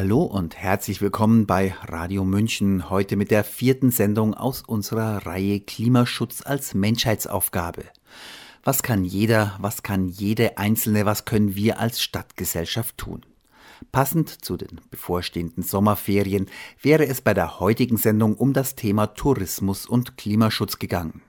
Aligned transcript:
Hallo 0.00 0.22
und 0.22 0.56
herzlich 0.56 1.00
willkommen 1.00 1.44
bei 1.44 1.74
Radio 1.86 2.24
München, 2.24 2.88
heute 2.88 3.16
mit 3.16 3.32
der 3.32 3.42
vierten 3.42 3.90
Sendung 3.90 4.32
aus 4.32 4.62
unserer 4.64 5.26
Reihe 5.26 5.58
Klimaschutz 5.58 6.40
als 6.40 6.72
Menschheitsaufgabe. 6.72 7.82
Was 8.62 8.84
kann 8.84 9.02
jeder, 9.02 9.56
was 9.58 9.82
kann 9.82 10.06
jede 10.06 10.56
Einzelne, 10.56 11.04
was 11.04 11.24
können 11.24 11.56
wir 11.56 11.80
als 11.80 12.00
Stadtgesellschaft 12.00 12.96
tun? 12.96 13.26
Passend 13.90 14.28
zu 14.28 14.56
den 14.56 14.80
bevorstehenden 14.92 15.64
Sommerferien 15.64 16.46
wäre 16.80 17.04
es 17.04 17.20
bei 17.20 17.34
der 17.34 17.58
heutigen 17.58 17.96
Sendung 17.96 18.36
um 18.36 18.52
das 18.52 18.76
Thema 18.76 19.08
Tourismus 19.08 19.84
und 19.84 20.16
Klimaschutz 20.16 20.78
gegangen. 20.78 21.22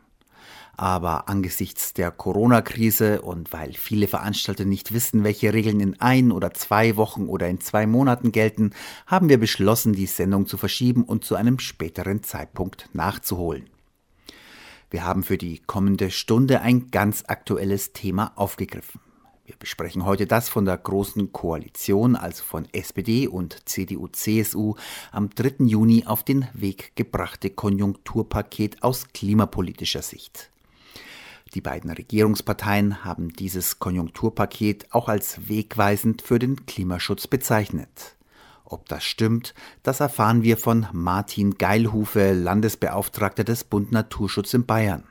Aber 0.80 1.28
angesichts 1.28 1.92
der 1.92 2.10
Corona-Krise 2.10 3.22
und 3.22 3.52
weil 3.52 3.74
viele 3.74 4.08
Veranstalter 4.08 4.64
nicht 4.64 4.94
wissen, 4.94 5.26
welche 5.26 5.52
Regeln 5.52 5.82
in 5.82 6.00
ein 6.00 6.32
oder 6.32 6.54
zwei 6.54 6.96
Wochen 6.96 7.28
oder 7.28 7.50
in 7.50 7.60
zwei 7.60 7.86
Monaten 7.86 8.32
gelten, 8.32 8.72
haben 9.06 9.28
wir 9.28 9.38
beschlossen, 9.38 9.92
die 9.92 10.06
Sendung 10.06 10.48
zu 10.48 10.56
verschieben 10.56 11.04
und 11.04 11.26
zu 11.26 11.36
einem 11.36 11.60
späteren 11.60 12.24
Zeitpunkt 12.24 12.88
nachzuholen. 12.94 13.70
Wir 14.90 15.04
haben 15.04 15.24
für 15.24 15.38
die 15.38 15.60
kommende 15.60 16.12
Stunde 16.12 16.62
ein 16.62 16.92
ganz 16.92 17.26
aktuelles 17.28 17.92
Thema 17.92 18.32
aufgegriffen. 18.38 19.02
Wir 19.46 19.58
besprechen 19.60 20.06
heute 20.06 20.28
das 20.28 20.48
von 20.48 20.64
der 20.64 20.78
Großen 20.78 21.34
Koalition, 21.34 22.16
also 22.16 22.42
von 22.46 22.70
SPD 22.72 23.28
und 23.28 23.68
CDU-CSU, 23.68 24.76
am 25.12 25.30
3. 25.30 25.66
Juni 25.66 26.06
auf 26.06 26.24
den 26.24 26.48
Weg 26.54 26.96
gebrachte 26.96 27.50
Konjunkturpaket 27.50 28.82
aus 28.82 29.10
klimapolitischer 29.12 30.04
Sicht. 30.04 30.50
Die 31.56 31.62
beiden 31.62 31.90
Regierungsparteien 31.90 33.04
haben 33.04 33.34
dieses 33.34 33.80
Konjunkturpaket 33.80 34.94
auch 34.94 35.10
als 35.10 35.50
wegweisend 35.50 36.22
für 36.22 36.38
den 36.38 36.66
Klimaschutz 36.68 37.26
bezeichnet. 37.28 38.16
Ob 38.66 38.88
das 38.88 39.04
stimmt, 39.04 39.56
das 39.82 40.00
erfahren 40.00 40.44
wir 40.44 40.58
von 40.58 40.88
Martin 40.94 41.58
Geilhufe, 41.58 42.34
Landesbeauftragter 42.34 43.44
des 43.44 43.64
Bund 43.64 43.92
Naturschutz 43.92 44.54
in 44.54 44.68
Bayern. 44.68 45.06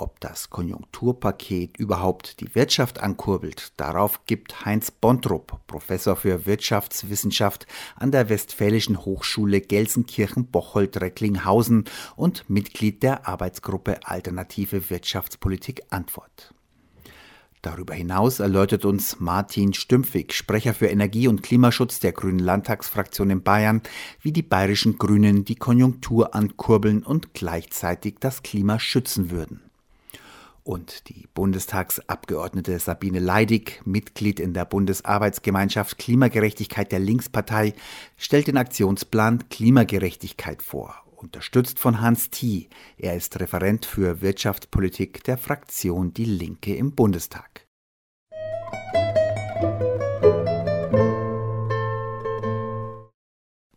Ob 0.00 0.20
das 0.20 0.48
Konjunkturpaket 0.48 1.76
überhaupt 1.76 2.38
die 2.38 2.54
Wirtschaft 2.54 3.00
ankurbelt, 3.00 3.72
darauf 3.78 4.24
gibt 4.26 4.64
Heinz 4.64 4.92
Bontrup, 4.92 5.58
Professor 5.66 6.14
für 6.14 6.46
Wirtschaftswissenschaft 6.46 7.66
an 7.96 8.12
der 8.12 8.28
Westfälischen 8.28 9.04
Hochschule 9.04 9.60
Gelsenkirchen-Bocholt-Recklinghausen 9.60 11.86
und 12.14 12.48
Mitglied 12.48 13.02
der 13.02 13.26
Arbeitsgruppe 13.26 13.98
Alternative 14.04 14.88
Wirtschaftspolitik 14.88 15.82
Antwort. 15.90 16.54
Darüber 17.62 17.94
hinaus 17.94 18.38
erläutert 18.38 18.84
uns 18.84 19.18
Martin 19.18 19.74
Stümpfig, 19.74 20.32
Sprecher 20.32 20.74
für 20.74 20.86
Energie- 20.86 21.26
und 21.26 21.42
Klimaschutz 21.42 21.98
der 21.98 22.12
Grünen 22.12 22.38
Landtagsfraktion 22.38 23.30
in 23.30 23.42
Bayern, 23.42 23.82
wie 24.22 24.30
die 24.30 24.42
bayerischen 24.42 24.96
Grünen 24.96 25.44
die 25.44 25.56
Konjunktur 25.56 26.36
ankurbeln 26.36 27.02
und 27.02 27.34
gleichzeitig 27.34 28.18
das 28.20 28.44
Klima 28.44 28.78
schützen 28.78 29.32
würden. 29.32 29.67
Und 30.68 31.08
die 31.08 31.26
Bundestagsabgeordnete 31.32 32.78
Sabine 32.78 33.20
Leidig, 33.20 33.80
Mitglied 33.86 34.38
in 34.38 34.52
der 34.52 34.66
Bundesarbeitsgemeinschaft 34.66 35.96
Klimagerechtigkeit 35.96 36.92
der 36.92 36.98
Linkspartei, 36.98 37.72
stellt 38.18 38.48
den 38.48 38.58
Aktionsplan 38.58 39.48
Klimagerechtigkeit 39.48 40.60
vor, 40.60 40.94
unterstützt 41.16 41.78
von 41.78 42.02
Hans 42.02 42.28
Thie. 42.28 42.68
Er 42.98 43.16
ist 43.16 43.40
Referent 43.40 43.86
für 43.86 44.20
Wirtschaftspolitik 44.20 45.24
der 45.24 45.38
Fraktion 45.38 46.12
Die 46.12 46.26
Linke 46.26 46.76
im 46.76 46.94
Bundestag. 46.94 47.67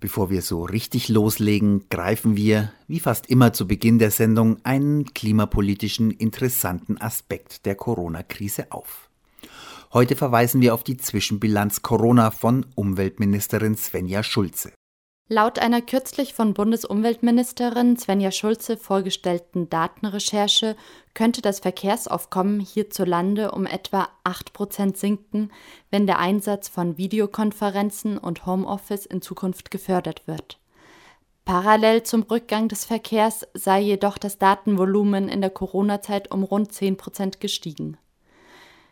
Bevor 0.02 0.32
wir 0.32 0.42
so 0.42 0.64
richtig 0.64 1.10
loslegen, 1.10 1.88
greifen 1.92 2.36
wir, 2.36 2.72
wie 2.88 3.00
fast 3.00 3.28
immer 3.28 3.54
zu 3.54 3.68
Beginn 3.68 4.00
der 4.00 4.10
Sendung, 4.10 4.58
einen 4.64 5.14
klimapolitischen 5.14 6.10
interessanten 6.10 7.00
Aspekt 7.00 7.68
der 7.68 7.76
Corona-Krise 7.76 8.72
auf. 8.72 9.10
Heute 9.94 10.16
verweisen 10.16 10.60
wir 10.60 10.74
auf 10.74 10.84
die 10.84 10.98
Zwischenbilanz 10.98 11.84
Corona 11.84 12.32
von 12.32 12.66
Umweltministerin 12.74 13.78
Svenja 13.78 14.24
Schulze. 14.24 14.72
Laut 15.34 15.60
einer 15.60 15.82
kürzlich 15.82 16.34
von 16.34 16.54
Bundesumweltministerin 16.54 17.96
Svenja 17.96 18.32
Schulze 18.32 18.76
vorgestellten 18.76 19.70
Datenrecherche 19.70 20.76
könnte 21.14 21.42
das 21.42 21.62
Verkehrsaufkommen 21.62 22.60
hierzulande 22.60 23.52
um 23.52 23.66
etwa 23.66 24.10
8 24.26 24.52
Prozent 24.52 24.98
sinken, 24.98 25.50
wenn 25.90 26.06
der 26.06 26.20
Einsatz 26.20 26.68
von 26.68 26.98
Videokonferenzen 26.98 28.18
und 28.18 28.46
Homeoffice 28.46 29.06
in 29.06 29.22
Zukunft 29.22 29.72
gefördert 29.72 30.28
wird. 30.28 30.60
Parallel 31.46 32.04
zum 32.04 32.24
Rückgang 32.24 32.68
des 32.68 32.84
Verkehrs 32.84 33.48
sei 33.54 33.80
jedoch 33.80 34.18
das 34.18 34.38
Datenvolumen 34.38 35.30
in 35.30 35.40
der 35.40 35.50
Corona-Zeit 35.50 36.30
um 36.30 36.44
rund 36.44 36.74
10 36.74 36.98
Prozent 36.98 37.40
gestiegen. 37.40 37.98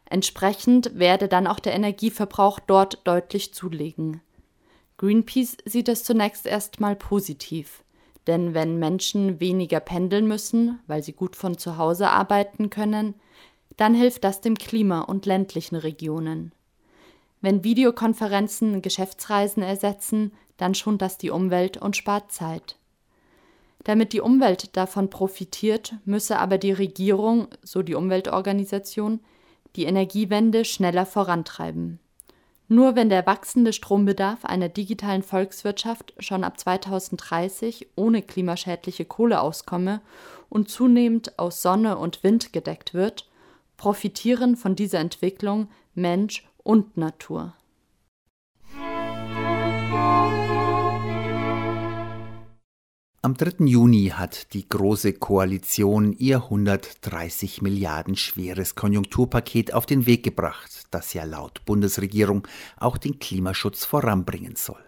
Entsprechend 0.06 0.98
werde 0.98 1.28
dann 1.28 1.48
auch 1.48 1.60
der 1.60 1.74
Energieverbrauch 1.74 2.60
dort 2.62 3.06
deutlich 3.06 3.54
zulegen. 3.54 4.22
Greenpeace 5.00 5.56
sieht 5.64 5.88
es 5.88 6.04
zunächst 6.04 6.46
erstmal 6.46 6.94
positiv. 6.94 7.86
Denn 8.28 8.54
wenn 8.54 8.80
Menschen 8.80 9.40
weniger 9.40 9.80
pendeln 9.80 10.28
müssen, 10.28 10.80
weil 10.88 11.02
sie 11.04 11.14
gut 11.14 11.38
von 11.38 11.58
zu 11.58 11.78
Hause 11.78 12.10
arbeiten 12.10 12.70
können, 12.70 13.16
dann 13.78 13.94
hilft 13.94 14.26
das 14.26 14.42
dem 14.42 14.58
Klima 14.58 15.00
und 15.00 15.26
ländlichen 15.26 15.78
Regionen. 15.78 16.52
Wenn 17.40 17.64
Videokonferenzen 17.64 18.82
Geschäftsreisen 18.82 19.64
ersetzen, 19.64 20.34
dann 20.58 20.76
schont 20.76 21.02
das 21.02 21.18
die 21.18 21.30
Umwelt 21.30 21.78
und 21.78 21.96
spart 21.96 22.34
Zeit. 22.34 22.76
Damit 23.86 24.12
die 24.12 24.20
Umwelt 24.20 24.76
davon 24.76 25.10
profitiert, 25.10 25.96
müsse 26.04 26.40
aber 26.40 26.58
die 26.58 26.74
Regierung, 26.74 27.48
so 27.64 27.84
die 27.84 27.96
Umweltorganisation, 27.96 29.22
die 29.78 29.86
Energiewende 29.86 30.66
schneller 30.66 31.06
vorantreiben. 31.06 32.00
Nur 32.72 32.96
wenn 32.96 33.10
der 33.10 33.26
wachsende 33.26 33.74
Strombedarf 33.74 34.46
einer 34.46 34.70
digitalen 34.70 35.24
Volkswirtschaft 35.24 36.14
schon 36.20 36.44
ab 36.44 36.60
2030 36.60 37.88
ohne 37.96 38.22
klimaschädliche 38.22 39.06
Kohle 39.06 39.42
auskomme 39.42 40.02
und 40.50 40.70
zunehmend 40.70 41.40
aus 41.40 41.64
Sonne 41.64 41.98
und 41.98 42.24
Wind 42.24 42.54
gedeckt 42.54 42.94
wird, 42.94 43.28
profitieren 43.76 44.56
von 44.56 44.76
dieser 44.76 45.00
Entwicklung 45.00 45.68
Mensch 45.96 46.48
und 46.64 46.96
Natur. 46.96 47.56
Am 53.22 53.34
3. 53.34 53.66
Juni 53.66 54.14
hat 54.16 54.54
die 54.54 54.70
Große 54.70 55.12
Koalition 55.12 56.14
ihr 56.14 56.44
130 56.44 57.62
Milliarden 57.62 58.16
schweres 58.16 58.76
Konjunkturpaket 58.76 59.74
auf 59.74 59.86
den 59.86 60.06
Weg 60.06 60.24
gebracht, 60.24 60.88
das 60.92 61.14
ja 61.14 61.26
laut 61.26 61.66
Bundesregierung 61.66 62.48
auch 62.78 62.98
den 62.98 63.20
Klimaschutz 63.20 63.84
voranbringen 63.84 64.56
soll. 64.56 64.80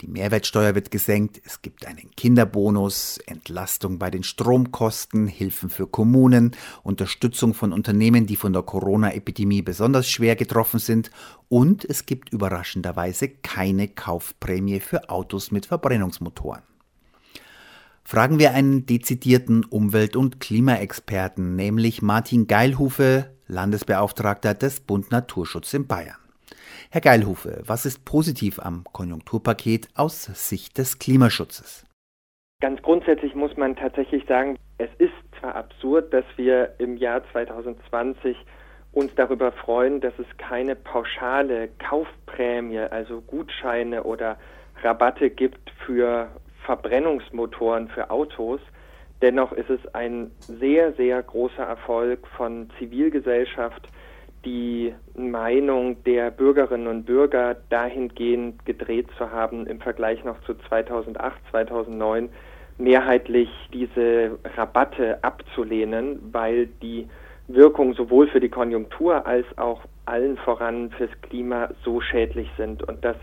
Die 0.00 0.08
Mehrwertsteuer 0.08 0.74
wird 0.74 0.90
gesenkt, 0.90 1.40
es 1.44 1.62
gibt 1.62 1.86
einen 1.86 2.10
Kinderbonus, 2.16 3.18
Entlastung 3.18 4.00
bei 4.00 4.10
den 4.10 4.24
Stromkosten, 4.24 5.28
Hilfen 5.28 5.70
für 5.70 5.86
Kommunen, 5.86 6.56
Unterstützung 6.82 7.54
von 7.54 7.72
Unternehmen, 7.72 8.26
die 8.26 8.34
von 8.34 8.52
der 8.52 8.62
Corona-Epidemie 8.62 9.62
besonders 9.62 10.10
schwer 10.10 10.34
getroffen 10.34 10.80
sind 10.80 11.12
und 11.48 11.84
es 11.84 12.04
gibt 12.04 12.30
überraschenderweise 12.30 13.28
keine 13.28 13.86
Kaufprämie 13.86 14.80
für 14.80 15.08
Autos 15.08 15.52
mit 15.52 15.66
Verbrennungsmotoren. 15.66 16.73
Fragen 18.06 18.38
wir 18.38 18.52
einen 18.52 18.84
dezidierten 18.84 19.64
Umwelt- 19.64 20.14
und 20.14 20.38
Klimaexperten, 20.38 21.56
nämlich 21.56 22.02
Martin 22.02 22.46
Geilhufe, 22.46 23.30
Landesbeauftragter 23.46 24.52
des 24.52 24.80
Bund 24.80 25.10
Naturschutz 25.10 25.72
in 25.72 25.86
Bayern. 25.86 26.18
Herr 26.90 27.00
Geilhufe, 27.00 27.62
was 27.64 27.86
ist 27.86 28.04
positiv 28.04 28.60
am 28.60 28.84
Konjunkturpaket 28.92 29.88
aus 29.94 30.24
Sicht 30.24 30.76
des 30.76 30.98
Klimaschutzes? 30.98 31.86
Ganz 32.60 32.82
grundsätzlich 32.82 33.34
muss 33.34 33.56
man 33.56 33.74
tatsächlich 33.74 34.24
sagen, 34.26 34.58
es 34.76 34.90
ist 34.98 35.12
zwar 35.40 35.54
absurd, 35.54 36.12
dass 36.12 36.26
wir 36.36 36.74
im 36.78 36.98
Jahr 36.98 37.22
2020 37.32 38.36
uns 38.92 39.12
darüber 39.16 39.50
freuen, 39.50 40.02
dass 40.02 40.12
es 40.18 40.26
keine 40.36 40.76
pauschale 40.76 41.68
Kaufprämie, 41.78 42.78
also 42.78 43.22
Gutscheine 43.22 44.04
oder 44.04 44.38
Rabatte 44.82 45.30
gibt 45.30 45.70
für 45.86 46.28
Verbrennungsmotoren 46.64 47.88
für 47.88 48.10
Autos. 48.10 48.60
Dennoch 49.22 49.52
ist 49.52 49.70
es 49.70 49.80
ein 49.94 50.30
sehr, 50.40 50.92
sehr 50.94 51.22
großer 51.22 51.62
Erfolg 51.62 52.26
von 52.36 52.68
Zivilgesellschaft, 52.78 53.88
die 54.44 54.94
Meinung 55.16 56.02
der 56.04 56.30
Bürgerinnen 56.30 56.86
und 56.86 57.04
Bürger 57.06 57.56
dahingehend 57.70 58.64
gedreht 58.66 59.06
zu 59.16 59.30
haben, 59.30 59.66
im 59.66 59.80
Vergleich 59.80 60.22
noch 60.24 60.40
zu 60.42 60.54
2008, 60.68 61.36
2009 61.50 62.28
mehrheitlich 62.76 63.48
diese 63.72 64.38
Rabatte 64.56 65.22
abzulehnen, 65.22 66.18
weil 66.32 66.66
die 66.82 67.08
Wirkung 67.46 67.94
sowohl 67.94 68.28
für 68.28 68.40
die 68.40 68.48
Konjunktur 68.48 69.26
als 69.26 69.46
auch 69.56 69.82
allen 70.06 70.36
voran 70.38 70.90
fürs 70.90 71.10
Klima 71.22 71.70
so 71.84 72.00
schädlich 72.00 72.50
sind. 72.56 72.82
Und 72.82 73.04
das 73.04 73.16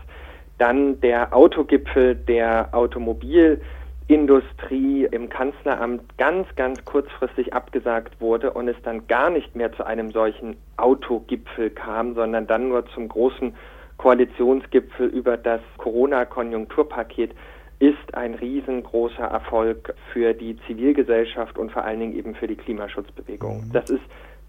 dann 0.62 1.00
der 1.00 1.34
Autogipfel 1.34 2.14
der 2.14 2.68
Automobilindustrie 2.70 5.08
im 5.10 5.28
Kanzleramt 5.28 6.02
ganz, 6.18 6.46
ganz 6.54 6.84
kurzfristig 6.84 7.52
abgesagt 7.52 8.20
wurde 8.20 8.52
und 8.52 8.68
es 8.68 8.76
dann 8.84 9.08
gar 9.08 9.28
nicht 9.28 9.56
mehr 9.56 9.72
zu 9.72 9.84
einem 9.84 10.12
solchen 10.12 10.56
Autogipfel 10.76 11.70
kam, 11.70 12.14
sondern 12.14 12.46
dann 12.46 12.68
nur 12.68 12.86
zum 12.86 13.08
großen 13.08 13.56
Koalitionsgipfel 13.96 15.08
über 15.08 15.36
das 15.36 15.60
Corona-Konjunkturpaket 15.78 17.32
ist 17.80 18.14
ein 18.14 18.34
riesengroßer 18.34 19.24
Erfolg 19.24 19.92
für 20.12 20.32
die 20.32 20.56
Zivilgesellschaft 20.68 21.58
und 21.58 21.72
vor 21.72 21.84
allen 21.84 21.98
Dingen 21.98 22.14
eben 22.14 22.36
für 22.36 22.46
die 22.46 22.54
Klimaschutzbewegung. 22.54 23.66
Mhm. 23.66 23.72
Das 23.72 23.90
ist 23.90 24.04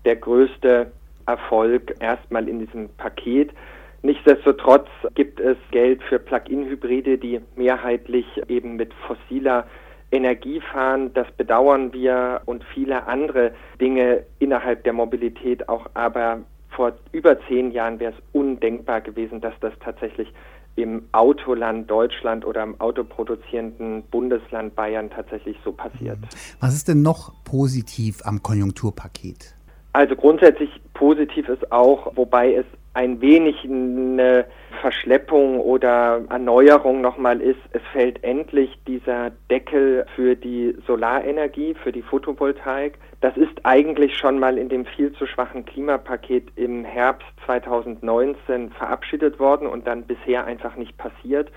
der 0.05 0.17
größte 0.17 0.91
Erfolg 1.25 1.95
erstmal 1.99 2.47
in 2.47 2.59
diesem 2.59 2.89
Paket. 2.89 3.49
Nichtsdestotrotz 4.03 4.87
gibt 5.15 5.39
es 5.39 5.57
Geld 5.71 6.03
für 6.03 6.19
Plug-in-Hybride, 6.19 7.17
die 7.17 7.39
mehrheitlich 7.55 8.25
eben 8.49 8.75
mit 8.75 8.93
fossiler 9.07 9.65
Energie 10.11 10.59
fahren. 10.59 11.13
Das 11.13 11.31
bedauern 11.37 11.93
wir 11.93 12.41
und 12.45 12.65
viele 12.73 13.07
andere 13.07 13.53
Dinge 13.79 14.25
innerhalb 14.39 14.83
der 14.83 14.91
Mobilität 14.91 15.69
auch. 15.69 15.87
Aber 15.93 16.41
vor 16.69 16.93
über 17.13 17.39
zehn 17.47 17.71
Jahren 17.71 18.01
wäre 18.01 18.11
es 18.11 18.19
undenkbar 18.33 18.99
gewesen, 18.99 19.39
dass 19.39 19.53
das 19.61 19.73
tatsächlich 19.79 20.27
im 20.75 21.07
Autoland 21.13 21.89
Deutschland 21.89 22.45
oder 22.45 22.63
im 22.63 22.79
autoproduzierenden 22.81 24.03
Bundesland 24.11 24.75
Bayern 24.75 25.09
tatsächlich 25.11 25.55
so 25.63 25.71
passiert. 25.71 26.17
Was 26.59 26.73
ist 26.73 26.89
denn 26.89 27.03
noch 27.03 27.31
positiv 27.45 28.19
am 28.25 28.43
Konjunkturpaket? 28.43 29.55
Also 29.93 30.15
grundsätzlich 30.15 30.69
positiv 30.93 31.47
ist 31.47 31.71
auch, 31.71 32.11
wobei 32.15 32.55
es 32.55 32.65
ein 32.93 33.21
wenig 33.21 33.63
eine 33.63 34.45
Verschleppung 34.81 35.59
oder 35.59 36.21
Erneuerung 36.29 37.01
nochmal 37.01 37.41
ist, 37.41 37.59
es 37.71 37.81
fällt 37.91 38.23
endlich 38.23 38.77
dieser 38.87 39.31
Deckel 39.49 40.05
für 40.15 40.35
die 40.35 40.75
Solarenergie, 40.85 41.73
für 41.73 41.91
die 41.91 42.03
Photovoltaik. 42.03 42.99
Das 43.21 43.35
ist 43.35 43.53
eigentlich 43.63 44.15
schon 44.17 44.37
mal 44.37 44.57
in 44.57 44.69
dem 44.69 44.85
viel 44.85 45.11
zu 45.13 45.25
schwachen 45.25 45.65
Klimapaket 45.65 46.49
im 46.55 46.85
Herbst 46.85 47.27
2019 47.45 48.71
verabschiedet 48.71 49.39
worden 49.39 49.67
und 49.67 49.87
dann 49.87 50.03
bisher 50.03 50.45
einfach 50.45 50.75
nicht 50.75 50.95
passiert. 50.97 51.49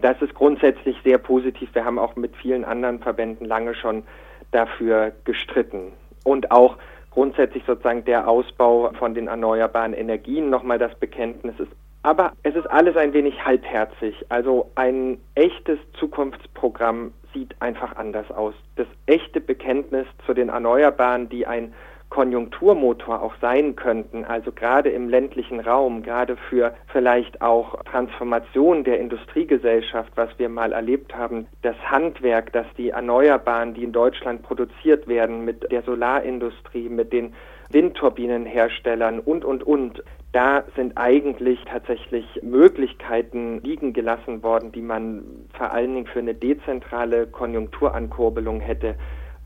Das 0.00 0.20
ist 0.22 0.34
grundsätzlich 0.34 0.96
sehr 1.04 1.18
positiv. 1.18 1.68
Wir 1.74 1.84
haben 1.84 1.98
auch 1.98 2.16
mit 2.16 2.34
vielen 2.36 2.64
anderen 2.64 3.00
Verbänden 3.00 3.46
lange 3.46 3.74
schon 3.74 4.04
dafür 4.52 5.12
gestritten. 5.24 5.92
Und 6.24 6.50
auch 6.50 6.78
grundsätzlich 7.18 7.64
sozusagen 7.66 8.04
der 8.04 8.28
Ausbau 8.28 8.92
von 8.96 9.12
den 9.12 9.26
erneuerbaren 9.26 9.92
Energien 9.92 10.50
nochmal 10.50 10.78
das 10.78 10.94
Bekenntnis 11.00 11.58
ist. 11.58 11.72
Aber 12.04 12.30
es 12.44 12.54
ist 12.54 12.70
alles 12.70 12.96
ein 12.96 13.12
wenig 13.12 13.44
halbherzig. 13.44 14.14
Also 14.28 14.70
ein 14.76 15.18
echtes 15.34 15.80
Zukunftsprogramm 15.98 17.12
sieht 17.34 17.60
einfach 17.60 17.96
anders 17.96 18.30
aus. 18.30 18.54
Das 18.76 18.86
echte 19.06 19.40
Bekenntnis 19.40 20.06
zu 20.26 20.32
den 20.32 20.48
Erneuerbaren, 20.48 21.28
die 21.28 21.44
ein 21.44 21.74
Konjunkturmotor 22.10 23.22
auch 23.22 23.34
sein 23.40 23.76
könnten, 23.76 24.24
also 24.24 24.50
gerade 24.50 24.88
im 24.88 25.08
ländlichen 25.08 25.60
Raum, 25.60 26.02
gerade 26.02 26.36
für 26.48 26.74
vielleicht 26.86 27.42
auch 27.42 27.82
Transformation 27.84 28.82
der 28.84 28.98
Industriegesellschaft, 28.98 30.12
was 30.14 30.30
wir 30.38 30.48
mal 30.48 30.72
erlebt 30.72 31.14
haben, 31.14 31.46
das 31.62 31.76
Handwerk, 31.84 32.52
dass 32.52 32.66
die 32.76 32.90
Erneuerbaren, 32.90 33.74
die 33.74 33.84
in 33.84 33.92
Deutschland 33.92 34.42
produziert 34.42 35.06
werden, 35.06 35.44
mit 35.44 35.70
der 35.70 35.82
Solarindustrie, 35.82 36.88
mit 36.88 37.12
den 37.12 37.34
Windturbinenherstellern 37.70 39.20
und, 39.20 39.44
und, 39.44 39.62
und, 39.62 40.02
da 40.32 40.64
sind 40.76 40.98
eigentlich 40.98 41.58
tatsächlich 41.64 42.26
Möglichkeiten 42.42 43.62
liegen 43.62 43.94
gelassen 43.94 44.42
worden, 44.42 44.72
die 44.72 44.82
man 44.82 45.22
vor 45.54 45.72
allen 45.72 45.94
Dingen 45.94 46.06
für 46.06 46.18
eine 46.18 46.34
dezentrale 46.34 47.26
Konjunkturankurbelung 47.26 48.60
hätte 48.60 48.96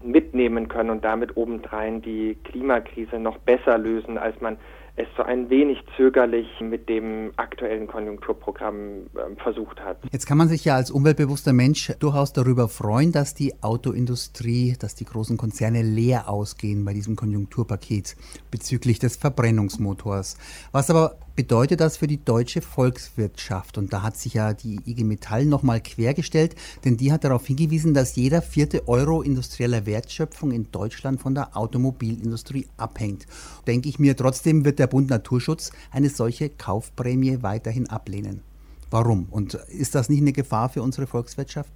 mitnehmen 0.04 0.68
können 0.68 0.90
und 0.90 1.04
damit 1.04 1.36
obendrein 1.36 2.02
die 2.02 2.36
Klimakrise 2.44 3.18
noch 3.18 3.38
besser 3.38 3.78
lösen, 3.78 4.18
als 4.18 4.40
man 4.40 4.58
es 4.94 5.06
so 5.16 5.22
ein 5.22 5.48
wenig 5.48 5.78
zögerlich 5.96 6.46
mit 6.60 6.88
dem 6.88 7.32
aktuellen 7.36 7.86
Konjunkturprogramm 7.86 9.06
äh, 9.14 9.42
versucht 9.42 9.80
hat. 9.80 9.96
Jetzt 10.10 10.26
kann 10.26 10.36
man 10.36 10.48
sich 10.48 10.66
ja 10.66 10.76
als 10.76 10.90
umweltbewusster 10.90 11.54
Mensch 11.54 11.92
durchaus 11.98 12.34
darüber 12.34 12.68
freuen, 12.68 13.10
dass 13.10 13.34
die 13.34 13.54
Autoindustrie, 13.62 14.76
dass 14.78 14.94
die 14.94 15.06
großen 15.06 15.38
Konzerne 15.38 15.80
leer 15.80 16.28
ausgehen 16.28 16.84
bei 16.84 16.92
diesem 16.92 17.16
Konjunkturpaket 17.16 18.16
bezüglich 18.50 18.98
des 18.98 19.16
Verbrennungsmotors. 19.16 20.36
Was 20.72 20.90
aber 20.90 21.16
bedeutet 21.36 21.80
das 21.80 21.96
für 21.96 22.06
die 22.06 22.24
deutsche 22.24 22.60
Volkswirtschaft? 22.60 23.78
Und 23.78 23.92
da 23.92 24.02
hat 24.02 24.16
sich 24.16 24.34
ja 24.34 24.52
die 24.52 24.80
IG 24.86 25.04
Metall 25.04 25.44
nochmal 25.44 25.80
quergestellt, 25.80 26.54
denn 26.84 26.96
die 26.96 27.12
hat 27.12 27.24
darauf 27.24 27.46
hingewiesen, 27.46 27.94
dass 27.94 28.16
jeder 28.16 28.42
vierte 28.42 28.88
Euro 28.88 29.22
industrieller 29.22 29.86
Wertschöpfung 29.86 30.52
in 30.52 30.70
Deutschland 30.72 31.20
von 31.20 31.34
der 31.34 31.56
Automobilindustrie 31.56 32.66
abhängt. 32.76 33.26
Denke 33.66 33.88
ich 33.88 33.98
mir, 33.98 34.16
trotzdem 34.16 34.64
wird 34.64 34.78
der 34.78 34.86
Bund 34.86 35.10
Naturschutz 35.10 35.72
eine 35.90 36.08
solche 36.08 36.48
Kaufprämie 36.48 37.42
weiterhin 37.42 37.88
ablehnen. 37.88 38.42
Warum? 38.90 39.26
Und 39.30 39.54
ist 39.54 39.94
das 39.94 40.08
nicht 40.08 40.20
eine 40.20 40.32
Gefahr 40.32 40.68
für 40.68 40.82
unsere 40.82 41.06
Volkswirtschaft? 41.06 41.72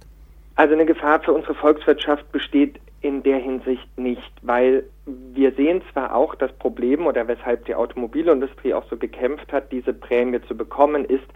Also 0.55 0.73
eine 0.73 0.85
Gefahr 0.85 1.21
für 1.21 1.33
unsere 1.33 1.55
Volkswirtschaft 1.55 2.31
besteht 2.31 2.79
in 3.01 3.23
der 3.23 3.37
Hinsicht 3.37 3.97
nicht, 3.97 4.31
weil 4.41 4.83
wir 5.05 5.51
sehen 5.53 5.81
zwar 5.91 6.15
auch 6.15 6.35
das 6.35 6.51
Problem 6.53 7.05
oder 7.05 7.27
weshalb 7.27 7.65
die 7.65 7.75
Automobilindustrie 7.75 8.73
auch 8.73 8.85
so 8.89 8.97
gekämpft 8.97 9.51
hat, 9.53 9.71
diese 9.71 9.93
Prämie 9.93 10.41
zu 10.41 10.57
bekommen, 10.57 11.05
ist, 11.05 11.27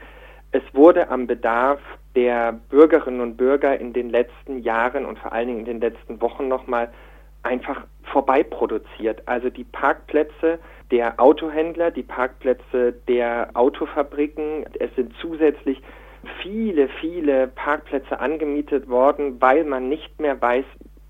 es 0.51 0.63
wurde 0.73 1.09
am 1.09 1.27
Bedarf 1.27 1.79
der 2.15 2.53
Bürgerinnen 2.69 3.21
und 3.21 3.37
Bürger 3.37 3.79
in 3.79 3.93
den 3.93 4.09
letzten 4.09 4.59
Jahren 4.59 5.05
und 5.05 5.19
vor 5.19 5.31
allen 5.31 5.47
Dingen 5.47 5.59
in 5.59 5.65
den 5.65 5.81
letzten 5.81 6.19
Wochen 6.19 6.47
nochmal 6.47 6.91
einfach 7.43 7.85
vorbeiproduziert. 8.03 9.23
Also 9.27 9.49
die 9.49 9.63
Parkplätze 9.63 10.59
der 10.91 11.19
Autohändler, 11.19 11.91
die 11.91 12.03
Parkplätze 12.03 12.93
der 13.07 13.49
Autofabriken, 13.53 14.65
es 14.79 14.93
sind 14.95 15.13
zusätzlich 15.21 15.81
viele, 16.41 16.89
viele 16.99 17.47
Parkplätze 17.47 18.19
angemietet 18.19 18.89
worden, 18.89 19.41
weil 19.41 19.63
man 19.63 19.89
nicht 19.89 20.19
mehr 20.19 20.39
weiß, 20.39 20.65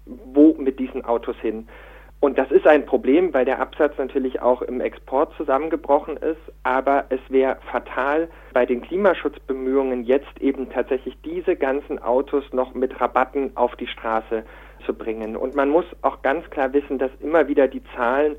wo 0.06 0.56
mit 0.58 0.80
diesen 0.80 1.06
Autos 1.06 1.36
hin. 1.38 1.68
Und 2.22 2.38
das 2.38 2.52
ist 2.52 2.68
ein 2.68 2.86
Problem, 2.86 3.34
weil 3.34 3.46
der 3.46 3.60
Absatz 3.60 3.98
natürlich 3.98 4.44
auch 4.44 4.62
im 4.62 4.80
Export 4.80 5.34
zusammengebrochen 5.38 6.18
ist. 6.18 6.40
Aber 6.62 7.06
es 7.10 7.20
wäre 7.30 7.58
fatal, 7.72 8.30
bei 8.54 8.68
den 8.68 8.82
Klimaschutzbemühungen 8.82 10.04
jetzt 10.04 10.40
eben 10.40 10.70
tatsächlich 10.70 11.18
diese 11.26 11.56
ganzen 11.56 11.98
Autos 11.98 12.44
noch 12.54 12.76
mit 12.76 13.02
Rabatten 13.02 13.58
auf 13.58 13.76
die 13.76 13.88
Straße 13.88 14.44
zu 14.86 14.94
bringen. 14.94 15.36
Und 15.36 15.56
man 15.56 15.70
muss 15.70 15.86
auch 16.04 16.22
ganz 16.22 16.48
klar 16.52 16.72
wissen, 16.74 17.00
dass 17.00 17.12
immer 17.22 17.48
wieder 17.48 17.68
die 17.68 17.82
Zahlen, 17.96 18.36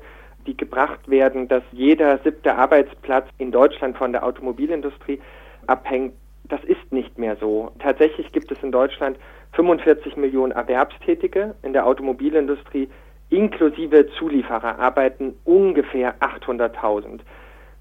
die 0.47 0.55
gebracht 0.55 1.09
werden, 1.09 1.49
dass 1.49 1.63
jeder 1.73 2.19
siebte 2.19 2.55
Arbeitsplatz 2.55 3.27
in 3.37 3.51
Deutschland 3.51 3.97
von 3.97 4.13
der 4.13 4.25
Automobilindustrie 4.25 5.19
abhängt, 5.67 6.13
das 6.45 6.63
ist 6.63 6.91
nicht 6.91 7.17
mehr 7.17 7.35
so. 7.35 7.71
Tatsächlich 7.79 8.31
gibt 8.31 8.51
es 8.51 8.61
in 8.63 8.71
Deutschland 8.71 9.17
45 9.53 10.17
Millionen 10.17 10.51
Erwerbstätige. 10.51 11.55
In 11.63 11.73
der 11.73 11.85
Automobilindustrie 11.85 12.89
inklusive 13.29 14.07
Zulieferer 14.17 14.79
arbeiten 14.79 15.35
ungefähr 15.43 16.15
800.000. 16.19 17.21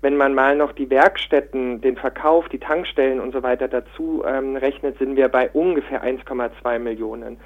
Wenn 0.00 0.17
man 0.17 0.35
mal 0.35 0.57
noch 0.57 0.73
die 0.73 0.91
Werkstätten, 0.91 1.81
den 1.81 1.97
Verkauf, 1.97 2.49
die 2.49 2.59
Tankstellen 2.59 3.21
und 3.21 3.33
so 3.33 3.43
weiter 3.43 3.69
dazu 3.69 4.25
ähm, 4.26 4.57
rechnet, 4.57 4.99
sind 4.99 5.17
wir 5.17 5.29
bei 5.29 5.50
ungefähr 5.50 6.02
1,2 6.02 6.79
Millionen. 6.79 7.38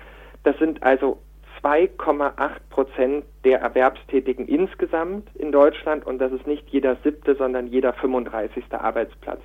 Das 0.42 0.56
sind 0.59 0.83
also 0.83 1.18
2,8 1.62 2.33
Prozent 2.71 3.25
der 3.45 3.61
Erwerbstätigen 3.61 4.47
insgesamt 4.47 5.28
in 5.35 5.52
Deutschland 5.52 6.06
und 6.06 6.18
das 6.18 6.33
ist 6.33 6.47
nicht 6.47 6.68
jeder 6.68 6.97
siebte, 7.02 7.35
sondern 7.35 7.66
jeder 7.66 7.92
35. 7.92 8.64
Arbeitsplatz. 8.71 9.40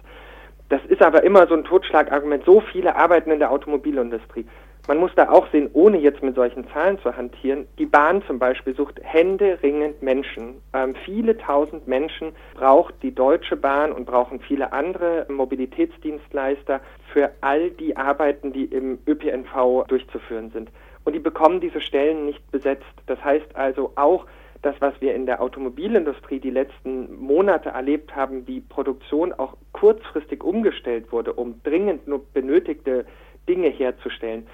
Das 0.69 0.81
ist 0.85 1.01
aber 1.01 1.23
immer 1.23 1.47
so 1.47 1.55
ein 1.55 1.65
Totschlagargument. 1.65 2.45
So 2.45 2.61
viele 2.61 2.95
arbeiten 2.95 3.31
in 3.31 3.39
der 3.39 3.51
Automobilindustrie. 3.51 4.45
Man 4.87 4.97
muss 4.97 5.11
da 5.15 5.29
auch 5.29 5.47
sehen, 5.51 5.69
ohne 5.73 5.99
jetzt 5.99 6.23
mit 6.23 6.35
solchen 6.35 6.67
Zahlen 6.69 6.97
zu 6.99 7.15
hantieren, 7.15 7.67
die 7.77 7.85
Bahn 7.85 8.23
zum 8.23 8.39
Beispiel 8.39 8.75
sucht 8.75 8.99
händeringend 9.03 10.01
Menschen. 10.01 10.55
Ähm, 10.73 10.95
viele 11.05 11.37
tausend 11.37 11.87
Menschen 11.87 12.31
braucht 12.55 12.95
die 13.03 13.13
Deutsche 13.13 13.55
Bahn 13.55 13.91
und 13.91 14.05
brauchen 14.05 14.39
viele 14.39 14.73
andere 14.73 15.27
Mobilitätsdienstleister 15.29 16.81
für 17.13 17.31
all 17.41 17.69
die 17.69 17.95
Arbeiten, 17.95 18.53
die 18.53 18.65
im 18.65 18.97
ÖPNV 19.07 19.85
durchzuführen 19.87 20.49
sind. 20.51 20.71
Und 21.03 21.13
die 21.13 21.19
bekommen 21.19 21.61
diese 21.61 21.81
Stellen 21.81 22.25
nicht 22.25 22.51
besetzt. 22.51 22.85
Das 23.05 23.23
heißt 23.23 23.55
also 23.55 23.91
auch, 23.95 24.25
das, 24.61 24.75
was 24.79 24.93
wir 24.99 25.15
in 25.15 25.25
der 25.25 25.41
Automobilindustrie 25.41 26.39
die 26.39 26.51
letzten 26.51 27.15
Monate 27.15 27.69
erlebt 27.69 28.15
haben, 28.15 28.47
wie 28.47 28.61
Produktion 28.61 29.33
auch 29.33 29.57
kurzfristig 29.71 30.43
umgestellt 30.43 31.11
wurde, 31.11 31.33
um 31.33 31.61
dringend 31.63 32.07
nur 32.07 32.23
benötigte 32.33 33.05
Dinge 33.49 33.69
herzustellen, 33.69 34.47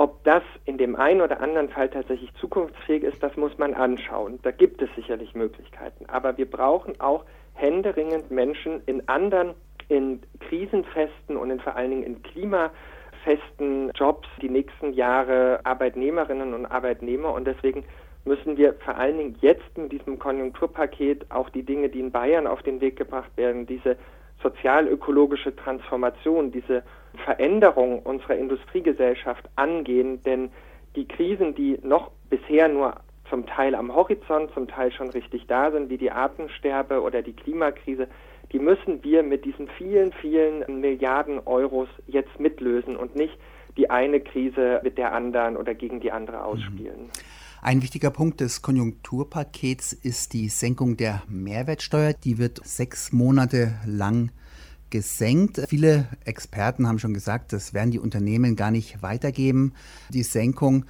ob 0.00 0.24
das 0.24 0.42
in 0.64 0.78
dem 0.78 0.96
einen 0.96 1.20
oder 1.20 1.42
anderen 1.42 1.68
Fall 1.68 1.90
tatsächlich 1.90 2.32
zukunftsfähig 2.40 3.02
ist, 3.02 3.22
das 3.22 3.36
muss 3.36 3.58
man 3.58 3.74
anschauen. 3.74 4.38
Da 4.42 4.50
gibt 4.50 4.80
es 4.80 4.88
sicherlich 4.96 5.34
Möglichkeiten. 5.34 6.06
Aber 6.06 6.38
wir 6.38 6.50
brauchen 6.50 6.98
auch 7.02 7.26
händeringend 7.52 8.30
Menschen 8.30 8.80
in 8.86 9.06
anderen 9.10 9.52
in 9.88 10.22
krisenfesten 10.38 11.36
und 11.36 11.50
in 11.50 11.60
vor 11.60 11.76
allen 11.76 11.90
Dingen 11.90 12.02
in 12.04 12.22
klimafesten 12.22 13.90
Jobs 13.94 14.26
die 14.40 14.48
nächsten 14.48 14.94
Jahre 14.94 15.60
Arbeitnehmerinnen 15.64 16.54
und 16.54 16.64
Arbeitnehmer 16.64 17.34
und 17.34 17.46
deswegen 17.46 17.84
müssen 18.24 18.56
wir 18.56 18.72
vor 18.82 18.96
allen 18.96 19.18
Dingen 19.18 19.36
jetzt 19.42 19.76
mit 19.76 19.92
diesem 19.92 20.18
Konjunkturpaket 20.18 21.30
auch 21.30 21.50
die 21.50 21.62
Dinge, 21.62 21.90
die 21.90 22.00
in 22.00 22.10
Bayern 22.10 22.46
auf 22.46 22.62
den 22.62 22.80
Weg 22.80 22.96
gebracht 22.96 23.36
werden, 23.36 23.66
diese 23.66 23.98
sozialökologische 24.42 25.54
Transformation, 25.54 26.52
diese 26.52 26.84
Veränderung 27.24 28.00
unserer 28.00 28.36
Industriegesellschaft 28.36 29.48
angehen, 29.56 30.22
denn 30.22 30.50
die 30.96 31.06
Krisen, 31.06 31.54
die 31.54 31.78
noch 31.82 32.10
bisher 32.28 32.68
nur 32.68 32.96
zum 33.28 33.46
Teil 33.46 33.74
am 33.74 33.94
Horizont, 33.94 34.50
zum 34.54 34.66
Teil 34.68 34.92
schon 34.92 35.10
richtig 35.10 35.46
da 35.46 35.70
sind, 35.70 35.88
wie 35.88 35.98
die 35.98 36.10
Artensterbe 36.10 37.00
oder 37.00 37.22
die 37.22 37.32
Klimakrise, 37.32 38.08
die 38.52 38.58
müssen 38.58 39.02
wir 39.04 39.22
mit 39.22 39.44
diesen 39.44 39.68
vielen, 39.78 40.12
vielen 40.12 40.80
Milliarden 40.80 41.40
Euros 41.46 41.88
jetzt 42.08 42.40
mitlösen 42.40 42.96
und 42.96 43.14
nicht 43.14 43.38
die 43.76 43.88
eine 43.88 44.20
Krise 44.20 44.80
mit 44.82 44.98
der 44.98 45.12
anderen 45.12 45.56
oder 45.56 45.74
gegen 45.74 46.00
die 46.00 46.10
andere 46.10 46.44
ausspielen. 46.44 47.08
Ein 47.62 47.82
wichtiger 47.82 48.10
Punkt 48.10 48.40
des 48.40 48.62
Konjunkturpakets 48.62 49.92
ist 49.92 50.32
die 50.32 50.48
Senkung 50.48 50.96
der 50.96 51.22
Mehrwertsteuer. 51.28 52.14
Die 52.14 52.38
wird 52.38 52.60
sechs 52.64 53.12
Monate 53.12 53.74
lang 53.86 54.32
gesenkt. 54.90 55.60
Viele 55.68 56.06
Experten 56.24 56.86
haben 56.86 56.98
schon 56.98 57.14
gesagt, 57.14 57.52
das 57.52 57.74
werden 57.74 57.90
die 57.90 57.98
Unternehmen 57.98 58.56
gar 58.56 58.70
nicht 58.70 59.02
weitergeben, 59.02 59.74
die 60.10 60.22
Senkung. 60.22 60.84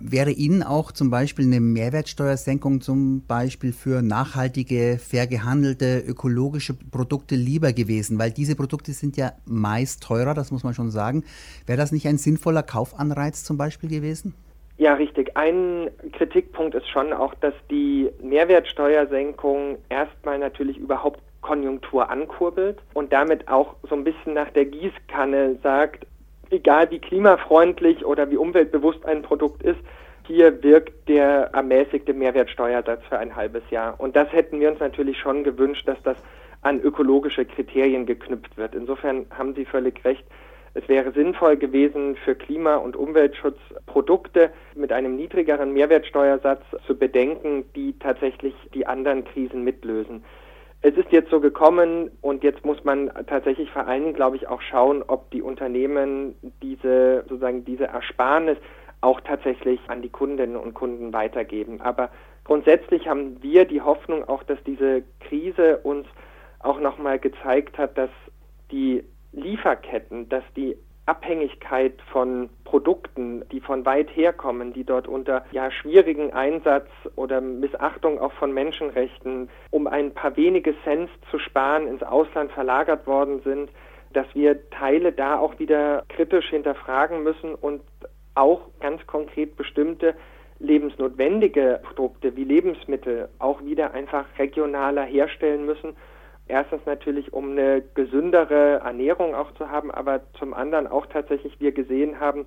Wäre 0.00 0.30
Ihnen 0.30 0.62
auch 0.62 0.90
zum 0.90 1.10
Beispiel 1.10 1.44
eine 1.44 1.60
Mehrwertsteuersenkung 1.60 2.80
zum 2.80 3.26
Beispiel 3.26 3.72
für 3.74 4.00
nachhaltige, 4.00 4.98
fair 4.98 5.26
gehandelte, 5.26 5.98
ökologische 5.98 6.72
Produkte 6.72 7.34
lieber 7.34 7.74
gewesen? 7.74 8.18
Weil 8.18 8.30
diese 8.30 8.56
Produkte 8.56 8.92
sind 8.92 9.18
ja 9.18 9.32
meist 9.44 10.02
teurer, 10.02 10.32
das 10.32 10.50
muss 10.50 10.64
man 10.64 10.72
schon 10.72 10.90
sagen. 10.90 11.24
Wäre 11.66 11.76
das 11.76 11.92
nicht 11.92 12.08
ein 12.08 12.16
sinnvoller 12.16 12.62
Kaufanreiz 12.62 13.44
zum 13.44 13.58
Beispiel 13.58 13.90
gewesen? 13.90 14.34
Ja, 14.78 14.94
richtig. 14.94 15.36
Ein 15.36 15.90
Kritikpunkt 16.12 16.74
ist 16.74 16.88
schon 16.88 17.12
auch, 17.12 17.34
dass 17.34 17.54
die 17.70 18.08
Mehrwertsteuersenkung 18.22 19.76
erstmal 19.90 20.38
natürlich 20.38 20.78
überhaupt 20.78 21.20
Konjunktur 21.42 22.08
ankurbelt 22.08 22.78
und 22.94 23.12
damit 23.12 23.48
auch 23.48 23.74
so 23.88 23.94
ein 23.94 24.04
bisschen 24.04 24.34
nach 24.34 24.50
der 24.50 24.64
Gießkanne 24.64 25.58
sagt, 25.62 26.06
egal 26.50 26.90
wie 26.90 26.98
klimafreundlich 26.98 28.04
oder 28.06 28.30
wie 28.30 28.36
umweltbewusst 28.36 29.04
ein 29.04 29.22
Produkt 29.22 29.62
ist, 29.62 29.80
hier 30.26 30.62
wirkt 30.62 31.08
der 31.08 31.50
ermäßigte 31.52 32.14
Mehrwertsteuersatz 32.14 33.02
für 33.08 33.18
ein 33.18 33.34
halbes 33.34 33.62
Jahr. 33.70 33.98
Und 33.98 34.14
das 34.14 34.32
hätten 34.32 34.60
wir 34.60 34.70
uns 34.70 34.80
natürlich 34.80 35.18
schon 35.18 35.44
gewünscht, 35.44 35.86
dass 35.86 36.00
das 36.02 36.16
an 36.62 36.80
ökologische 36.80 37.44
Kriterien 37.44 38.06
geknüpft 38.06 38.56
wird. 38.56 38.74
Insofern 38.74 39.26
haben 39.36 39.54
Sie 39.54 39.64
völlig 39.64 40.04
recht. 40.04 40.24
Es 40.74 40.88
wäre 40.88 41.12
sinnvoll 41.12 41.56
gewesen, 41.56 42.16
für 42.16 42.34
Klima- 42.34 42.76
und 42.76 42.96
Umweltschutz 42.96 43.58
Produkte 43.86 44.50
mit 44.74 44.92
einem 44.92 45.16
niedrigeren 45.16 45.72
Mehrwertsteuersatz 45.72 46.62
zu 46.86 46.96
bedenken, 46.96 47.64
die 47.74 47.98
tatsächlich 47.98 48.54
die 48.72 48.86
anderen 48.86 49.24
Krisen 49.24 49.64
mitlösen. 49.64 50.24
Es 50.84 50.96
ist 50.96 51.12
jetzt 51.12 51.30
so 51.30 51.38
gekommen 51.38 52.10
und 52.22 52.42
jetzt 52.42 52.64
muss 52.64 52.82
man 52.82 53.08
tatsächlich 53.28 53.70
vor 53.70 53.86
allen 53.86 54.02
Dingen, 54.02 54.14
glaube 54.14 54.34
ich, 54.34 54.48
auch 54.48 54.60
schauen, 54.60 55.04
ob 55.06 55.30
die 55.30 55.40
Unternehmen 55.40 56.34
diese 56.60 57.22
sozusagen 57.28 57.64
diese 57.64 57.84
Ersparnis 57.84 58.58
auch 59.00 59.20
tatsächlich 59.20 59.80
an 59.86 60.02
die 60.02 60.08
Kundinnen 60.08 60.56
und 60.56 60.74
Kunden 60.74 61.12
weitergeben. 61.12 61.80
Aber 61.80 62.10
grundsätzlich 62.42 63.06
haben 63.06 63.40
wir 63.42 63.64
die 63.64 63.80
Hoffnung 63.80 64.28
auch, 64.28 64.42
dass 64.42 64.58
diese 64.64 65.04
Krise 65.20 65.78
uns 65.78 66.06
auch 66.58 66.80
nochmal 66.80 67.20
gezeigt 67.20 67.78
hat, 67.78 67.96
dass 67.96 68.10
die 68.72 69.04
Lieferketten, 69.32 70.28
dass 70.28 70.44
die 70.56 70.76
Abhängigkeit 71.12 72.00
von 72.10 72.48
Produkten, 72.64 73.44
die 73.52 73.60
von 73.60 73.84
weit 73.84 74.08
herkommen, 74.16 74.72
die 74.72 74.84
dort 74.84 75.06
unter 75.06 75.44
ja 75.50 75.70
schwierigen 75.70 76.32
Einsatz 76.32 76.88
oder 77.16 77.42
Missachtung 77.42 78.18
auch 78.18 78.32
von 78.32 78.50
Menschenrechten, 78.54 79.50
um 79.70 79.86
ein 79.86 80.14
paar 80.14 80.38
wenige 80.38 80.74
Cent 80.84 81.10
zu 81.30 81.38
sparen, 81.38 81.86
ins 81.86 82.02
Ausland 82.02 82.50
verlagert 82.52 83.06
worden 83.06 83.42
sind, 83.44 83.70
dass 84.14 84.26
wir 84.34 84.70
Teile 84.70 85.12
da 85.12 85.38
auch 85.38 85.58
wieder 85.58 86.04
kritisch 86.08 86.48
hinterfragen 86.48 87.22
müssen 87.22 87.54
und 87.56 87.82
auch 88.34 88.62
ganz 88.80 89.06
konkret 89.06 89.54
bestimmte 89.56 90.14
lebensnotwendige 90.60 91.80
Produkte 91.82 92.36
wie 92.36 92.44
Lebensmittel 92.44 93.28
auch 93.38 93.62
wieder 93.62 93.92
einfach 93.92 94.24
regionaler 94.38 95.02
herstellen 95.02 95.66
müssen 95.66 95.94
Erstens 96.52 96.84
natürlich, 96.84 97.32
um 97.32 97.52
eine 97.52 97.82
gesündere 97.94 98.82
Ernährung 98.84 99.34
auch 99.34 99.54
zu 99.54 99.70
haben, 99.70 99.90
aber 99.90 100.20
zum 100.38 100.52
anderen 100.52 100.86
auch 100.86 101.06
tatsächlich 101.06 101.58
wir 101.60 101.72
gesehen 101.72 102.20
haben, 102.20 102.44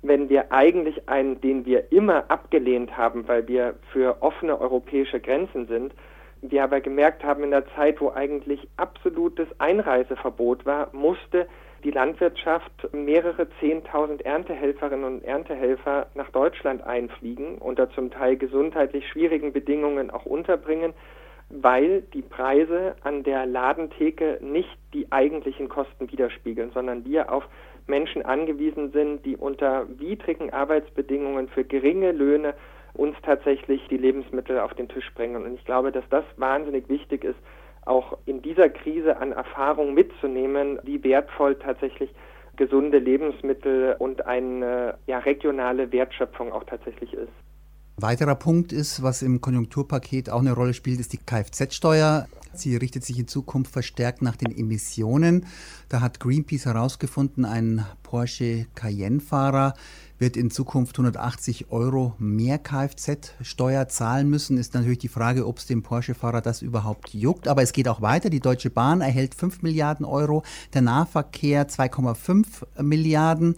wenn 0.00 0.30
wir 0.30 0.52
eigentlich 0.52 1.06
einen, 1.06 1.38
den 1.42 1.66
wir 1.66 1.92
immer 1.92 2.30
abgelehnt 2.30 2.96
haben, 2.96 3.28
weil 3.28 3.46
wir 3.48 3.74
für 3.92 4.22
offene 4.22 4.58
europäische 4.58 5.20
Grenzen 5.20 5.66
sind, 5.66 5.92
wir 6.40 6.64
aber 6.64 6.80
gemerkt 6.80 7.24
haben, 7.24 7.44
in 7.44 7.50
der 7.50 7.66
Zeit, 7.74 8.00
wo 8.00 8.10
eigentlich 8.12 8.66
absolutes 8.78 9.48
Einreiseverbot 9.58 10.64
war, 10.64 10.88
musste 10.92 11.46
die 11.84 11.90
Landwirtschaft 11.90 12.88
mehrere 12.94 13.48
Zehntausend 13.60 14.24
Erntehelferinnen 14.24 15.04
und 15.04 15.24
Erntehelfer 15.24 16.06
nach 16.14 16.30
Deutschland 16.30 16.82
einfliegen, 16.84 17.58
unter 17.58 17.90
zum 17.90 18.10
Teil 18.10 18.38
gesundheitlich 18.38 19.06
schwierigen 19.08 19.52
Bedingungen 19.52 20.10
auch 20.10 20.24
unterbringen 20.24 20.94
weil 21.52 22.02
die 22.14 22.22
Preise 22.22 22.96
an 23.02 23.22
der 23.22 23.46
Ladentheke 23.46 24.38
nicht 24.40 24.78
die 24.94 25.10
eigentlichen 25.12 25.68
Kosten 25.68 26.10
widerspiegeln, 26.10 26.70
sondern 26.72 27.04
wir 27.04 27.30
auf 27.30 27.44
Menschen 27.86 28.24
angewiesen 28.24 28.90
sind, 28.92 29.24
die 29.26 29.36
unter 29.36 29.86
widrigen 29.98 30.52
Arbeitsbedingungen 30.52 31.48
für 31.48 31.64
geringe 31.64 32.12
Löhne 32.12 32.54
uns 32.94 33.16
tatsächlich 33.22 33.86
die 33.88 33.96
Lebensmittel 33.96 34.58
auf 34.60 34.74
den 34.74 34.88
Tisch 34.88 35.12
bringen. 35.14 35.44
Und 35.44 35.54
ich 35.54 35.64
glaube, 35.64 35.92
dass 35.92 36.04
das 36.10 36.24
wahnsinnig 36.36 36.88
wichtig 36.88 37.24
ist, 37.24 37.38
auch 37.84 38.16
in 38.26 38.42
dieser 38.42 38.68
Krise 38.68 39.16
an 39.16 39.32
Erfahrung 39.32 39.94
mitzunehmen, 39.94 40.78
wie 40.84 41.02
wertvoll 41.02 41.56
tatsächlich 41.56 42.10
gesunde 42.56 42.98
Lebensmittel 42.98 43.96
und 43.98 44.26
eine 44.26 44.98
ja, 45.06 45.18
regionale 45.18 45.90
Wertschöpfung 45.90 46.52
auch 46.52 46.64
tatsächlich 46.64 47.12
ist. 47.14 47.32
Weiterer 48.02 48.34
Punkt 48.34 48.72
ist, 48.72 49.04
was 49.04 49.22
im 49.22 49.40
Konjunkturpaket 49.40 50.28
auch 50.28 50.40
eine 50.40 50.54
Rolle 50.54 50.74
spielt, 50.74 50.98
ist 50.98 51.12
die 51.12 51.18
Kfz-Steuer. 51.18 52.26
Sie 52.52 52.74
richtet 52.74 53.04
sich 53.04 53.16
in 53.16 53.28
Zukunft 53.28 53.72
verstärkt 53.72 54.22
nach 54.22 54.34
den 54.34 54.50
Emissionen. 54.50 55.46
Da 55.88 56.00
hat 56.00 56.18
Greenpeace 56.18 56.66
herausgefunden, 56.66 57.44
ein 57.44 57.86
Porsche 58.02 58.66
Cayenne-Fahrer 58.74 59.74
wird 60.22 60.36
in 60.36 60.50
Zukunft 60.50 60.96
180 60.98 61.70
Euro 61.70 62.14
mehr 62.18 62.58
Kfz-Steuer 62.58 63.88
zahlen 63.88 64.30
müssen. 64.30 64.56
Ist 64.56 64.72
natürlich 64.72 64.98
die 64.98 65.08
Frage, 65.08 65.46
ob 65.46 65.58
es 65.58 65.66
dem 65.66 65.82
Porsche-Fahrer 65.82 66.40
das 66.40 66.62
überhaupt 66.62 67.12
juckt. 67.12 67.48
Aber 67.48 67.62
es 67.62 67.72
geht 67.72 67.88
auch 67.88 68.00
weiter. 68.02 68.30
Die 68.30 68.40
Deutsche 68.40 68.70
Bahn 68.70 69.00
erhält 69.00 69.34
5 69.34 69.62
Milliarden 69.62 70.06
Euro, 70.06 70.44
der 70.74 70.82
Nahverkehr 70.82 71.68
2,5 71.68 72.82
Milliarden. 72.82 73.56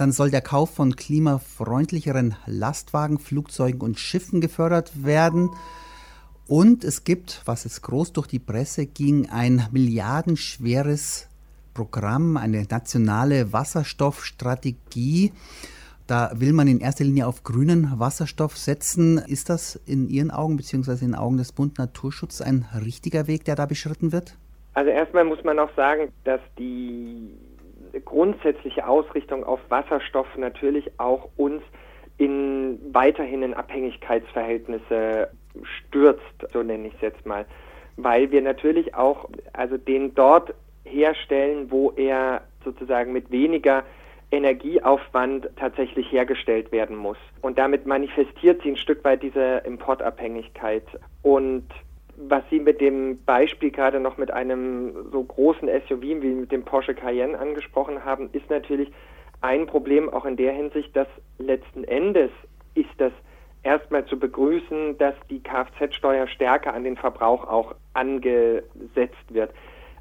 Dann 0.00 0.12
soll 0.12 0.30
der 0.30 0.40
Kauf 0.40 0.70
von 0.70 0.96
klimafreundlicheren 0.96 2.34
Lastwagen, 2.46 3.18
Flugzeugen 3.18 3.82
und 3.82 3.98
Schiffen 3.98 4.40
gefördert 4.40 5.04
werden. 5.04 5.50
Und 6.48 6.84
es 6.84 7.04
gibt, 7.04 7.42
was 7.44 7.64
jetzt 7.64 7.82
groß 7.82 8.14
durch 8.14 8.26
die 8.26 8.38
Presse 8.38 8.86
ging, 8.86 9.28
ein 9.28 9.68
milliardenschweres 9.72 11.28
Programm, 11.74 12.38
eine 12.38 12.62
nationale 12.62 13.52
Wasserstoffstrategie. 13.52 15.32
Da 16.06 16.30
will 16.34 16.54
man 16.54 16.66
in 16.66 16.80
erster 16.80 17.04
Linie 17.04 17.26
auf 17.26 17.42
grünen 17.42 17.92
Wasserstoff 17.98 18.56
setzen. 18.56 19.18
Ist 19.18 19.50
das 19.50 19.76
in 19.84 20.08
Ihren 20.08 20.30
Augen 20.30 20.56
bzw. 20.56 20.92
in 20.92 21.10
den 21.10 21.14
Augen 21.14 21.36
des 21.36 21.52
Bund 21.52 21.76
Naturschutz 21.76 22.40
ein 22.40 22.66
richtiger 22.82 23.26
Weg, 23.26 23.44
der 23.44 23.54
da 23.54 23.66
beschritten 23.66 24.12
wird? 24.12 24.38
Also 24.72 24.88
erstmal 24.88 25.24
muss 25.24 25.44
man 25.44 25.58
auch 25.58 25.74
sagen, 25.76 26.10
dass 26.24 26.40
die 26.58 27.34
grundsätzliche 28.04 28.86
Ausrichtung 28.86 29.44
auf 29.44 29.60
Wasserstoff 29.68 30.26
natürlich 30.36 30.90
auch 30.98 31.28
uns 31.36 31.62
in 32.18 32.78
weiterhin 32.92 33.42
in 33.42 33.54
Abhängigkeitsverhältnisse 33.54 35.30
stürzt, 35.62 36.22
so 36.52 36.62
nenne 36.62 36.88
ich 36.88 36.94
es 36.94 37.00
jetzt 37.00 37.26
mal, 37.26 37.46
weil 37.96 38.30
wir 38.30 38.42
natürlich 38.42 38.94
auch 38.94 39.28
also 39.52 39.76
den 39.76 40.14
dort 40.14 40.54
herstellen, 40.84 41.70
wo 41.70 41.92
er 41.92 42.42
sozusagen 42.64 43.12
mit 43.12 43.30
weniger 43.30 43.84
Energieaufwand 44.30 45.48
tatsächlich 45.56 46.10
hergestellt 46.12 46.70
werden 46.72 46.96
muss. 46.96 47.16
Und 47.40 47.58
damit 47.58 47.86
manifestiert 47.86 48.62
sie 48.62 48.70
ein 48.70 48.76
Stück 48.76 49.02
weit 49.04 49.22
diese 49.22 49.62
Importabhängigkeit. 49.64 50.84
Und 51.22 51.64
was 52.28 52.42
Sie 52.50 52.60
mit 52.60 52.80
dem 52.80 53.22
Beispiel 53.24 53.70
gerade 53.70 54.00
noch 54.00 54.18
mit 54.18 54.30
einem 54.30 55.10
so 55.10 55.22
großen 55.22 55.68
SUV 55.68 56.02
wie 56.02 56.14
mit 56.14 56.52
dem 56.52 56.64
Porsche 56.64 56.94
Cayenne 56.94 57.38
angesprochen 57.38 58.04
haben, 58.04 58.30
ist 58.32 58.50
natürlich 58.50 58.90
ein 59.40 59.66
Problem 59.66 60.10
auch 60.10 60.24
in 60.24 60.36
der 60.36 60.52
Hinsicht, 60.52 60.94
dass 60.94 61.08
letzten 61.38 61.84
Endes 61.84 62.30
ist 62.74 62.90
das 62.98 63.12
erstmal 63.62 64.04
zu 64.06 64.18
begrüßen, 64.18 64.98
dass 64.98 65.14
die 65.28 65.42
Kfz-Steuer 65.42 66.26
stärker 66.26 66.74
an 66.74 66.84
den 66.84 66.96
Verbrauch 66.96 67.46
auch 67.46 67.74
angesetzt 67.94 69.24
wird. 69.28 69.50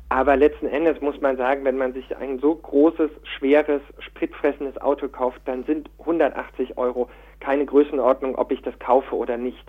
Aber 0.09 0.35
letzten 0.35 0.65
Endes 0.65 1.01
muss 1.01 1.21
man 1.21 1.37
sagen, 1.37 1.63
wenn 1.65 1.77
man 1.77 1.93
sich 1.93 2.17
ein 2.17 2.39
so 2.39 2.55
großes, 2.55 3.11
schweres, 3.37 3.81
spritfressendes 3.99 4.81
Auto 4.81 5.07
kauft, 5.07 5.41
dann 5.45 5.63
sind 5.65 5.89
180 5.99 6.77
Euro 6.77 7.09
keine 7.39 7.65
Größenordnung, 7.65 8.35
ob 8.35 8.51
ich 8.51 8.61
das 8.63 8.77
kaufe 8.79 9.15
oder 9.15 9.37
nicht. 9.37 9.65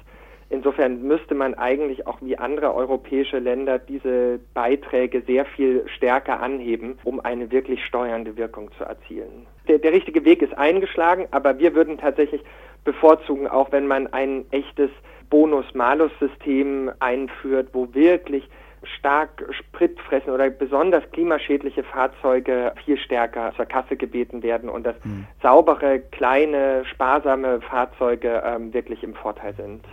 Insofern 0.53 1.03
müsste 1.03 1.37
man 1.37 1.55
eigentlich 1.55 2.09
auch 2.09 2.19
wie 2.21 2.37
andere 2.37 2.75
europäische 2.75 3.39
Länder 3.39 3.79
diese 3.79 4.41
Beiträge 4.53 5.23
sehr 5.23 5.45
viel 5.45 5.85
stärker 5.97 6.41
anheben, 6.41 6.99
um 7.05 7.21
eine 7.21 7.53
wirklich 7.53 7.85
steuernde 7.85 8.37
Wirkung 8.37 8.71
zu 8.77 8.83
erzielen. 8.83 9.47
Der, 9.69 9.79
der 9.79 9.93
richtige 9.93 10.25
Weg 10.25 10.43
ist 10.43 10.59
eingeschlagen, 10.59 11.29
aber 11.31 11.61
wir 11.61 11.77
würden 11.77 11.99
tatsächlich 11.99 12.43
bevorzugen, 12.85 13.47
auch 13.47 13.71
wenn 13.71 13.87
man 13.87 14.09
ein 14.09 14.45
echtes 14.51 14.91
Bonus-Malus-System 15.31 16.91
einführt, 16.99 17.69
wo 17.73 17.95
wirklich 17.95 18.49
stark 18.83 19.45
Spritfressen 19.51 20.33
oder 20.33 20.51
besonders 20.51 21.05
klimaschädliche 21.13 21.85
Fahrzeuge 21.85 22.73
viel 22.85 22.99
stärker 22.99 23.53
zur 23.55 23.67
Kasse 23.67 23.97
gebeten 23.97 24.43
werden 24.43 24.69
und 24.69 24.85
dass 24.85 24.97
mhm. 25.05 25.27
saubere, 25.43 26.01
kleine, 26.01 26.85
sparsame 26.87 27.61
Fahrzeuge 27.61 28.43
ähm, 28.45 28.73
wirklich 28.73 29.03
im 29.03 29.15
Vorteil 29.15 29.55
sind. 29.55 29.85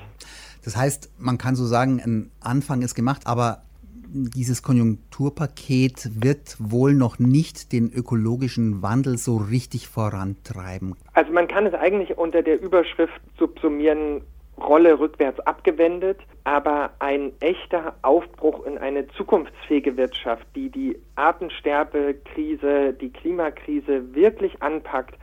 Das 0.68 0.76
heißt, 0.76 1.12
man 1.18 1.38
kann 1.38 1.56
so 1.56 1.66
sagen, 1.66 2.02
ein 2.04 2.30
Anfang 2.42 2.82
ist 2.82 2.94
gemacht, 2.94 3.22
aber 3.26 3.62
dieses 4.10 4.64
Konjunkturpaket 4.64 6.22
wird 6.22 6.58
wohl 6.60 6.94
noch 6.94 7.20
nicht 7.20 7.72
den 7.72 7.90
ökologischen 7.90 8.82
Wandel 8.82 9.18
so 9.18 9.38
richtig 9.38 9.88
vorantreiben. 9.88 10.98
Also 11.14 11.32
man 11.32 11.48
kann 11.48 11.68
es 11.68 11.74
eigentlich 11.74 12.18
unter 12.18 12.44
der 12.44 12.62
Überschrift 12.62 13.14
subsumieren, 13.40 14.24
Rolle 14.58 15.00
rückwärts 15.00 15.40
abgewendet, 15.40 16.20
aber 16.44 16.90
ein 17.00 17.32
echter 17.40 17.96
Aufbruch 18.02 18.66
in 18.66 18.78
eine 18.78 19.08
zukunftsfähige 19.08 19.96
Wirtschaft, 19.96 20.46
die 20.54 20.70
die 20.70 20.98
Artensterbekrise, 21.16 22.92
die 22.92 23.14
Klimakrise 23.14 24.14
wirklich 24.14 24.62
anpackt, 24.62 25.16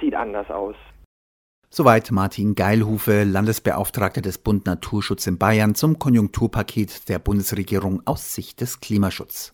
sieht 0.00 0.14
anders 0.14 0.48
aus. 0.52 0.76
Soweit 1.76 2.12
Martin 2.12 2.54
Geilhufe, 2.54 3.24
Landesbeauftragter 3.24 4.20
des 4.20 4.38
Bund 4.38 4.64
Naturschutz 4.64 5.26
in 5.26 5.38
Bayern 5.38 5.74
zum 5.74 5.98
Konjunkturpaket 5.98 7.08
der 7.08 7.18
Bundesregierung 7.18 8.00
aus 8.04 8.32
Sicht 8.32 8.60
des 8.60 8.78
Klimaschutzes. 8.78 9.52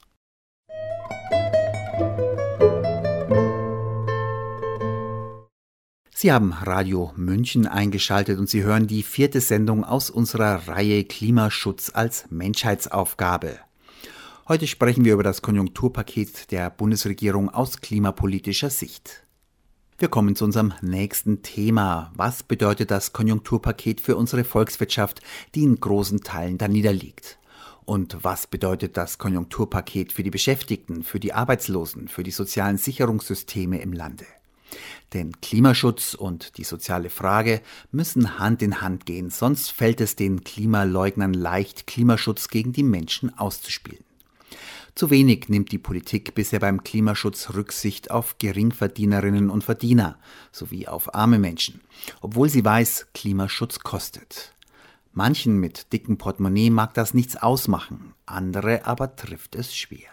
Sie 6.14 6.30
haben 6.30 6.52
Radio 6.52 7.14
München 7.16 7.66
eingeschaltet 7.66 8.38
und 8.38 8.50
Sie 8.50 8.64
hören 8.64 8.86
die 8.86 9.02
vierte 9.02 9.40
Sendung 9.40 9.82
aus 9.82 10.10
unserer 10.10 10.68
Reihe 10.68 11.04
Klimaschutz 11.04 11.90
als 11.94 12.26
Menschheitsaufgabe. 12.28 13.60
Heute 14.46 14.66
sprechen 14.66 15.06
wir 15.06 15.14
über 15.14 15.22
das 15.22 15.40
Konjunkturpaket 15.40 16.50
der 16.50 16.68
Bundesregierung 16.68 17.48
aus 17.48 17.80
klimapolitischer 17.80 18.68
Sicht. 18.68 19.24
Wir 20.00 20.08
kommen 20.08 20.34
zu 20.34 20.46
unserem 20.46 20.72
nächsten 20.80 21.42
Thema. 21.42 22.10
Was 22.16 22.42
bedeutet 22.42 22.90
das 22.90 23.12
Konjunkturpaket 23.12 24.00
für 24.00 24.16
unsere 24.16 24.44
Volkswirtschaft, 24.44 25.20
die 25.54 25.62
in 25.62 25.78
großen 25.78 26.22
Teilen 26.22 26.56
da 26.56 26.68
niederliegt? 26.68 27.38
Und 27.84 28.16
was 28.22 28.46
bedeutet 28.46 28.96
das 28.96 29.18
Konjunkturpaket 29.18 30.14
für 30.14 30.22
die 30.22 30.30
Beschäftigten, 30.30 31.02
für 31.02 31.20
die 31.20 31.34
Arbeitslosen, 31.34 32.08
für 32.08 32.22
die 32.22 32.30
sozialen 32.30 32.78
Sicherungssysteme 32.78 33.82
im 33.82 33.92
Lande? 33.92 34.24
Denn 35.12 35.38
Klimaschutz 35.42 36.14
und 36.14 36.56
die 36.56 36.64
soziale 36.64 37.10
Frage 37.10 37.60
müssen 37.92 38.38
Hand 38.38 38.62
in 38.62 38.80
Hand 38.80 39.04
gehen, 39.04 39.28
sonst 39.28 39.70
fällt 39.70 40.00
es 40.00 40.16
den 40.16 40.44
Klimaleugnern 40.44 41.34
leicht, 41.34 41.86
Klimaschutz 41.86 42.48
gegen 42.48 42.72
die 42.72 42.84
Menschen 42.84 43.38
auszuspielen. 43.38 44.02
Zu 45.00 45.08
wenig 45.08 45.48
nimmt 45.48 45.72
die 45.72 45.78
Politik 45.78 46.34
bisher 46.34 46.60
beim 46.60 46.84
Klimaschutz 46.84 47.54
Rücksicht 47.54 48.10
auf 48.10 48.36
Geringverdienerinnen 48.36 49.48
und 49.48 49.64
Verdiener 49.64 50.18
sowie 50.52 50.88
auf 50.88 51.14
arme 51.14 51.38
Menschen, 51.38 51.80
obwohl 52.20 52.50
sie 52.50 52.62
weiß, 52.62 53.06
Klimaschutz 53.14 53.78
kostet. 53.78 54.54
Manchen 55.14 55.58
mit 55.58 55.94
dicken 55.94 56.18
Portemonnaie 56.18 56.68
mag 56.68 56.92
das 56.92 57.14
nichts 57.14 57.38
ausmachen, 57.38 58.12
andere 58.26 58.84
aber 58.84 59.16
trifft 59.16 59.54
es 59.54 59.74
schwer. 59.74 60.10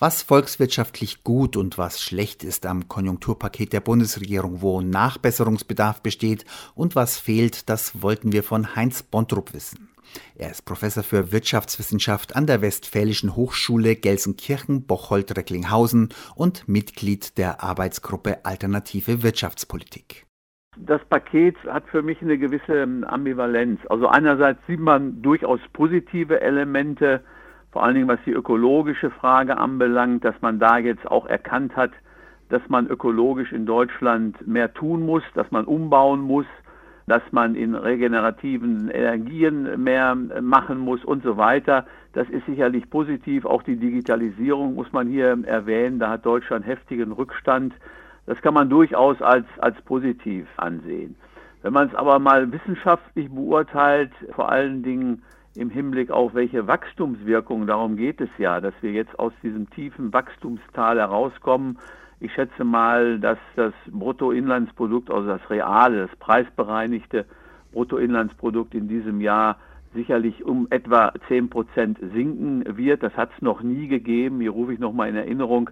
Was 0.00 0.22
volkswirtschaftlich 0.22 1.22
gut 1.22 1.56
und 1.56 1.78
was 1.78 2.02
schlecht 2.02 2.42
ist 2.42 2.66
am 2.66 2.88
Konjunkturpaket 2.88 3.72
der 3.72 3.80
Bundesregierung, 3.80 4.60
wo 4.60 4.80
Nachbesserungsbedarf 4.80 6.02
besteht 6.02 6.44
und 6.74 6.96
was 6.96 7.16
fehlt, 7.16 7.68
das 7.68 8.02
wollten 8.02 8.32
wir 8.32 8.42
von 8.42 8.74
Heinz 8.74 9.04
Bontrup 9.04 9.54
wissen. 9.54 9.93
Er 10.36 10.50
ist 10.50 10.64
Professor 10.64 11.02
für 11.02 11.32
Wirtschaftswissenschaft 11.32 12.36
an 12.36 12.46
der 12.46 12.62
Westfälischen 12.62 13.36
Hochschule 13.36 13.96
Gelsenkirchen-Bocholt-Recklinghausen 13.96 16.08
und 16.34 16.66
Mitglied 16.68 17.36
der 17.38 17.62
Arbeitsgruppe 17.62 18.44
Alternative 18.44 19.22
Wirtschaftspolitik. 19.22 20.26
Das 20.76 21.04
Paket 21.04 21.56
hat 21.68 21.84
für 21.88 22.02
mich 22.02 22.20
eine 22.20 22.36
gewisse 22.36 22.82
Ambivalenz. 23.06 23.80
Also 23.88 24.08
einerseits 24.08 24.58
sieht 24.66 24.80
man 24.80 25.22
durchaus 25.22 25.60
positive 25.72 26.40
Elemente, 26.40 27.22
vor 27.70 27.84
allen 27.84 27.94
Dingen 27.94 28.08
was 28.08 28.18
die 28.26 28.32
ökologische 28.32 29.10
Frage 29.10 29.56
anbelangt, 29.56 30.24
dass 30.24 30.34
man 30.40 30.58
da 30.58 30.78
jetzt 30.78 31.06
auch 31.06 31.26
erkannt 31.26 31.76
hat, 31.76 31.92
dass 32.48 32.62
man 32.68 32.88
ökologisch 32.88 33.52
in 33.52 33.66
Deutschland 33.66 34.46
mehr 34.46 34.72
tun 34.74 35.06
muss, 35.06 35.22
dass 35.34 35.50
man 35.50 35.64
umbauen 35.64 36.20
muss, 36.20 36.46
dass 37.06 37.22
man 37.32 37.54
in 37.54 37.74
regenerativen 37.74 38.88
Energien 38.90 39.82
mehr 39.82 40.14
machen 40.14 40.78
muss 40.78 41.04
und 41.04 41.22
so 41.22 41.36
weiter. 41.36 41.86
Das 42.12 42.28
ist 42.30 42.46
sicherlich 42.46 42.88
positiv. 42.88 43.44
Auch 43.44 43.62
die 43.62 43.76
Digitalisierung 43.76 44.74
muss 44.74 44.92
man 44.92 45.08
hier 45.08 45.36
erwähnen. 45.44 45.98
Da 45.98 46.10
hat 46.10 46.24
Deutschland 46.24 46.66
heftigen 46.66 47.12
Rückstand. 47.12 47.74
Das 48.26 48.40
kann 48.40 48.54
man 48.54 48.70
durchaus 48.70 49.20
als, 49.20 49.46
als 49.58 49.80
positiv 49.82 50.46
ansehen. 50.56 51.16
Wenn 51.62 51.72
man 51.72 51.88
es 51.88 51.94
aber 51.94 52.18
mal 52.18 52.52
wissenschaftlich 52.52 53.30
beurteilt, 53.30 54.12
vor 54.34 54.50
allen 54.50 54.82
Dingen 54.82 55.22
im 55.56 55.70
Hinblick 55.70 56.10
auf 56.10 56.34
welche 56.34 56.66
Wachstumswirkung, 56.66 57.66
darum 57.66 57.96
geht 57.96 58.20
es 58.20 58.28
ja, 58.38 58.60
dass 58.60 58.74
wir 58.80 58.92
jetzt 58.92 59.18
aus 59.18 59.32
diesem 59.42 59.70
tiefen 59.70 60.12
Wachstumstal 60.12 60.98
herauskommen, 60.98 61.78
ich 62.24 62.32
schätze 62.32 62.64
mal, 62.64 63.18
dass 63.18 63.38
das 63.54 63.74
Bruttoinlandsprodukt, 63.86 65.10
also 65.10 65.28
das 65.28 65.50
reale, 65.50 66.06
das 66.06 66.16
preisbereinigte 66.16 67.26
Bruttoinlandsprodukt 67.72 68.74
in 68.74 68.88
diesem 68.88 69.20
Jahr 69.20 69.58
sicherlich 69.94 70.42
um 70.42 70.66
etwa 70.70 71.12
10 71.28 71.50
Prozent 71.50 71.98
sinken 72.14 72.64
wird. 72.78 73.02
Das 73.02 73.14
hat 73.16 73.30
es 73.36 73.42
noch 73.42 73.62
nie 73.62 73.88
gegeben. 73.88 74.40
Hier 74.40 74.50
rufe 74.50 74.72
ich 74.72 74.78
nochmal 74.78 75.10
in 75.10 75.16
Erinnerung. 75.16 75.70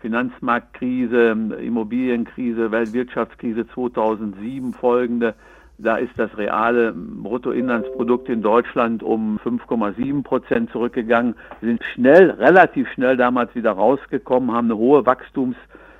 Finanzmarktkrise, 0.00 1.36
Immobilienkrise, 1.60 2.72
Weltwirtschaftskrise 2.72 3.68
2007 3.68 4.74
folgende. 4.74 5.34
Da 5.78 5.96
ist 5.96 6.12
das 6.16 6.36
reale 6.36 6.92
Bruttoinlandsprodukt 6.92 8.28
in 8.28 8.42
Deutschland 8.42 9.04
um 9.04 9.38
5,7 9.44 10.24
Prozent 10.24 10.70
zurückgegangen. 10.72 11.36
Wir 11.60 11.68
sind 11.68 11.84
schnell, 11.94 12.30
relativ 12.32 12.88
schnell 12.90 13.16
damals 13.16 13.54
wieder 13.54 13.70
rausgekommen, 13.70 14.50
haben 14.50 14.66
eine 14.66 14.76
hohe 14.76 15.06
Wachstums- 15.06 15.54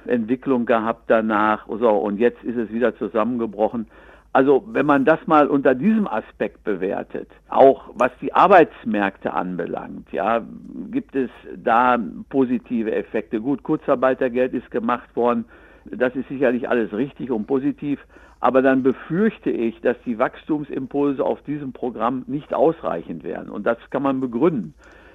Entwicklung 0.06 0.66
gehabt 0.66 1.04
danach. 1.08 1.66
So, 1.68 1.90
und 1.90 2.18
jetzt 2.18 2.42
ist 2.44 2.56
es 2.56 2.70
wieder 2.72 2.96
zusammengebrochen. 2.96 3.86
Also 4.34 4.64
wenn 4.66 4.86
man 4.86 5.04
das 5.04 5.18
mal 5.26 5.46
unter 5.46 5.74
diesem 5.74 6.08
Aspekt 6.08 6.64
bewertet, 6.64 7.28
auch 7.50 7.90
was 7.94 8.10
die 8.22 8.32
Arbeitsmärkte 8.32 9.34
anbelangt, 9.34 10.10
ja, 10.10 10.42
gibt 10.90 11.14
es 11.14 11.28
da 11.54 11.98
positive 12.30 12.94
Effekte. 12.94 13.42
Gut, 13.42 13.62
Kurzarbeitergeld 13.62 14.54
ist 14.54 14.70
gemacht 14.70 15.14
worden, 15.14 15.44
das 15.84 16.16
ist 16.16 16.28
sicherlich 16.28 16.66
alles 16.66 16.94
richtig 16.94 17.30
und 17.30 17.46
positiv, 17.46 18.00
aber 18.40 18.62
dann 18.62 18.82
befürchte 18.82 19.50
ich, 19.50 19.80
dass 19.82 19.96
die 20.06 20.18
Wachstumsimpulse 20.18 21.22
auf 21.22 21.42
diesem 21.42 21.72
Programm 21.72 22.24
nicht 22.26 22.54
ausreichend 22.54 23.24
werden 23.24 23.50
und 23.50 23.66
das 23.66 23.78
kann 23.90 24.02
man 24.02 24.20
begründen. 24.20 24.72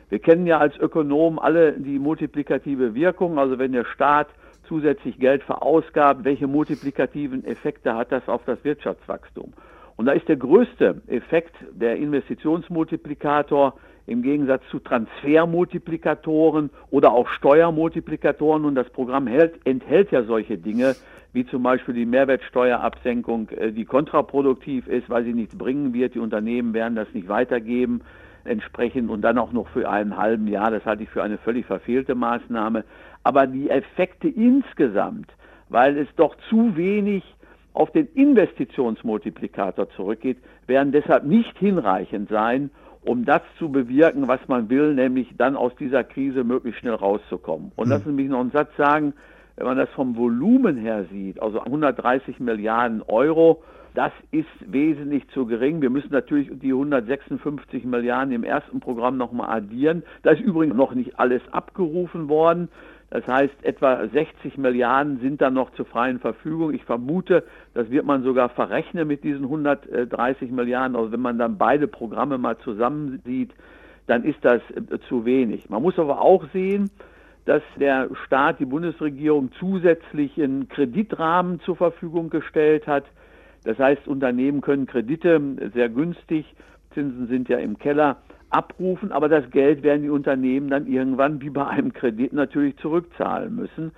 Wir 0.10 0.20
kennen 0.20 0.46
ja 0.46 0.60
als 0.60 0.78
Ökonomen 0.78 1.40
alle 1.40 1.74
die 1.74 1.98
multiplikative 1.98 2.94
Wirkung, 2.94 3.40
also 3.40 3.58
wenn 3.58 3.72
der 3.72 3.86
Staat 3.86 4.28
zusätzlich 4.68 5.20
Geld 5.20 5.44
verausgabt, 5.44 6.24
welche 6.24 6.48
multiplikativen 6.48 7.46
Effekte 7.46 7.96
hat 7.96 8.12
das 8.12 8.28
auf 8.28 8.42
das 8.46 8.64
Wirtschaftswachstum. 8.64 9.54
Und 9.96 10.06
da 10.06 10.12
ist 10.12 10.28
der 10.28 10.38
größte 10.38 11.02
Effekt 11.08 11.56
der 11.72 11.98
Investitionsmultiplikator 11.98 13.74
im 14.06 14.22
Gegensatz 14.22 14.62
zu 14.70 14.80
Transfermultiplikatoren 14.80 16.70
oder 16.92 17.12
auch 17.12 17.28
Steuermultiplikatoren. 17.30 18.64
Und 18.66 18.76
das 18.76 18.90
Programm 18.90 19.28
hält, 19.28 19.60
enthält 19.66 20.12
ja 20.12 20.24
solche 20.24 20.58
Dinge, 20.58 20.96
wie 21.34 21.46
zum 21.46 21.64
Beispiel 21.64 21.94
die 21.94 22.06
Mehrwertsteuerabsenkung, 22.06 23.50
äh, 23.50 23.72
die 23.72 23.86
kontraproduktiv 23.86 24.88
ist, 24.88 25.10
weil 25.10 25.24
sie 25.24 25.34
nichts 25.34 25.58
bringen 25.58 25.94
wird. 25.94 26.16
Die 26.16 26.20
Unternehmen 26.20 26.74
werden 26.74 26.96
das 26.96 27.08
nicht 27.14 27.28
weitergeben 27.28 28.02
entsprechend 28.46 29.10
und 29.10 29.22
dann 29.22 29.38
auch 29.38 29.52
noch 29.52 29.68
für 29.70 29.90
einen 29.90 30.16
halben 30.16 30.48
Jahr. 30.48 30.72
Das 30.72 30.86
halte 30.86 31.04
ich 31.04 31.10
für 31.10 31.22
eine 31.22 31.38
völlig 31.38 31.66
verfehlte 31.66 32.16
Maßnahme 32.16 32.86
aber 33.24 33.48
die 33.48 33.70
Effekte 33.70 34.28
insgesamt, 34.28 35.32
weil 35.70 35.98
es 35.98 36.08
doch 36.16 36.36
zu 36.50 36.76
wenig 36.76 37.24
auf 37.74 37.92
den 37.92 38.08
Investitionsmultiplikator 38.14 39.90
zurückgeht, 39.92 40.38
werden 40.66 40.92
deshalb 40.92 41.26
nicht 41.26 41.58
hinreichend 41.60 42.30
sein, 42.30 42.72
um 43.02 43.24
das 43.24 43.42
zu 43.60 43.70
bewirken, 43.70 44.28
was 44.28 44.40
man 44.48 44.70
will, 44.70 44.94
nämlich 44.94 45.28
dann 45.38 45.56
aus 45.56 45.76
dieser 45.76 46.04
Krise 46.04 46.44
möglichst 46.44 46.82
schnell 46.82 46.96
rauszukommen. 46.96 47.72
Und 47.76 47.90
lassen 47.90 48.06
Sie 48.06 48.12
mich 48.12 48.30
noch 48.30 48.40
einen 48.40 48.52
Satz 48.52 48.76
sagen, 48.78 49.14
wenn 49.56 49.66
man 49.66 49.78
das 49.78 49.90
vom 49.90 50.16
Volumen 50.16 50.78
her 50.78 51.06
sieht, 51.12 51.42
also 51.42 51.60
130 51.60 52.40
Milliarden 52.40 53.02
Euro, 53.02 53.64
das 53.94 54.12
ist 54.30 54.46
wesentlich 54.68 55.28
zu 55.30 55.48
gering. 55.48 55.82
Wir 55.82 55.90
müssen 55.90 56.12
natürlich 56.12 56.50
die 56.60 56.72
156 56.72 57.84
Milliarden 57.84 58.32
im 58.32 58.44
ersten 58.44 58.80
Programm 58.80 59.18
nochmal 59.18 59.58
addieren. 59.58 60.04
Da 60.22 60.32
ist 60.32 60.42
übrigens 60.42 60.76
noch 60.76 60.94
nicht 60.94 61.20
alles 61.20 61.42
abgerufen 61.52 62.30
worden. 62.30 62.70
Das 63.10 63.26
heißt, 63.26 63.64
etwa 63.64 64.06
60 64.08 64.58
Milliarden 64.58 65.20
sind 65.22 65.42
dann 65.42 65.54
noch 65.54 65.72
zur 65.72 65.86
freien 65.86 66.20
Verfügung. 66.20 66.74
Ich 66.74 66.84
vermute, 66.84 67.44
das 67.74 67.90
wird 67.90 68.06
man 68.06 68.24
sogar 68.24 68.50
verrechnen 68.50 69.08
mit 69.08 69.24
diesen 69.24 69.44
130 69.44 70.52
Milliarden. 70.52 70.98
Also 70.98 71.14
wenn 71.14 71.22
man 71.22 71.38
dann 71.38 71.58
beide 71.58 71.88
Programme 71.88 72.38
mal 72.38 72.58
zusammen 72.58 73.22
sieht, 73.24 73.54
dann 74.08 74.24
ist 74.24 74.40
das 74.42 74.62
äh, 74.72 75.00
zu 75.08 75.24
wenig. 75.26 75.70
Man 75.70 75.82
muss 75.82 75.98
aber 75.98 76.22
auch 76.22 76.46
sehen, 76.52 76.90
dass 77.46 77.62
der 77.80 78.10
Staat, 78.26 78.60
die 78.60 78.66
Bundesregierung 78.66 79.52
zusätzlichen 79.54 80.68
Kreditrahmen 80.68 81.62
zur 81.62 81.78
Verfügung 81.78 82.30
gestellt 82.30 82.88
hat. 82.88 83.06
Das 83.64 83.80
heißt, 83.80 84.06
Unternehmen 84.08 84.60
können 84.60 84.86
Kredite 84.86 85.40
sehr 85.74 85.88
günstig, 85.88 86.46
Zinsen 86.94 87.28
sind 87.28 87.48
ja 87.48 87.58
im 87.58 87.78
Keller, 87.78 88.18
abrufen, 88.50 89.12
aber 89.12 89.30
das 89.30 89.50
Geld 89.52 89.84
werden 89.84 90.04
die 90.04 90.10
Unternehmen 90.10 90.70
dann 90.70 90.88
irgendwann 90.88 91.42
wie 91.42 91.50
bei 91.50 91.68
einem 91.68 91.94
Kredit 91.94 92.34
natürlich 92.34 92.78
zurückzahlen 92.78 93.56
müssen. 93.56 93.92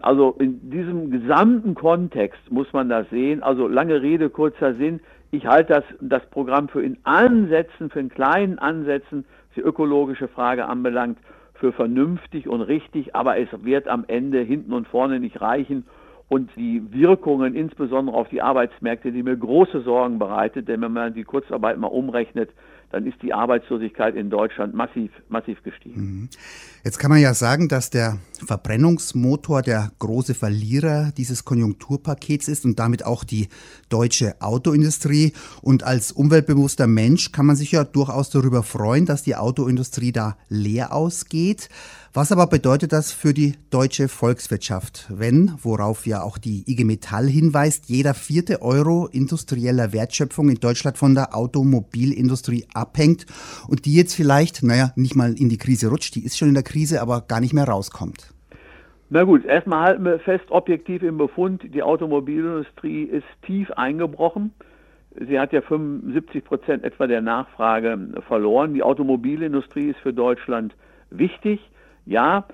Also 0.00 0.36
in 0.38 0.70
diesem 0.70 1.10
gesamten 1.10 1.74
Kontext 1.74 2.50
muss 2.50 2.72
man 2.72 2.88
das 2.88 3.08
sehen. 3.10 3.42
Also 3.42 3.66
lange 3.66 4.02
Rede, 4.02 4.30
kurzer 4.30 4.74
Sinn. 4.74 5.00
Ich 5.30 5.46
halte 5.46 5.74
das, 5.74 5.84
das 6.00 6.24
Programm 6.30 6.68
für 6.68 6.82
in 6.82 6.98
Ansätzen, 7.04 7.90
für 7.90 8.00
in 8.00 8.08
kleinen 8.08 8.58
Ansätzen, 8.58 9.24
was 9.48 9.54
die 9.56 9.60
ökologische 9.62 10.28
Frage 10.28 10.66
anbelangt, 10.66 11.18
für 11.54 11.72
vernünftig 11.72 12.48
und 12.48 12.60
richtig, 12.60 13.16
aber 13.16 13.38
es 13.38 13.48
wird 13.64 13.88
am 13.88 14.04
Ende 14.06 14.40
hinten 14.40 14.72
und 14.72 14.86
vorne 14.86 15.18
nicht 15.18 15.40
reichen. 15.40 15.86
Und 16.28 16.50
die 16.56 16.82
Wirkungen, 16.92 17.54
insbesondere 17.54 18.16
auf 18.16 18.28
die 18.28 18.42
Arbeitsmärkte, 18.42 19.12
die 19.12 19.22
mir 19.22 19.36
große 19.36 19.80
Sorgen 19.82 20.18
bereitet, 20.18 20.68
denn 20.68 20.80
wenn 20.82 20.92
man 20.92 21.14
die 21.14 21.24
Kurzarbeit 21.24 21.78
mal 21.78 21.86
umrechnet, 21.86 22.50
dann 22.90 23.06
ist 23.06 23.20
die 23.22 23.32
Arbeitslosigkeit 23.32 24.14
in 24.14 24.30
Deutschland 24.30 24.74
massiv, 24.74 25.10
massiv 25.28 25.62
gestiegen. 25.62 26.00
Mhm. 26.00 26.28
Jetzt 26.84 26.98
kann 26.98 27.10
man 27.10 27.20
ja 27.20 27.34
sagen, 27.34 27.68
dass 27.68 27.90
der 27.90 28.18
Verbrennungsmotor 28.46 29.62
der 29.62 29.90
große 29.98 30.34
Verlierer 30.34 31.10
dieses 31.16 31.44
Konjunkturpakets 31.44 32.48
ist 32.48 32.64
und 32.64 32.78
damit 32.78 33.04
auch 33.04 33.24
die 33.24 33.48
deutsche 33.88 34.40
Autoindustrie. 34.40 35.32
Und 35.62 35.82
als 35.82 36.12
umweltbewusster 36.12 36.86
Mensch 36.86 37.32
kann 37.32 37.46
man 37.46 37.56
sich 37.56 37.72
ja 37.72 37.84
durchaus 37.84 38.30
darüber 38.30 38.62
freuen, 38.62 39.04
dass 39.04 39.22
die 39.22 39.36
Autoindustrie 39.36 40.12
da 40.12 40.36
leer 40.48 40.92
ausgeht. 40.92 41.68
Was 42.16 42.32
aber 42.32 42.46
bedeutet 42.46 42.94
das 42.94 43.12
für 43.12 43.34
die 43.34 43.56
deutsche 43.70 44.08
Volkswirtschaft, 44.08 45.06
wenn, 45.10 45.52
worauf 45.62 46.06
ja 46.06 46.22
auch 46.22 46.38
die 46.38 46.64
IG 46.66 46.82
Metall 46.84 47.26
hinweist, 47.26 47.90
jeder 47.90 48.14
vierte 48.14 48.62
Euro 48.62 49.06
industrieller 49.12 49.92
Wertschöpfung 49.92 50.48
in 50.48 50.54
Deutschland 50.54 50.96
von 50.96 51.14
der 51.14 51.36
Automobilindustrie 51.36 52.64
abhängt 52.72 53.26
und 53.68 53.84
die 53.84 53.94
jetzt 53.94 54.14
vielleicht, 54.14 54.62
naja, 54.62 54.92
nicht 54.96 55.14
mal 55.14 55.34
in 55.38 55.50
die 55.50 55.58
Krise 55.58 55.90
rutscht, 55.90 56.14
die 56.14 56.24
ist 56.24 56.38
schon 56.38 56.48
in 56.48 56.54
der 56.54 56.62
Krise, 56.62 57.02
aber 57.02 57.20
gar 57.20 57.40
nicht 57.40 57.52
mehr 57.52 57.68
rauskommt? 57.68 58.32
Na 59.10 59.24
gut, 59.24 59.44
erstmal 59.44 59.84
halten 59.84 60.06
wir 60.06 60.18
fest, 60.20 60.46
objektiv 60.48 61.02
im 61.02 61.18
Befund, 61.18 61.64
die 61.74 61.82
Automobilindustrie 61.82 63.02
ist 63.02 63.26
tief 63.42 63.70
eingebrochen. 63.72 64.54
Sie 65.20 65.38
hat 65.38 65.52
ja 65.52 65.60
75 65.60 66.44
Prozent 66.46 66.82
etwa 66.82 67.08
der 67.08 67.20
Nachfrage 67.20 67.98
verloren. 68.26 68.72
Die 68.72 68.82
Automobilindustrie 68.82 69.90
ist 69.90 70.00
für 70.00 70.14
Deutschland 70.14 70.74
wichtig. 71.10 71.60
Ja, 72.06 72.44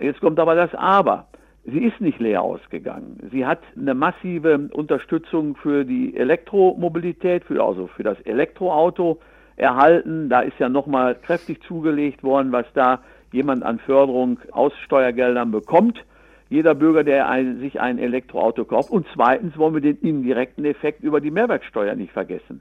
jetzt 0.00 0.20
kommt 0.20 0.40
aber 0.40 0.54
das 0.54 0.74
Aber. 0.74 1.26
Sie 1.64 1.84
ist 1.84 2.00
nicht 2.00 2.18
leer 2.18 2.42
ausgegangen. 2.42 3.28
Sie 3.30 3.46
hat 3.46 3.60
eine 3.76 3.94
massive 3.94 4.68
Unterstützung 4.72 5.54
für 5.54 5.84
die 5.84 6.16
Elektromobilität, 6.16 7.44
für, 7.44 7.62
also 7.62 7.86
für 7.86 8.02
das 8.02 8.20
Elektroauto 8.22 9.20
erhalten. 9.54 10.28
Da 10.28 10.40
ist 10.40 10.58
ja 10.58 10.68
nochmal 10.68 11.14
kräftig 11.14 11.62
zugelegt 11.62 12.24
worden, 12.24 12.50
was 12.50 12.66
da 12.74 13.00
jemand 13.30 13.62
an 13.62 13.78
Förderung 13.78 14.40
aus 14.50 14.72
Steuergeldern 14.84 15.52
bekommt. 15.52 16.02
Jeder 16.48 16.74
Bürger, 16.74 17.04
der 17.04 17.28
ein, 17.28 17.60
sich 17.60 17.80
ein 17.80 17.98
Elektroauto 17.98 18.64
kauft. 18.64 18.90
Und 18.90 19.06
zweitens 19.14 19.56
wollen 19.56 19.74
wir 19.74 19.80
den 19.80 19.98
indirekten 20.00 20.64
Effekt 20.64 21.02
über 21.02 21.20
die 21.20 21.30
Mehrwertsteuer 21.30 21.94
nicht 21.94 22.12
vergessen. 22.12 22.60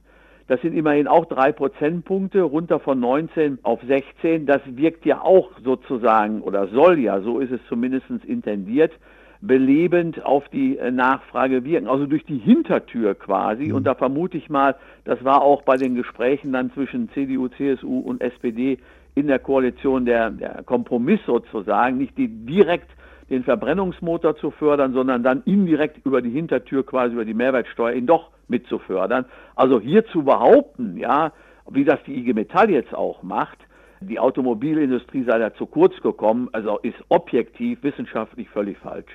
Das 0.51 0.59
sind 0.59 0.73
immerhin 0.73 1.07
auch 1.07 1.27
drei 1.27 1.53
Prozentpunkte, 1.53 2.41
runter 2.41 2.81
von 2.81 2.99
19 2.99 3.59
auf 3.63 3.79
16. 3.87 4.45
Das 4.45 4.59
wirkt 4.65 5.05
ja 5.05 5.21
auch 5.21 5.49
sozusagen 5.63 6.41
oder 6.41 6.67
soll 6.67 6.99
ja, 6.99 7.21
so 7.21 7.39
ist 7.39 7.51
es 7.51 7.61
zumindest 7.69 8.09
intendiert, 8.25 8.91
belebend 9.39 10.25
auf 10.25 10.49
die 10.49 10.77
äh, 10.77 10.91
Nachfrage 10.91 11.63
wirken. 11.63 11.87
Also 11.87 12.05
durch 12.05 12.25
die 12.25 12.37
Hintertür 12.37 13.15
quasi. 13.15 13.67
Mhm. 13.67 13.75
Und 13.75 13.83
da 13.85 13.95
vermute 13.95 14.37
ich 14.37 14.49
mal, 14.49 14.75
das 15.05 15.23
war 15.23 15.41
auch 15.41 15.61
bei 15.61 15.77
den 15.77 15.95
Gesprächen 15.95 16.51
dann 16.51 16.69
zwischen 16.73 17.09
CDU, 17.11 17.47
CSU 17.47 17.99
und 17.99 18.19
SPD 18.19 18.77
in 19.15 19.27
der 19.27 19.39
Koalition 19.39 20.03
der, 20.03 20.31
der 20.31 20.63
Kompromiss 20.63 21.21
sozusagen, 21.25 21.97
nicht 21.97 22.17
die 22.17 22.27
direkt 22.27 22.91
den 23.31 23.43
Verbrennungsmotor 23.45 24.35
zu 24.35 24.51
fördern, 24.51 24.93
sondern 24.93 25.23
dann 25.23 25.41
indirekt 25.45 26.05
über 26.05 26.21
die 26.21 26.29
Hintertür 26.29 26.85
quasi 26.85 27.13
über 27.13 27.25
die 27.25 27.33
Mehrwertsteuer 27.33 27.93
ihn 27.93 28.05
doch 28.05 28.29
mit 28.49 28.67
zu 28.67 28.77
fördern. 28.77 29.25
Also 29.55 29.79
hier 29.79 30.05
zu 30.07 30.23
behaupten, 30.23 30.97
ja, 30.97 31.31
wie 31.71 31.85
das 31.85 31.99
die 32.05 32.13
IG 32.13 32.33
Metall 32.33 32.69
jetzt 32.69 32.93
auch 32.93 33.23
macht, 33.23 33.57
die 34.01 34.19
Automobilindustrie 34.19 35.23
sei 35.23 35.37
da 35.37 35.53
zu 35.53 35.65
kurz 35.65 35.93
gekommen, 36.01 36.49
also 36.51 36.79
ist 36.79 36.97
objektiv 37.09 37.81
wissenschaftlich 37.83 38.49
völlig 38.49 38.77
falsch. 38.79 39.11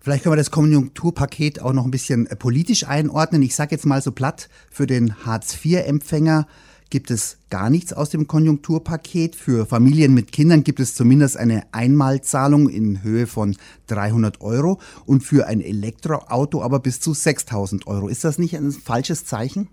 Vielleicht 0.00 0.22
können 0.22 0.34
wir 0.34 0.38
das 0.38 0.50
Konjunkturpaket 0.50 1.60
auch 1.60 1.72
noch 1.72 1.84
ein 1.84 1.90
bisschen 1.90 2.26
äh, 2.26 2.36
politisch 2.36 2.86
einordnen. 2.86 3.42
Ich 3.42 3.56
sage 3.56 3.72
jetzt 3.72 3.86
mal 3.86 4.00
so 4.00 4.12
platt, 4.12 4.48
für 4.70 4.86
den 4.86 5.24
Hartz-IV-Empfänger 5.26 6.46
gibt 6.90 7.10
es 7.10 7.38
gar 7.50 7.70
nichts 7.70 7.92
aus 7.92 8.10
dem 8.10 8.26
Konjunkturpaket. 8.26 9.36
Für 9.36 9.66
Familien 9.66 10.14
mit 10.14 10.32
Kindern 10.32 10.64
gibt 10.64 10.80
es 10.80 10.94
zumindest 10.94 11.36
eine 11.36 11.62
Einmalzahlung 11.72 12.68
in 12.68 13.02
Höhe 13.02 13.26
von 13.26 13.56
300 13.88 14.40
Euro 14.40 14.78
und 15.06 15.22
für 15.22 15.46
ein 15.46 15.60
Elektroauto 15.60 16.62
aber 16.62 16.80
bis 16.80 17.00
zu 17.00 17.12
6000 17.12 17.86
Euro. 17.86 18.08
Ist 18.08 18.24
das 18.24 18.38
nicht 18.38 18.56
ein 18.56 18.70
falsches 18.70 19.24
Zeichen? 19.24 19.68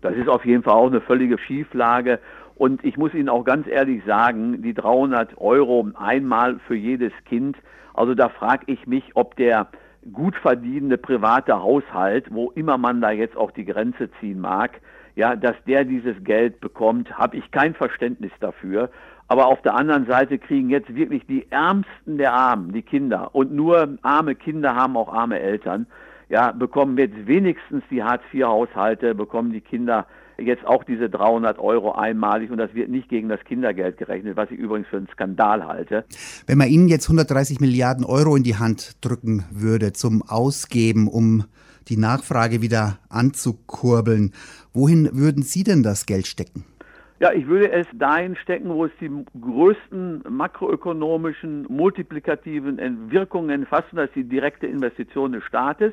Das 0.00 0.14
ist 0.14 0.28
auf 0.28 0.44
jeden 0.44 0.62
Fall 0.62 0.74
auch 0.74 0.88
eine 0.88 1.00
völlige 1.00 1.38
Schieflage. 1.38 2.20
Und 2.54 2.84
ich 2.84 2.96
muss 2.96 3.14
Ihnen 3.14 3.28
auch 3.28 3.44
ganz 3.44 3.66
ehrlich 3.66 4.02
sagen, 4.04 4.62
die 4.62 4.74
300 4.74 5.38
Euro 5.38 5.88
einmal 5.94 6.58
für 6.66 6.74
jedes 6.74 7.12
Kind, 7.24 7.56
also 7.94 8.14
da 8.14 8.28
frage 8.28 8.64
ich 8.66 8.86
mich, 8.86 9.04
ob 9.14 9.36
der 9.36 9.68
gut 10.12 10.34
verdienende 10.36 10.98
private 10.98 11.60
Haushalt, 11.60 12.26
wo 12.30 12.50
immer 12.50 12.78
man 12.78 13.00
da 13.00 13.10
jetzt 13.10 13.36
auch 13.36 13.50
die 13.50 13.64
Grenze 13.64 14.10
ziehen 14.20 14.40
mag, 14.40 14.80
ja, 15.18 15.34
dass 15.34 15.56
der 15.66 15.84
dieses 15.84 16.14
Geld 16.22 16.60
bekommt, 16.60 17.10
habe 17.18 17.36
ich 17.38 17.50
kein 17.50 17.74
Verständnis 17.74 18.30
dafür. 18.38 18.88
Aber 19.26 19.46
auf 19.46 19.60
der 19.62 19.74
anderen 19.74 20.06
Seite 20.06 20.38
kriegen 20.38 20.70
jetzt 20.70 20.94
wirklich 20.94 21.26
die 21.26 21.50
Ärmsten 21.50 22.18
der 22.18 22.32
Armen, 22.32 22.72
die 22.72 22.82
Kinder, 22.82 23.34
und 23.34 23.52
nur 23.52 23.98
arme 24.02 24.36
Kinder 24.36 24.76
haben 24.76 24.96
auch 24.96 25.12
arme 25.12 25.40
Eltern, 25.40 25.86
ja, 26.28 26.52
bekommen 26.52 26.96
jetzt 26.98 27.26
wenigstens 27.26 27.82
die 27.90 28.04
Hartz-IV-Haushalte, 28.04 29.16
bekommen 29.16 29.52
die 29.52 29.60
Kinder 29.60 30.06
jetzt 30.38 30.64
auch 30.64 30.84
diese 30.84 31.10
300 31.10 31.58
Euro 31.58 31.92
einmalig 31.92 32.52
und 32.52 32.58
das 32.58 32.72
wird 32.74 32.88
nicht 32.88 33.08
gegen 33.08 33.28
das 33.28 33.40
Kindergeld 33.40 33.98
gerechnet, 33.98 34.36
was 34.36 34.52
ich 34.52 34.58
übrigens 34.58 34.86
für 34.86 34.98
einen 34.98 35.08
Skandal 35.08 35.66
halte. 35.66 36.04
Wenn 36.46 36.58
man 36.58 36.68
Ihnen 36.68 36.86
jetzt 36.86 37.08
130 37.08 37.58
Milliarden 37.58 38.04
Euro 38.04 38.36
in 38.36 38.44
die 38.44 38.56
Hand 38.56 39.04
drücken 39.04 39.44
würde 39.50 39.92
zum 39.92 40.22
Ausgeben, 40.22 41.08
um 41.08 41.44
die 41.88 41.96
Nachfrage 41.96 42.62
wieder 42.62 42.98
anzukurbeln. 43.08 44.32
Wohin 44.72 45.10
würden 45.12 45.42
Sie 45.42 45.64
denn 45.64 45.82
das 45.82 46.06
Geld 46.06 46.26
stecken? 46.26 46.64
Ja, 47.20 47.32
ich 47.32 47.48
würde 47.48 47.72
es 47.72 47.86
dahin 47.94 48.36
stecken, 48.36 48.68
wo 48.68 48.84
es 48.84 48.92
die 49.00 49.10
größten 49.40 50.22
makroökonomischen, 50.28 51.66
multiplikativen 51.68 53.10
Wirkungen 53.10 53.66
fassen, 53.66 53.96
das 53.96 54.06
ist 54.06 54.14
die 54.14 54.24
direkte 54.24 54.68
Investition 54.68 55.32
des 55.32 55.42
Staates, 55.42 55.92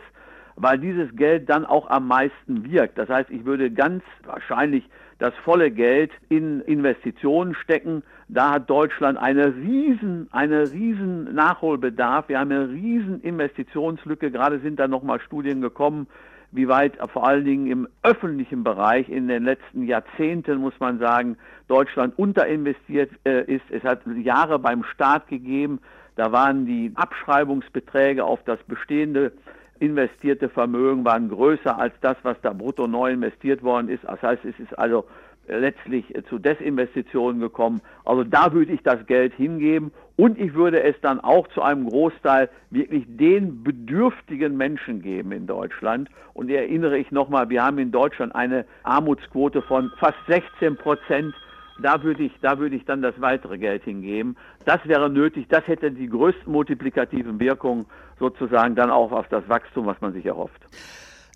weil 0.56 0.78
dieses 0.78 1.16
Geld 1.16 1.50
dann 1.50 1.66
auch 1.66 1.90
am 1.90 2.08
meisten 2.08 2.70
wirkt. 2.70 3.00
Das 3.00 3.10
heißt, 3.10 3.32
ich 3.32 3.44
würde 3.44 3.72
ganz 3.72 4.04
wahrscheinlich 4.24 4.88
das 5.18 5.34
volle 5.44 5.72
Geld 5.72 6.12
in 6.30 6.62
Investitionen 6.62 7.56
stecken. 7.56 8.04
Da 8.28 8.54
hat 8.54 8.70
Deutschland 8.70 9.20
eine 9.20 9.56
riesen, 9.56 10.28
eine 10.32 10.72
riesen 10.72 11.36
Nachholbedarf. 11.36 12.28
Wir 12.28 12.40
haben 12.40 12.52
eine 12.52 12.70
riesen 12.70 13.22
Investitionslücke. 13.22 14.32
Gerade 14.32 14.60
sind 14.60 14.80
da 14.80 14.88
nochmal 14.88 15.20
Studien 15.20 15.62
gekommen, 15.62 16.08
wie 16.52 16.68
weit 16.68 16.98
vor 17.14 17.28
allen 17.28 17.46
Dingen 17.46 17.68
im 17.68 17.88
öffentlichen 18.02 18.64
Bereich 18.64 19.10
in 19.10 19.28
den 19.28 19.44
letzten 19.44 19.84
Jahrzehnten, 19.84 20.58
muss 20.58 20.80
man 20.80 20.98
sagen, 20.98 21.38
Deutschland 21.68 22.18
unterinvestiert 22.18 23.12
äh, 23.26 23.44
ist. 23.44 23.66
Es 23.70 23.84
hat 23.84 24.02
Jahre 24.08 24.58
beim 24.58 24.84
Staat 24.84 25.28
gegeben. 25.28 25.80
Da 26.16 26.32
waren 26.32 26.66
die 26.66 26.92
Abschreibungsbeträge 26.96 28.24
auf 28.24 28.40
das 28.46 28.60
bestehende 28.64 29.34
investierte 29.80 30.50
Vermögen 30.50 31.04
waren 31.04 31.30
größer 31.30 31.78
als 31.78 31.94
das, 32.02 32.16
was 32.24 32.38
da 32.42 32.54
brutto 32.54 32.88
neu 32.88 33.12
investiert 33.12 33.62
worden 33.62 33.90
ist. 33.90 34.04
Das 34.06 34.22
heißt, 34.22 34.46
es 34.46 34.58
ist 34.60 34.78
also 34.80 35.06
letztlich 35.48 36.06
zu 36.30 36.40
Desinvestitionen 36.40 37.40
gekommen. 37.40 37.82
Also 38.04 38.24
da 38.24 38.54
würde 38.54 38.74
ich 38.74 38.82
das 38.84 39.06
Geld 39.06 39.34
hingeben 39.34 39.92
und 40.16 40.40
ich 40.40 40.54
würde 40.54 40.82
es 40.82 40.96
dann 41.02 41.20
auch 41.20 41.48
zu 41.50 41.62
einem 41.62 41.88
Großteil 41.88 42.50
wirklich 42.70 43.06
den 43.08 43.64
bedürftigen 43.64 44.56
Menschen 44.58 45.02
geben 45.02 45.32
in 45.32 45.48
Deutschland. 45.48 46.10
Und 46.34 46.50
erinnere 46.50 46.98
ich 46.98 47.12
nochmal, 47.12 47.50
wir 47.50 47.64
haben 47.64 47.80
in 47.80 47.92
Deutschland 47.92 48.34
eine 48.34 48.66
Armutsquote 48.84 49.62
von 49.62 49.92
fast 50.00 50.18
16 50.28 50.78
Prozent. 50.78 51.34
Da 51.82 52.02
würde 52.02 52.24
ich, 52.24 52.32
da 52.42 52.58
würde 52.58 52.78
ich 52.78 52.86
dann 52.86 53.02
das 53.02 53.20
weitere 53.20 53.58
Geld 53.58 53.84
hingeben. 53.84 54.38
Das 54.64 54.80
wäre 54.86 55.10
nötig. 55.10 55.48
Das 55.50 55.68
hätte 55.68 55.92
die 55.92 56.08
größten 56.08 56.52
multiplikativen 56.52 57.40
Wirkungen 57.40 57.86
sozusagen 58.18 58.76
dann 58.76 58.90
auch 58.90 59.12
auf 59.12 59.28
das 59.28 59.48
Wachstum, 59.50 59.86
was 59.86 60.00
man 60.00 60.14
sich 60.14 60.26
erhofft. 60.26 60.62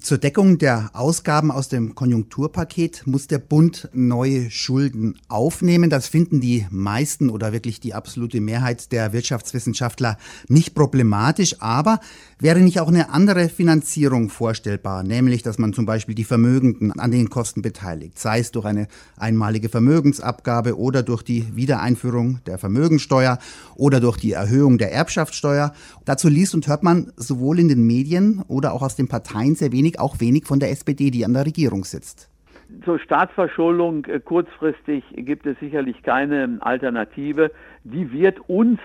Zur 0.01 0.17
Deckung 0.17 0.57
der 0.57 0.91
Ausgaben 0.93 1.51
aus 1.51 1.67
dem 1.67 1.93
Konjunkturpaket 1.93 3.05
muss 3.05 3.27
der 3.27 3.37
Bund 3.37 3.89
neue 3.91 4.49
Schulden 4.49 5.19
aufnehmen. 5.27 5.89
Das 5.89 6.07
finden 6.07 6.39
die 6.39 6.65
meisten 6.71 7.29
oder 7.29 7.51
wirklich 7.51 7.81
die 7.81 7.93
absolute 7.93 8.39
Mehrheit 8.39 8.93
der 8.93 9.11
Wirtschaftswissenschaftler 9.11 10.17
nicht 10.47 10.73
problematisch. 10.73 11.57
Aber 11.59 11.99
wäre 12.39 12.61
nicht 12.61 12.79
auch 12.79 12.87
eine 12.87 13.09
andere 13.09 13.49
Finanzierung 13.49 14.29
vorstellbar, 14.29 15.03
nämlich 15.03 15.43
dass 15.43 15.59
man 15.59 15.73
zum 15.73 15.85
Beispiel 15.85 16.15
die 16.15 16.23
Vermögenden 16.23 16.97
an 16.97 17.11
den 17.11 17.29
Kosten 17.29 17.61
beteiligt, 17.61 18.17
sei 18.17 18.39
es 18.39 18.51
durch 18.51 18.65
eine 18.65 18.87
einmalige 19.17 19.67
Vermögensabgabe 19.67 20.79
oder 20.79 21.03
durch 21.03 21.23
die 21.23 21.53
Wiedereinführung 21.57 22.39
der 22.45 22.57
Vermögensteuer 22.57 23.37
oder 23.75 23.99
durch 23.99 24.15
die 24.15 24.31
Erhöhung 24.31 24.77
der 24.77 24.93
Erbschaftssteuer. 24.93 25.73
Dazu 26.05 26.29
liest 26.29 26.55
und 26.55 26.67
hört 26.67 26.83
man 26.83 27.11
sowohl 27.17 27.59
in 27.59 27.67
den 27.67 27.85
Medien 27.85 28.43
oder 28.47 28.71
auch 28.71 28.81
aus 28.81 28.95
den 28.95 29.09
Parteien 29.09 29.55
sehr 29.55 29.73
wenig 29.73 29.88
wenig, 29.89 29.99
auch 29.99 30.19
wenig 30.19 30.45
von 30.45 30.59
der 30.59 30.71
SPD, 30.71 31.11
die 31.11 31.25
an 31.25 31.33
der 31.33 31.45
Regierung 31.45 31.83
sitzt. 31.83 32.29
Zur 32.85 32.99
Staatsverschuldung 32.99 34.05
äh, 34.05 34.19
kurzfristig 34.19 35.03
gibt 35.15 35.45
es 35.45 35.57
sicherlich 35.59 36.03
keine 36.03 36.57
Alternative. 36.61 37.51
Die 37.83 38.11
wird 38.11 38.39
uns 38.47 38.79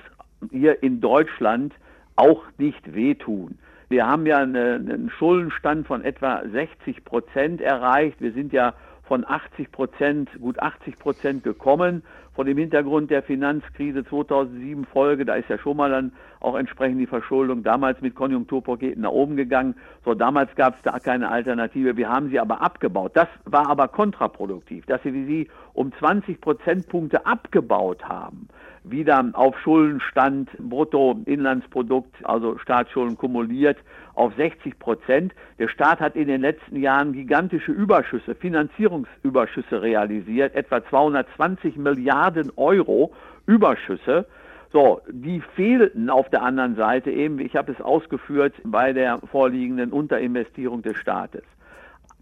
hier 0.51 0.83
in 0.83 1.01
Deutschland 1.01 1.75
auch 2.17 2.43
nicht 2.59 2.95
wehtun. 2.95 3.59
Wir 3.91 4.07
haben 4.07 4.27
ja 4.27 4.39
einen 4.39 5.11
Schuldenstand 5.19 5.87
von 5.87 6.03
etwa 6.03 6.43
60 6.51 7.05
Prozent 7.05 7.61
erreicht. 7.61 8.21
Wir 8.21 8.33
sind 8.33 8.53
ja 8.53 8.73
von 9.07 9.25
80 9.27 9.71
Prozent, 9.71 10.31
gut 10.41 10.59
80 10.59 10.99
Prozent 10.99 11.45
gekommen. 11.45 12.03
Vor 12.35 12.45
dem 12.45 12.59
Hintergrund 12.59 13.11
der 13.11 13.23
Finanzkrise 13.23 14.05
2007 14.05 14.87
Folge, 14.87 15.25
da 15.25 15.37
ist 15.37 15.49
ja 15.49 15.59
schon 15.59 15.77
mal 15.77 15.91
dann 15.91 16.13
auch 16.41 16.57
entsprechend 16.57 17.01
die 17.01 17.07
Verschuldung 17.07 17.63
damals 17.63 18.01
mit 18.01 18.15
Konjunkturpaketen 18.15 19.03
nach 19.03 19.11
oben 19.11 19.37
gegangen. 19.37 19.77
So, 20.05 20.15
damals 20.15 20.55
gab 20.57 20.75
es 20.77 20.83
da 20.83 20.99
keine 20.99 21.31
Alternative. 21.31 21.97
Wir 21.97 22.09
haben 22.09 22.31
sie 22.31 22.41
aber 22.41 22.61
abgebaut. 22.61 23.13
Das 23.15 23.29
war 23.45 23.69
aber 23.69 23.89
kontraproduktiv, 23.89 24.85
dass 24.87 25.05
wir 25.05 25.13
sie 25.13 25.49
um 25.75 25.93
20 25.93 26.41
Prozentpunkte 26.41 27.25
abgebaut 27.25 28.05
haben 28.09 28.49
wieder 28.85 29.31
auf 29.33 29.59
Schuldenstand, 29.61 30.51
Bruttoinlandsprodukt, 30.59 32.15
also 32.25 32.59
Staatsschulden 32.59 33.17
kumuliert 33.17 33.79
auf 34.15 34.35
60 34.37 34.79
Prozent. 34.79 35.35
Der 35.59 35.69
Staat 35.69 36.01
hat 36.01 36.17
in 36.17 36.29
den 36.29 36.43
letzten 36.43 36.77
Jahren 36.77 37.13
gigantische 37.13 37.73
Überschüsse, 37.73 38.35
Finanzierungsüberschüsse 38.35 39.83
realisiert, 39.83 40.55
etwa 40.55 40.85
220 40.85 41.77
Milliarden 41.77 42.53
Euro 42.57 43.13
Überschüsse. 43.47 44.27
So, 44.71 45.01
die 45.09 45.41
fehlten 45.55 46.11
auf 46.11 46.29
der 46.31 46.43
anderen 46.43 46.77
Seite 46.77 47.11
eben, 47.11 47.39
ich 47.39 47.57
habe 47.57 47.73
es 47.73 47.81
ausgeführt, 47.81 48.55
bei 48.65 48.93
der 48.93 49.21
vorliegenden 49.31 49.93
Unterinvestierung 49.93 50.83
des 50.83 50.97
Staates. 50.97 51.45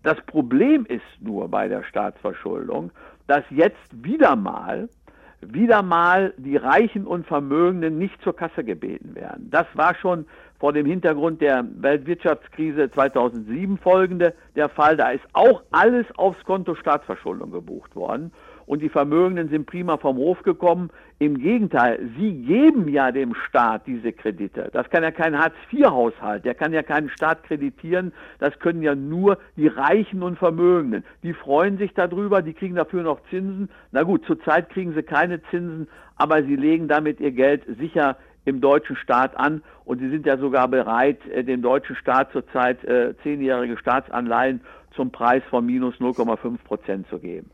Das 0.02 0.20
Problem 0.26 0.84
ist 0.86 1.02
nur 1.20 1.48
bei 1.48 1.68
der 1.68 1.82
Staatsverschuldung, 1.84 2.90
dass 3.26 3.44
jetzt 3.50 3.78
wieder 3.90 4.36
mal 4.36 4.88
wieder 5.42 5.82
mal 5.82 6.34
die 6.36 6.56
Reichen 6.56 7.06
und 7.06 7.26
Vermögenden 7.26 7.98
nicht 7.98 8.20
zur 8.22 8.34
Kasse 8.34 8.64
gebeten 8.64 9.14
werden. 9.14 9.48
Das 9.50 9.66
war 9.74 9.94
schon 9.94 10.26
vor 10.58 10.72
dem 10.72 10.86
Hintergrund 10.86 11.40
der 11.40 11.64
Weltwirtschaftskrise 11.78 12.90
2007 12.90 13.78
folgende 13.78 14.34
der 14.54 14.68
Fall. 14.68 14.96
Da 14.96 15.10
ist 15.10 15.24
auch 15.32 15.62
alles 15.72 16.06
aufs 16.16 16.42
Konto 16.44 16.74
Staatsverschuldung 16.76 17.50
gebucht 17.50 17.96
worden 17.96 18.32
und 18.72 18.80
die 18.80 18.88
Vermögenden 18.88 19.50
sind 19.50 19.66
prima 19.66 19.98
vom 19.98 20.16
Hof 20.16 20.42
gekommen. 20.44 20.88
Im 21.18 21.36
Gegenteil, 21.36 22.08
sie 22.16 22.32
geben 22.32 22.88
ja 22.88 23.12
dem 23.12 23.34
Staat 23.34 23.86
diese 23.86 24.14
Kredite. 24.14 24.70
Das 24.72 24.88
kann 24.88 25.02
ja 25.02 25.10
kein 25.10 25.38
Hartz-IV-Haushalt, 25.38 26.46
der 26.46 26.54
kann 26.54 26.72
ja 26.72 26.82
keinen 26.82 27.10
Staat 27.10 27.44
kreditieren. 27.44 28.14
Das 28.38 28.58
können 28.60 28.80
ja 28.80 28.94
nur 28.94 29.36
die 29.58 29.66
Reichen 29.66 30.22
und 30.22 30.38
Vermögenden. 30.38 31.04
Die 31.22 31.34
freuen 31.34 31.76
sich 31.76 31.92
darüber, 31.92 32.40
die 32.40 32.54
kriegen 32.54 32.74
dafür 32.74 33.02
noch 33.02 33.20
Zinsen. 33.28 33.68
Na 33.90 34.04
gut, 34.04 34.24
zurzeit 34.24 34.70
kriegen 34.70 34.94
sie 34.94 35.02
keine 35.02 35.42
Zinsen, 35.50 35.86
aber 36.16 36.42
sie 36.42 36.56
legen 36.56 36.88
damit 36.88 37.20
ihr 37.20 37.32
Geld 37.32 37.64
sicher 37.78 38.16
im 38.46 38.62
deutschen 38.62 38.96
Staat 38.96 39.36
an 39.36 39.62
und 39.84 39.98
sie 39.98 40.08
sind 40.08 40.24
ja 40.24 40.38
sogar 40.38 40.66
bereit, 40.68 41.18
äh, 41.26 41.44
dem 41.44 41.60
deutschen 41.60 41.94
Staat 41.94 42.32
zurzeit 42.32 42.82
äh, 42.84 43.12
zehnjährige 43.22 43.76
Staatsanleihen 43.76 44.62
zum 44.96 45.10
Preis 45.10 45.42
von 45.50 45.66
minus 45.66 45.96
0,5 45.96 46.56
Prozent 46.64 47.06
zu 47.08 47.18
geben. 47.18 47.50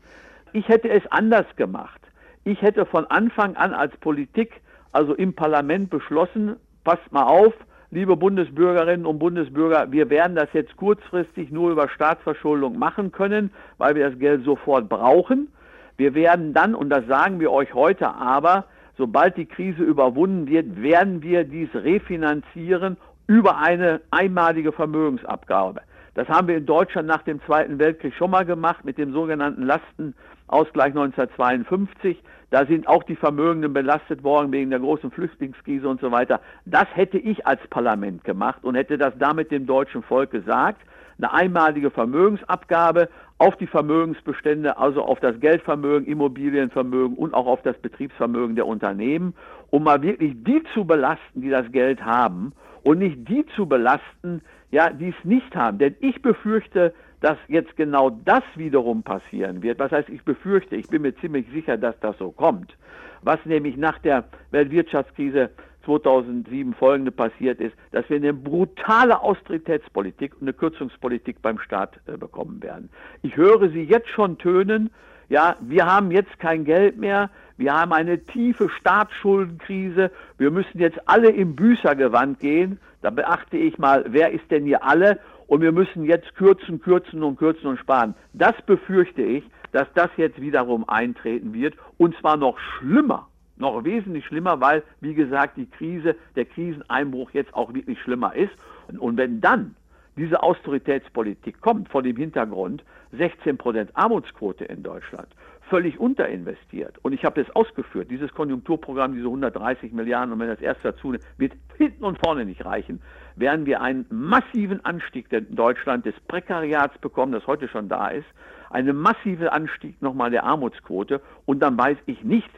Ich 0.53 0.67
hätte 0.67 0.89
es 0.89 1.03
anders 1.11 1.45
gemacht. 1.55 2.01
Ich 2.43 2.61
hätte 2.61 2.85
von 2.85 3.05
Anfang 3.07 3.55
an 3.55 3.73
als 3.73 3.95
Politik, 3.97 4.61
also 4.91 5.13
im 5.13 5.33
Parlament 5.33 5.89
beschlossen, 5.89 6.55
passt 6.83 7.11
mal 7.11 7.23
auf, 7.23 7.53
liebe 7.91 8.15
Bundesbürgerinnen 8.15 9.05
und 9.05 9.19
Bundesbürger, 9.19 9.91
wir 9.91 10.09
werden 10.09 10.35
das 10.35 10.49
jetzt 10.53 10.75
kurzfristig 10.77 11.51
nur 11.51 11.71
über 11.71 11.89
Staatsverschuldung 11.89 12.77
machen 12.77 13.11
können, 13.11 13.51
weil 13.77 13.95
wir 13.95 14.09
das 14.09 14.19
Geld 14.19 14.43
sofort 14.45 14.89
brauchen. 14.89 15.49
Wir 15.97 16.13
werden 16.13 16.53
dann, 16.53 16.75
und 16.75 16.89
das 16.89 17.05
sagen 17.07 17.39
wir 17.39 17.51
euch 17.51 17.73
heute 17.73 18.09
aber, 18.09 18.65
sobald 18.97 19.37
die 19.37 19.45
Krise 19.45 19.83
überwunden 19.83 20.47
wird, 20.47 20.81
werden 20.81 21.21
wir 21.21 21.43
dies 21.43 21.69
refinanzieren 21.73 22.97
über 23.27 23.57
eine 23.57 24.01
einmalige 24.11 24.71
Vermögensabgabe. 24.71 25.81
Das 26.15 26.27
haben 26.27 26.47
wir 26.47 26.57
in 26.57 26.65
Deutschland 26.65 27.07
nach 27.07 27.21
dem 27.23 27.41
Zweiten 27.45 27.79
Weltkrieg 27.79 28.13
schon 28.15 28.31
mal 28.31 28.45
gemacht 28.45 28.83
mit 28.83 28.97
dem 28.97 29.13
sogenannten 29.13 29.63
Lasten 29.63 30.15
Ausgleich 30.49 30.89
1952. 30.89 32.21
Da 32.51 32.65
sind 32.65 32.87
auch 32.87 33.03
die 33.03 33.15
Vermögenden 33.15 33.73
belastet 33.73 34.23
worden 34.23 34.51
wegen 34.51 34.71
der 34.71 34.79
großen 34.79 35.11
Flüchtlingskrise 35.11 35.87
und 35.87 36.01
so 36.01 36.11
weiter. 36.11 36.41
Das 36.65 36.87
hätte 36.93 37.19
ich 37.19 37.45
als 37.45 37.61
Parlament 37.69 38.23
gemacht 38.23 38.63
und 38.63 38.75
hätte 38.75 38.97
das 38.97 39.13
damit 39.19 39.51
dem 39.51 39.67
deutschen 39.67 40.01
Volk 40.01 40.31
gesagt. 40.31 40.81
Eine 41.19 41.33
einmalige 41.33 41.91
Vermögensabgabe 41.91 43.09
auf 43.37 43.55
die 43.57 43.67
Vermögensbestände, 43.67 44.77
also 44.77 45.03
auf 45.03 45.19
das 45.19 45.39
Geldvermögen, 45.39 46.07
Immobilienvermögen 46.07 47.17
und 47.17 47.33
auch 47.33 47.45
auf 47.45 47.61
das 47.61 47.77
Betriebsvermögen 47.77 48.55
der 48.55 48.65
Unternehmen, 48.65 49.35
um 49.69 49.83
mal 49.83 50.01
wirklich 50.01 50.33
die 50.43 50.63
zu 50.73 50.85
belasten, 50.85 51.41
die 51.41 51.49
das 51.49 51.71
Geld 51.71 52.03
haben 52.03 52.53
und 52.83 52.99
nicht 52.99 53.27
die 53.27 53.45
zu 53.55 53.67
belasten, 53.67 54.41
ja, 54.71 54.89
die 54.89 55.09
es 55.09 55.25
nicht 55.25 55.55
haben. 55.55 55.77
Denn 55.77 55.95
ich 55.99 56.21
befürchte, 56.21 56.93
dass 57.21 57.37
jetzt 57.47 57.75
genau 57.75 58.09
das 58.09 58.43
wiederum 58.55 59.03
passieren 59.03 59.61
wird. 59.61 59.79
Was 59.79 59.91
heißt, 59.91 60.09
ich 60.09 60.23
befürchte, 60.23 60.75
ich 60.75 60.87
bin 60.87 61.01
mir 61.01 61.15
ziemlich 61.17 61.45
sicher, 61.51 61.77
dass 61.77 61.99
das 61.99 62.17
so 62.17 62.31
kommt. 62.31 62.75
Was 63.21 63.39
nämlich 63.45 63.75
nach 63.75 63.99
der 63.99 64.25
Weltwirtschaftskrise 64.51 65.49
2007 65.85 66.73
folgende 66.73 67.11
passiert 67.11 67.59
ist, 67.59 67.75
dass 67.91 68.09
wir 68.09 68.17
eine 68.17 68.33
brutale 68.33 69.21
Austeritätspolitik 69.21 70.33
und 70.35 70.43
eine 70.43 70.53
Kürzungspolitik 70.53 71.41
beim 71.41 71.59
Staat 71.59 71.99
äh, 72.05 72.17
bekommen 72.17 72.61
werden. 72.61 72.89
Ich 73.21 73.35
höre 73.35 73.69
sie 73.69 73.83
jetzt 73.83 74.09
schon 74.09 74.37
tönen, 74.37 74.91
ja, 75.29 75.57
wir 75.61 75.85
haben 75.85 76.11
jetzt 76.11 76.39
kein 76.39 76.65
Geld 76.65 76.97
mehr, 76.97 77.29
wir 77.57 77.73
haben 77.73 77.93
eine 77.93 78.23
tiefe 78.23 78.67
Staatsschuldenkrise, 78.69 80.11
wir 80.37 80.51
müssen 80.51 80.79
jetzt 80.79 80.99
alle 81.07 81.29
im 81.29 81.55
Büßergewand 81.55 82.39
gehen. 82.39 82.79
Da 83.01 83.11
beachte 83.11 83.57
ich 83.57 83.77
mal, 83.77 84.05
wer 84.07 84.31
ist 84.31 84.49
denn 84.49 84.65
hier 84.65 84.83
alle? 84.83 85.19
Und 85.49 85.61
wir 85.61 85.71
müssen 85.71 86.05
jetzt 86.05 86.35
kürzen, 86.35 86.79
kürzen 86.79 87.23
und 87.23 87.37
kürzen 87.37 87.67
und 87.67 87.79
sparen. 87.79 88.13
Das 88.33 88.53
befürchte 88.67 89.23
ich, 89.23 89.43
dass 89.71 89.87
das 89.95 90.09
jetzt 90.15 90.39
wiederum 90.39 90.87
eintreten 90.87 91.53
wird 91.53 91.73
und 91.97 92.15
zwar 92.17 92.37
noch 92.37 92.57
schlimmer, 92.59 93.27
noch 93.57 93.83
wesentlich 93.83 94.25
schlimmer, 94.25 94.61
weil, 94.61 94.83
wie 95.01 95.15
gesagt, 95.15 95.57
die 95.57 95.65
Krise, 95.65 96.15
der 96.35 96.45
Kriseneinbruch 96.45 97.31
jetzt 97.31 97.53
auch 97.55 97.73
wirklich 97.73 97.99
schlimmer 97.99 98.35
ist. 98.35 98.53
Und 98.99 99.17
wenn 99.17 99.41
dann 99.41 99.75
diese 100.17 100.41
Austeritätspolitik 100.41 101.59
kommt 101.61 101.89
vor 101.89 102.03
dem 102.03 102.15
Hintergrund 102.15 102.83
16% 103.17 103.87
Armutsquote 103.93 104.65
in 104.65 104.83
Deutschland, 104.83 105.29
völlig 105.69 105.99
unterinvestiert. 105.99 106.97
Und 107.03 107.13
ich 107.13 107.23
habe 107.23 107.43
das 107.43 107.55
ausgeführt, 107.55 108.11
dieses 108.11 108.33
Konjunkturprogramm, 108.33 109.13
diese 109.13 109.25
130 109.25 109.93
Milliarden, 109.93 110.33
und 110.33 110.39
wenn 110.39 110.49
das 110.49 110.61
erst 110.61 110.83
dazu 110.83 111.15
wird 111.37 111.53
hinten 111.77 112.03
und 112.03 112.19
vorne 112.19 112.45
nicht 112.45 112.65
reichen, 112.65 113.01
werden 113.35 113.65
wir 113.65 113.81
einen 113.81 114.05
massiven 114.09 114.83
Anstieg 114.83 115.31
in 115.31 115.55
Deutschland 115.55 116.05
des 116.05 116.15
Prekariats 116.27 116.97
bekommen, 116.97 117.31
das 117.31 117.47
heute 117.47 117.67
schon 117.67 117.87
da 117.87 118.09
ist, 118.09 118.27
einen 118.69 118.97
massiven 118.97 119.47
Anstieg 119.47 120.01
nochmal 120.01 120.31
der 120.31 120.43
Armutsquote. 120.43 121.21
Und 121.45 121.59
dann 121.59 121.77
weiß 121.77 121.97
ich 122.05 122.23
nicht, 122.23 122.51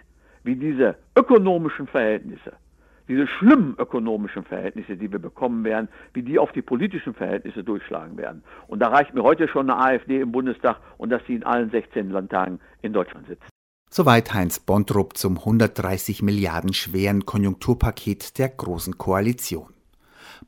wie 0.43 0.55
diese 0.55 0.95
ökonomischen 1.15 1.87
Verhältnisse 1.87 2.53
diese 3.07 3.27
schlimmen 3.27 3.75
ökonomischen 3.77 4.43
Verhältnisse, 4.43 4.97
die 4.97 5.11
wir 5.11 5.19
bekommen 5.19 5.63
werden, 5.63 5.87
wie 6.13 6.23
die 6.23 6.39
auf 6.39 6.51
die 6.51 6.61
politischen 6.61 7.13
Verhältnisse 7.13 7.63
durchschlagen 7.63 8.17
werden. 8.17 8.43
Und 8.67 8.79
da 8.79 8.89
reicht 8.89 9.13
mir 9.13 9.23
heute 9.23 9.47
schon 9.47 9.69
eine 9.69 9.79
AfD 9.79 10.21
im 10.21 10.31
Bundestag 10.31 10.77
und 10.97 11.09
dass 11.09 11.21
sie 11.27 11.35
in 11.35 11.43
allen 11.43 11.69
16 11.71 12.09
Landtagen 12.09 12.59
in 12.81 12.93
Deutschland 12.93 13.27
sitzt. 13.27 13.43
Soweit 13.89 14.33
Heinz 14.33 14.59
Bondrup 14.59 15.17
zum 15.17 15.37
130 15.37 16.21
Milliarden 16.21 16.73
schweren 16.73 17.25
Konjunkturpaket 17.25 18.37
der 18.37 18.47
Großen 18.47 18.97
Koalition. 18.97 19.73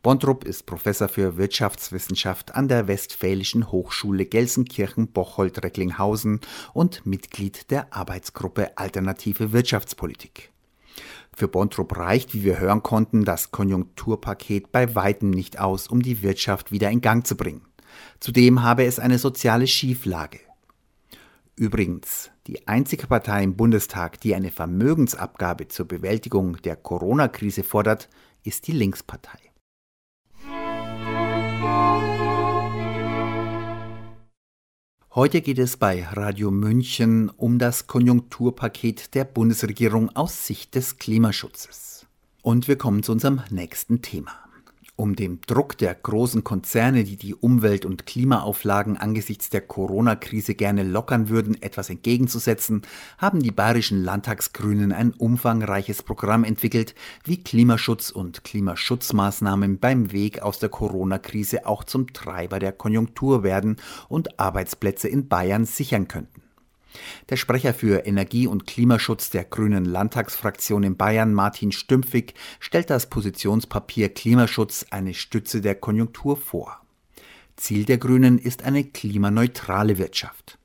Bondrup 0.02 0.46
ist 0.46 0.66
Professor 0.66 1.08
für 1.08 1.38
Wirtschaftswissenschaft 1.38 2.56
an 2.56 2.68
der 2.68 2.88
Westfälischen 2.88 3.72
Hochschule 3.72 4.26
Gelsenkirchen-Bocholt-Recklinghausen 4.26 6.40
und 6.74 7.06
Mitglied 7.06 7.70
der 7.70 7.94
Arbeitsgruppe 7.94 8.76
Alternative 8.78 9.54
Wirtschaftspolitik. 9.54 10.50
Für 11.36 11.48
Bondrup 11.48 11.98
reicht, 11.98 12.34
wie 12.34 12.44
wir 12.44 12.60
hören 12.60 12.84
konnten, 12.84 13.26
das 13.26 13.52
Konjunkturpaket 13.52 14.72
bei 14.72 14.94
weitem 14.94 15.32
nicht 15.32 15.60
aus, 15.60 15.88
um 15.88 16.02
die 16.02 16.22
Wirtschaft 16.22 16.72
wieder 16.72 16.92
in 16.92 17.02
Gang 17.02 17.26
zu 17.26 17.36
bringen. 17.36 17.66
Zudem 18.20 18.62
habe 18.62 18.86
es 18.86 19.00
eine 19.00 19.18
soziale 19.18 19.68
Schieflage. 19.68 20.40
Übrigens, 21.56 22.32
die 22.48 22.68
einzige 22.68 23.08
Partei 23.08 23.44
im 23.44 23.56
Bundestag, 23.56 24.20
die 24.22 24.36
eine 24.36 24.52
Vermögensabgabe 24.52 25.68
zur 25.68 25.88
Bewältigung 25.88 26.58
der 26.64 26.76
Corona-Krise 26.76 27.64
fordert, 27.64 28.10
ist 28.44 28.68
die 28.68 28.72
Linkspartei. 28.72 29.40
Heute 35.16 35.42
geht 35.42 35.60
es 35.60 35.78
bei 35.78 36.04
Radio 36.06 36.50
München 36.50 37.30
um 37.30 37.60
das 37.60 37.86
Konjunkturpaket 37.86 39.14
der 39.14 39.26
Bundesregierung 39.26 40.10
aus 40.16 40.48
Sicht 40.48 40.74
des 40.74 40.98
Klimaschutzes. 40.98 42.08
Und 42.42 42.68
wir 42.68 42.80
kommen 42.80 43.04
zu 43.04 43.12
unserem 43.12 43.44
nächsten 43.52 44.02
Thema. 44.02 44.43
Um 45.04 45.18
dem 45.18 45.42
Druck 45.42 45.78
der 45.78 45.96
großen 45.96 46.46
Konzerne, 46.46 47.04
die 47.04 47.18
die 47.18 47.36
Umwelt- 47.36 47.86
und 47.86 48.06
Klimaauflagen 48.06 48.96
angesichts 48.96 49.50
der 49.50 49.60
Corona-Krise 49.60 50.56
gerne 50.56 50.84
lockern 50.84 51.28
würden, 51.28 51.62
etwas 51.62 51.90
entgegenzusetzen, 51.90 52.84
haben 53.18 53.42
die 53.44 53.52
bayerischen 53.52 54.02
Landtagsgrünen 54.02 54.94
ein 54.94 55.12
umfangreiches 55.12 56.04
Programm 56.04 56.46
entwickelt, 56.46 56.96
wie 57.26 57.44
Klimaschutz 57.44 58.12
und 58.12 58.46
Klimaschutzmaßnahmen 58.46 59.78
beim 59.78 60.14
Weg 60.14 60.42
aus 60.42 60.60
der 60.60 60.70
Corona-Krise 60.70 61.66
auch 61.66 61.84
zum 61.84 62.14
Treiber 62.14 62.60
der 62.60 62.72
Konjunktur 62.72 63.44
werden 63.44 63.76
und 64.08 64.40
Arbeitsplätze 64.40 65.10
in 65.10 65.28
Bayern 65.28 65.66
sichern 65.66 66.08
könnten. 66.08 66.43
Der 67.30 67.38
Sprecher 67.38 67.74
für 67.74 68.06
Energie- 68.06 68.48
und 68.48 68.68
Klimaschutz 68.68 69.30
der 69.30 69.44
Grünen 69.44 69.86
Landtagsfraktion 69.86 70.84
in 70.84 70.98
Bayern, 70.98 71.34
Martin 71.34 71.72
Stümpfig, 71.72 72.34
stellt 72.60 72.90
das 72.90 73.10
Positionspapier 73.10 74.10
Klimaschutz 74.10 74.86
eine 74.90 75.14
Stütze 75.14 75.62
der 75.62 75.76
Konjunktur 75.76 76.38
vor. 76.38 76.82
Ziel 77.56 77.86
der 77.86 77.98
Grünen 77.98 78.40
ist 78.40 78.64
eine 78.64 78.84
klimaneutrale 78.84 79.98
Wirtschaft 79.98 80.58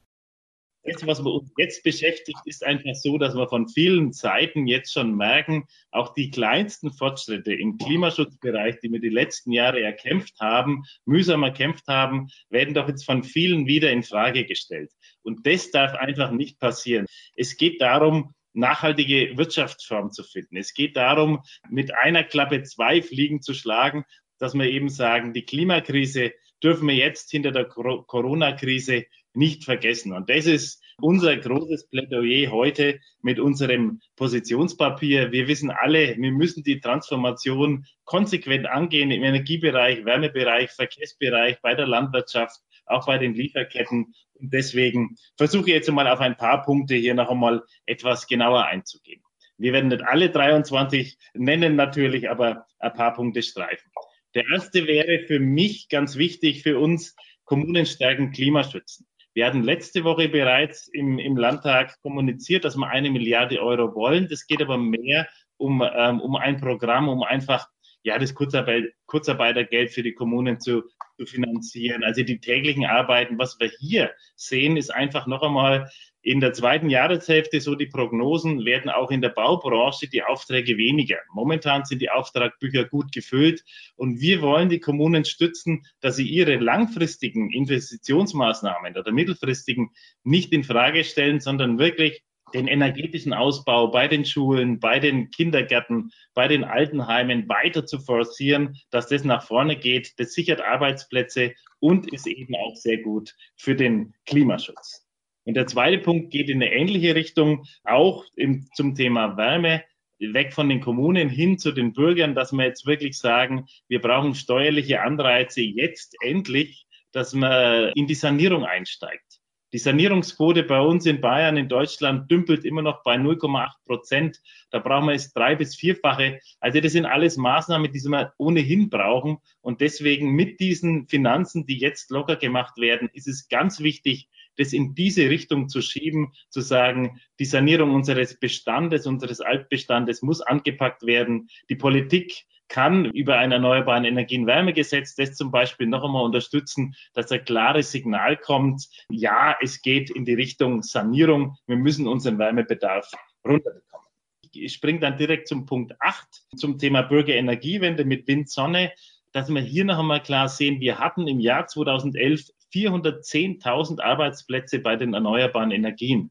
das, 0.93 1.07
was 1.07 1.21
uns 1.21 1.51
jetzt 1.57 1.83
beschäftigt, 1.83 2.39
ist 2.45 2.65
einfach 2.65 2.95
so, 2.95 3.19
dass 3.19 3.35
wir 3.35 3.49
von 3.49 3.69
vielen 3.69 4.13
Seiten 4.13 4.67
jetzt 4.67 4.93
schon 4.93 5.17
merken, 5.17 5.67
auch 5.91 6.15
die 6.15 6.31
kleinsten 6.31 6.93
Fortschritte 6.93 7.53
im 7.53 7.79
Klimaschutzbereich, 7.79 8.81
die 8.81 8.91
wir 8.91 9.01
die 9.01 9.09
letzten 9.09 9.53
Jahre 9.53 9.81
erkämpft 9.81 10.39
haben, 10.41 10.85
mühsam 11.05 11.43
erkämpft 11.43 11.87
haben, 11.89 12.29
werden 12.49 12.75
doch 12.75 12.89
jetzt 12.89 13.05
von 13.05 13.23
vielen 13.23 13.67
wieder 13.67 13.91
in 13.91 14.03
Frage 14.03 14.45
gestellt. 14.45 14.93
Und 15.29 15.47
das 15.47 15.71
darf 15.71 15.95
einfach 15.95 16.33
nicht 16.33 16.59
passieren. 16.59 17.07
Es 17.37 17.57
geht 17.57 17.81
darum, 17.81 18.35
nachhaltige 18.55 19.37
Wirtschaftsform 19.37 20.11
zu 20.11 20.25
finden. 20.25 20.57
Es 20.57 20.75
geht 20.75 20.97
darum, 20.97 21.43
mit 21.69 21.95
einer 21.95 22.25
Klappe 22.25 22.63
zwei 22.65 23.03
Fliegen 23.03 23.41
zu 23.41 23.55
schlagen, 23.55 24.05
dass 24.39 24.55
wir 24.55 24.65
eben 24.65 24.89
sagen, 24.89 25.33
die 25.33 25.45
Klimakrise 25.45 26.33
dürfen 26.63 26.89
wir 26.89 26.95
jetzt 26.95 27.31
hinter 27.31 27.53
der 27.53 27.67
Corona-Krise 27.67 29.05
nicht 29.35 29.65
vergessen. 29.65 30.13
Und 30.13 30.29
das 30.29 30.47
ist 30.47 30.83
unser 31.01 31.37
großes 31.37 31.89
Plädoyer 31.91 32.51
heute 32.51 32.99
mit 33.23 33.39
unserem 33.39 34.01
Positionspapier. 34.17 35.31
Wir 35.31 35.47
wissen 35.47 35.71
alle, 35.71 36.17
wir 36.17 36.33
müssen 36.33 36.65
die 36.65 36.81
Transformation 36.81 37.87
konsequent 38.05 38.67
angehen 38.67 39.13
im 39.13 39.23
Energiebereich, 39.23 40.05
Wärmebereich, 40.05 40.71
Verkehrsbereich, 40.73 41.61
bei 41.63 41.75
der 41.75 41.87
Landwirtschaft, 41.87 42.61
auch 42.91 43.07
bei 43.07 43.19
den 43.19 43.35
Lieferketten. 43.35 44.15
Und 44.35 44.53
deswegen 44.53 45.17
versuche 45.37 45.71
ich 45.71 45.75
jetzt 45.75 45.91
mal 45.91 46.09
auf 46.09 46.21
ein 46.21 46.37
paar 46.37 46.63
Punkte 46.63 46.95
hier 46.95 47.15
noch 47.15 47.31
einmal 47.31 47.63
etwas 47.87 48.27
genauer 48.27 48.65
einzugehen. 48.65 49.23
Wir 49.57 49.73
werden 49.73 49.89
nicht 49.89 50.03
alle 50.03 50.31
23 50.31 51.19
nennen 51.35 51.77
natürlich, 51.77 52.31
aber 52.31 52.67
ein 52.79 52.93
paar 52.93 53.15
Punkte 53.15 53.43
streifen. 53.43 53.91
Der 54.35 54.45
erste 54.53 54.87
wäre 54.87 55.27
für 55.27 55.41
mich 55.41 55.89
ganz 55.89 56.17
wichtig, 56.17 56.63
für 56.63 56.79
uns 56.79 57.17
Kommunen 57.45 57.87
stärken 57.87 58.31
Klimaschützen. 58.31 59.07
Wir 59.35 59.47
hatten 59.47 59.63
letzte 59.63 60.05
Woche 60.05 60.29
bereits 60.29 60.89
im, 60.89 61.19
im 61.19 61.37
Landtag 61.37 62.01
kommuniziert, 62.03 62.65
dass 62.65 62.77
wir 62.77 62.89
eine 62.89 63.11
Milliarde 63.11 63.61
Euro 63.61 63.95
wollen. 63.95 64.29
Das 64.29 64.47
geht 64.47 64.63
aber 64.63 64.79
mehr 64.79 65.29
um, 65.57 65.83
ähm, 65.83 66.21
um 66.21 66.37
ein 66.37 66.61
Programm, 66.61 67.09
um 67.09 67.23
einfach 67.23 67.69
ja, 68.03 68.19
das 68.19 68.35
Kurzarbeit, 68.35 68.85
Kurzarbeitergeld 69.07 69.91
für 69.91 70.03
die 70.03 70.15
Kommunen 70.15 70.61
zu, 70.61 70.83
zu 71.19 71.27
finanzieren. 71.27 72.05
Also 72.05 72.23
die 72.23 72.41
täglichen 72.41 72.87
Arbeiten. 72.87 73.39
Was 73.39 73.59
wir 73.59 73.71
hier 73.79 74.11
sehen, 74.37 74.77
ist 74.77 74.91
einfach 74.91 75.27
noch 75.27 75.43
einmal 75.43 75.91
in 76.23 76.41
der 76.41 76.53
zweiten 76.53 76.91
Jahreshälfte, 76.91 77.61
so 77.61 77.75
die 77.75 77.87
Prognosen, 77.87 78.65
werden 78.65 78.91
auch 78.91 79.11
in 79.11 79.23
der 79.23 79.31
Baubranche 79.31 80.09
die 80.09 80.23
Aufträge 80.23 80.77
weniger. 80.77 81.17
Momentan 81.33 81.85
sind 81.85 82.03
die 82.03 82.11
Auftragbücher 82.11 82.85
gut 82.85 83.13
gefüllt 83.13 83.65
und 83.97 84.21
wir 84.21 84.43
wollen 84.43 84.69
die 84.69 84.81
Kommunen 84.81 85.25
stützen, 85.25 85.85
dass 86.01 86.17
sie 86.17 86.29
ihre 86.29 86.57
langfristigen 86.57 87.51
Investitionsmaßnahmen 87.51 88.97
oder 88.97 89.13
mittelfristigen 89.13 89.91
nicht 90.23 90.53
in 90.53 90.65
Frage 90.65 91.05
stellen, 91.05 91.41
sondern 91.41 91.79
wirklich 91.79 92.23
den 92.55 92.69
energetischen 92.69 93.33
Ausbau 93.33 93.89
bei 93.89 94.09
den 94.09 94.25
Schulen, 94.25 94.81
bei 94.81 94.99
den 94.99 95.31
Kindergärten, 95.31 96.11
bei 96.35 96.49
den 96.49 96.65
Altenheimen 96.65 97.49
weiter 97.49 97.87
zu 97.87 97.99
forcieren, 97.99 98.77
dass 98.91 99.09
das 99.09 99.25
nach 99.25 99.43
vorne 99.47 99.77
geht. 99.77 100.19
Das 100.19 100.33
sichert 100.33 100.61
Arbeitsplätze 100.61 101.55
und 101.81 102.13
ist 102.13 102.27
eben 102.27 102.55
auch 102.55 102.77
sehr 102.77 102.99
gut 102.99 103.35
für 103.57 103.75
den 103.75 104.15
Klimaschutz. 104.27 105.07
Und 105.45 105.55
der 105.55 105.67
zweite 105.67 105.99
Punkt 105.99 106.31
geht 106.31 106.51
in 106.51 106.63
eine 106.63 106.73
ähnliche 106.73 107.15
Richtung, 107.15 107.65
auch 107.85 108.25
im, 108.37 108.69
zum 108.75 108.95
Thema 108.95 109.37
Wärme 109.37 109.83
weg 110.19 110.53
von 110.53 110.69
den 110.69 110.81
Kommunen 110.81 111.29
hin 111.29 111.59
zu 111.59 111.73
den 111.73 111.93
Bürgern, 111.93 112.35
dass 112.35 112.53
wir 112.53 112.65
jetzt 112.65 112.87
wirklich 112.87 113.17
sagen, 113.19 113.67
wir 113.89 114.01
brauchen 114.01 114.35
steuerliche 114.35 115.01
Anreize 115.01 115.63
jetzt 115.63 116.17
endlich, 116.23 116.87
dass 117.13 117.33
man 117.33 117.93
in 117.95 118.07
die 118.07 118.15
Sanierung 118.15 118.65
einsteigt. 118.65 119.38
Die 119.75 119.79
Sanierungsquote 119.79 120.63
bei 120.63 120.81
uns 120.81 121.05
in 121.05 121.21
Bayern, 121.21 121.59
in 121.59 121.69
Deutschland 121.69 122.31
dümpelt 122.31 122.65
immer 122.65 122.81
noch 122.81 123.03
bei 123.03 123.17
0,8 123.17 123.69
Prozent. 123.85 124.41
Da 124.71 124.79
brauchen 124.79 125.09
wir 125.09 125.15
es 125.15 125.33
drei 125.35 125.57
bis 125.57 125.77
vierfache. 125.77 126.41
Also 126.59 126.81
das 126.81 126.93
sind 126.93 127.05
alles 127.05 127.37
Maßnahmen, 127.37 127.93
die 127.93 128.01
wir 128.01 128.33
ohnehin 128.39 128.89
brauchen. 128.89 129.39
Und 129.61 129.83
deswegen 129.83 130.33
mit 130.33 130.59
diesen 130.59 131.07
Finanzen, 131.07 131.67
die 131.67 131.79
jetzt 131.79 132.11
locker 132.11 132.37
gemacht 132.37 132.79
werden, 132.79 133.11
ist 133.13 133.29
es 133.29 133.49
ganz 133.49 133.81
wichtig, 133.81 134.31
das 134.57 134.73
in 134.73 134.95
diese 134.95 135.29
Richtung 135.29 135.69
zu 135.69 135.83
schieben, 135.83 136.33
zu 136.49 136.63
sagen, 136.63 137.21
die 137.39 137.45
Sanierung 137.45 137.95
unseres 137.95 138.41
Bestandes, 138.41 139.07
unseres 139.07 139.41
Altbestandes 139.41 140.23
muss 140.23 140.41
angepackt 140.41 141.05
werden. 141.05 141.49
Die 141.69 141.77
Politik 141.77 142.47
kann 142.69 143.05
über 143.07 143.39
ein 143.39 143.53
erneuerbaren 143.53 144.05
Energien-Wärmegesetz 144.05 145.15
das 145.15 145.35
zum 145.35 145.51
Beispiel 145.51 145.87
noch 145.87 146.05
einmal 146.05 146.25
unterstützen, 146.25 146.95
dass 147.15 147.33
ein 147.33 147.45
klares 147.45 147.91
Signal 147.91 148.37
kommt, 148.37 148.89
ja, 149.11 149.57
es 149.61 149.83
geht 149.83 150.11
in 150.11 150.25
die 150.25 150.35
Richtung 150.35 150.83
Sanierung, 150.83 151.57
wir 151.67 151.77
müssen 151.77 152.07
unseren 152.07 152.39
Wärmebedarf 152.39 153.11
runterbekommen. 153.47 154.07
Ich 154.53 154.73
springe 154.73 155.01
dann 155.01 155.17
direkt 155.17 155.49
zum 155.49 155.67
Punkt 155.67 155.95
8, 156.01 156.27
zum 156.57 156.79
Thema 156.79 157.03
Bürgerenergiewende 157.03 158.05
mit 158.05 158.27
Wind, 158.29 158.49
Sonne, 158.49 158.93
dass 159.33 159.49
wir 159.51 159.61
hier 159.61 159.85
noch 159.85 159.99
einmal 159.99 160.23
klar 160.23 160.49
sehen, 160.49 160.81
wir 160.81 160.99
hatten 160.99 161.29
im 161.29 161.41
Jahr 161.41 161.67
2011 161.67 162.49
410.000 162.73 164.01
Arbeitsplätze 164.01 164.81
bei 164.81 164.97
den 164.97 165.15
erneuerbaren 165.15 165.71
Energien. 165.71 166.31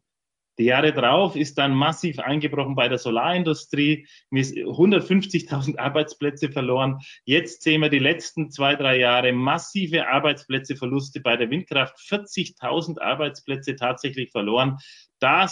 Die 0.59 0.65
Jahre 0.65 0.91
drauf 0.91 1.35
ist 1.35 1.57
dann 1.57 1.75
massiv 1.75 2.19
eingebrochen 2.19 2.75
bei 2.75 2.87
der 2.89 2.97
Solarindustrie, 2.97 4.07
150.000 4.31 5.77
Arbeitsplätze 5.77 6.51
verloren. 6.51 6.99
Jetzt 7.25 7.61
sehen 7.61 7.81
wir 7.81 7.89
die 7.89 7.99
letzten 7.99 8.49
zwei, 8.49 8.75
drei 8.75 8.97
Jahre 8.97 9.31
massive 9.33 10.07
Arbeitsplätzeverluste 10.07 11.21
bei 11.21 11.37
der 11.37 11.51
Windkraft, 11.51 11.97
40.000 11.99 12.99
Arbeitsplätze 12.99 13.75
tatsächlich 13.75 14.31
verloren. 14.31 14.77
Da 15.19 15.47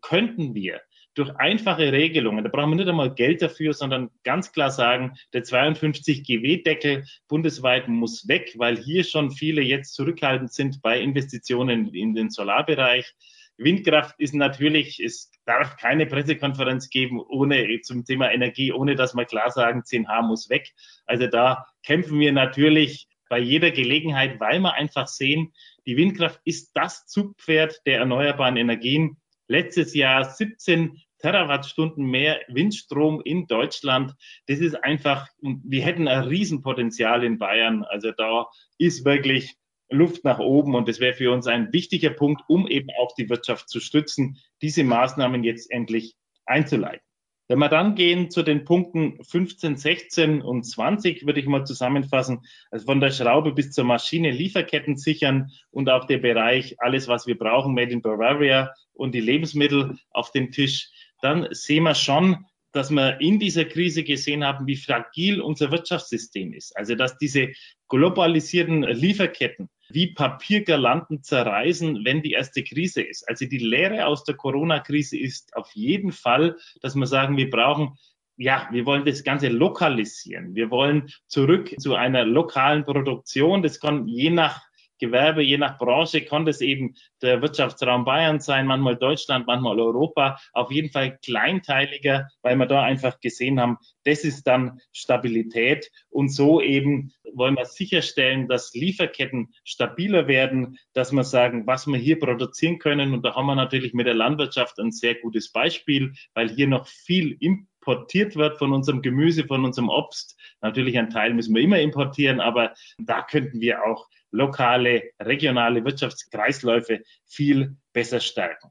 könnten 0.00 0.54
wir 0.54 0.80
durch 1.16 1.34
einfache 1.36 1.92
Regelungen, 1.92 2.44
da 2.44 2.50
brauchen 2.50 2.70
wir 2.70 2.76
nicht 2.76 2.88
einmal 2.88 3.14
Geld 3.14 3.40
dafür, 3.40 3.72
sondern 3.72 4.10
ganz 4.22 4.52
klar 4.52 4.70
sagen, 4.70 5.14
der 5.32 5.44
52 5.44 6.24
GW-Deckel 6.24 7.04
bundesweit 7.26 7.88
muss 7.88 8.28
weg, 8.28 8.52
weil 8.56 8.76
hier 8.76 9.02
schon 9.02 9.30
viele 9.30 9.62
jetzt 9.62 9.94
zurückhaltend 9.94 10.52
sind 10.52 10.82
bei 10.82 11.00
Investitionen 11.00 11.94
in 11.94 12.14
den 12.14 12.28
Solarbereich. 12.28 13.14
Windkraft 13.58 14.14
ist 14.18 14.34
natürlich, 14.34 15.00
es 15.00 15.30
darf 15.44 15.76
keine 15.76 16.06
Pressekonferenz 16.06 16.90
geben 16.90 17.20
ohne 17.20 17.80
zum 17.82 18.04
Thema 18.04 18.30
Energie, 18.30 18.72
ohne 18.72 18.94
dass 18.94 19.14
wir 19.14 19.24
klar 19.24 19.50
sagen, 19.50 19.82
10H 19.82 20.22
muss 20.22 20.50
weg. 20.50 20.72
Also 21.06 21.26
da 21.26 21.66
kämpfen 21.82 22.20
wir 22.20 22.32
natürlich 22.32 23.08
bei 23.28 23.38
jeder 23.38 23.70
Gelegenheit, 23.70 24.38
weil 24.40 24.60
wir 24.60 24.74
einfach 24.74 25.08
sehen, 25.08 25.52
die 25.86 25.96
Windkraft 25.96 26.40
ist 26.44 26.72
das 26.74 27.06
Zugpferd 27.06 27.80
der 27.86 27.98
erneuerbaren 27.98 28.56
Energien. 28.56 29.16
Letztes 29.48 29.94
Jahr 29.94 30.24
17 30.24 31.00
Terawattstunden 31.18 32.04
mehr 32.04 32.40
Windstrom 32.48 33.22
in 33.24 33.46
Deutschland. 33.46 34.12
Das 34.46 34.58
ist 34.58 34.74
einfach, 34.74 35.28
wir 35.40 35.82
hätten 35.82 36.08
ein 36.08 36.24
Riesenpotenzial 36.24 37.24
in 37.24 37.38
Bayern. 37.38 37.84
Also 37.84 38.12
da 38.12 38.46
ist 38.78 39.04
wirklich 39.04 39.56
Luft 39.90 40.24
nach 40.24 40.38
oben 40.38 40.74
und 40.74 40.88
das 40.88 41.00
wäre 41.00 41.14
für 41.14 41.32
uns 41.32 41.46
ein 41.46 41.72
wichtiger 41.72 42.10
Punkt, 42.10 42.42
um 42.48 42.66
eben 42.66 42.88
auch 43.00 43.14
die 43.14 43.28
Wirtschaft 43.28 43.68
zu 43.68 43.80
stützen, 43.80 44.38
diese 44.62 44.84
Maßnahmen 44.84 45.44
jetzt 45.44 45.70
endlich 45.70 46.16
einzuleiten. 46.44 47.06
Wenn 47.48 47.60
wir 47.60 47.68
dann 47.68 47.94
gehen 47.94 48.28
zu 48.28 48.42
den 48.42 48.64
Punkten 48.64 49.22
15, 49.22 49.76
16 49.76 50.42
und 50.42 50.64
20, 50.64 51.26
würde 51.26 51.38
ich 51.38 51.46
mal 51.46 51.64
zusammenfassen, 51.64 52.40
also 52.72 52.86
von 52.86 53.00
der 53.00 53.12
Schraube 53.12 53.52
bis 53.52 53.70
zur 53.70 53.84
Maschine 53.84 54.32
Lieferketten 54.32 54.96
sichern 54.96 55.52
und 55.70 55.88
auch 55.88 56.06
der 56.06 56.18
Bereich 56.18 56.74
alles, 56.78 57.06
was 57.06 57.28
wir 57.28 57.38
brauchen, 57.38 57.74
Made 57.74 57.92
in 57.92 58.02
Bavaria 58.02 58.72
und 58.94 59.14
die 59.14 59.20
Lebensmittel 59.20 59.96
auf 60.10 60.32
den 60.32 60.50
Tisch, 60.50 60.90
dann 61.22 61.46
sehen 61.52 61.84
wir 61.84 61.94
schon, 61.94 62.46
dass 62.72 62.90
wir 62.90 63.20
in 63.20 63.38
dieser 63.38 63.64
Krise 63.64 64.02
gesehen 64.02 64.44
haben, 64.44 64.66
wie 64.66 64.76
fragil 64.76 65.40
unser 65.40 65.70
Wirtschaftssystem 65.70 66.52
ist. 66.52 66.76
Also 66.76 66.96
dass 66.96 67.16
diese 67.16 67.52
globalisierten 67.88 68.82
Lieferketten 68.82 69.70
wie 69.88 70.14
Papiergalanten 70.14 71.22
zerreißen, 71.22 72.04
wenn 72.04 72.22
die 72.22 72.32
erste 72.32 72.62
Krise 72.62 73.02
ist. 73.02 73.28
Also 73.28 73.46
die 73.46 73.58
Lehre 73.58 74.06
aus 74.06 74.24
der 74.24 74.36
Corona-Krise 74.36 75.18
ist 75.18 75.56
auf 75.56 75.70
jeden 75.74 76.12
Fall, 76.12 76.56
dass 76.80 76.94
wir 76.94 77.06
sagen, 77.06 77.36
wir 77.36 77.50
brauchen 77.50 77.96
ja, 78.38 78.68
wir 78.70 78.84
wollen 78.84 79.04
das 79.04 79.24
Ganze 79.24 79.48
lokalisieren. 79.48 80.54
Wir 80.54 80.70
wollen 80.70 81.10
zurück 81.26 81.74
zu 81.78 81.94
einer 81.94 82.24
lokalen 82.24 82.84
Produktion. 82.84 83.62
Das 83.62 83.80
kann 83.80 84.06
je 84.06 84.30
nach 84.30 84.60
Gewerbe, 84.98 85.42
je 85.42 85.58
nach 85.58 85.78
Branche 85.78 86.22
kann 86.22 86.46
das 86.46 86.60
eben 86.60 86.94
der 87.22 87.42
Wirtschaftsraum 87.42 88.04
Bayern 88.04 88.40
sein, 88.40 88.66
manchmal 88.66 88.96
Deutschland, 88.96 89.46
manchmal 89.46 89.78
Europa, 89.78 90.38
auf 90.52 90.70
jeden 90.70 90.90
Fall 90.90 91.18
kleinteiliger, 91.24 92.28
weil 92.42 92.56
wir 92.56 92.66
da 92.66 92.82
einfach 92.82 93.20
gesehen 93.20 93.60
haben, 93.60 93.78
das 94.04 94.24
ist 94.24 94.46
dann 94.46 94.80
Stabilität. 94.92 95.90
Und 96.08 96.28
so 96.28 96.60
eben 96.60 97.12
wollen 97.34 97.56
wir 97.56 97.66
sicherstellen, 97.66 98.48
dass 98.48 98.72
Lieferketten 98.74 99.52
stabiler 99.64 100.28
werden, 100.28 100.78
dass 100.94 101.12
wir 101.12 101.24
sagen, 101.24 101.66
was 101.66 101.86
wir 101.86 101.98
hier 101.98 102.18
produzieren 102.18 102.78
können. 102.78 103.12
Und 103.12 103.24
da 103.24 103.34
haben 103.34 103.46
wir 103.46 103.54
natürlich 103.54 103.94
mit 103.94 104.06
der 104.06 104.14
Landwirtschaft 104.14 104.78
ein 104.78 104.92
sehr 104.92 105.16
gutes 105.16 105.52
Beispiel, 105.52 106.12
weil 106.34 106.48
hier 106.48 106.68
noch 106.68 106.86
viel 106.86 107.36
importiert 107.40 108.36
wird 108.36 108.58
von 108.58 108.72
unserem 108.72 109.02
Gemüse, 109.02 109.44
von 109.44 109.64
unserem 109.64 109.88
Obst. 109.88 110.38
Natürlich 110.60 110.98
ein 110.98 111.10
Teil 111.10 111.34
müssen 111.34 111.54
wir 111.54 111.62
immer 111.62 111.80
importieren, 111.80 112.40
aber 112.40 112.74
da 112.98 113.22
könnten 113.22 113.60
wir 113.60 113.84
auch 113.84 114.06
lokale, 114.30 115.10
regionale 115.20 115.84
Wirtschaftskreisläufe 115.84 117.02
viel 117.26 117.76
besser 117.92 118.20
stärken. 118.20 118.70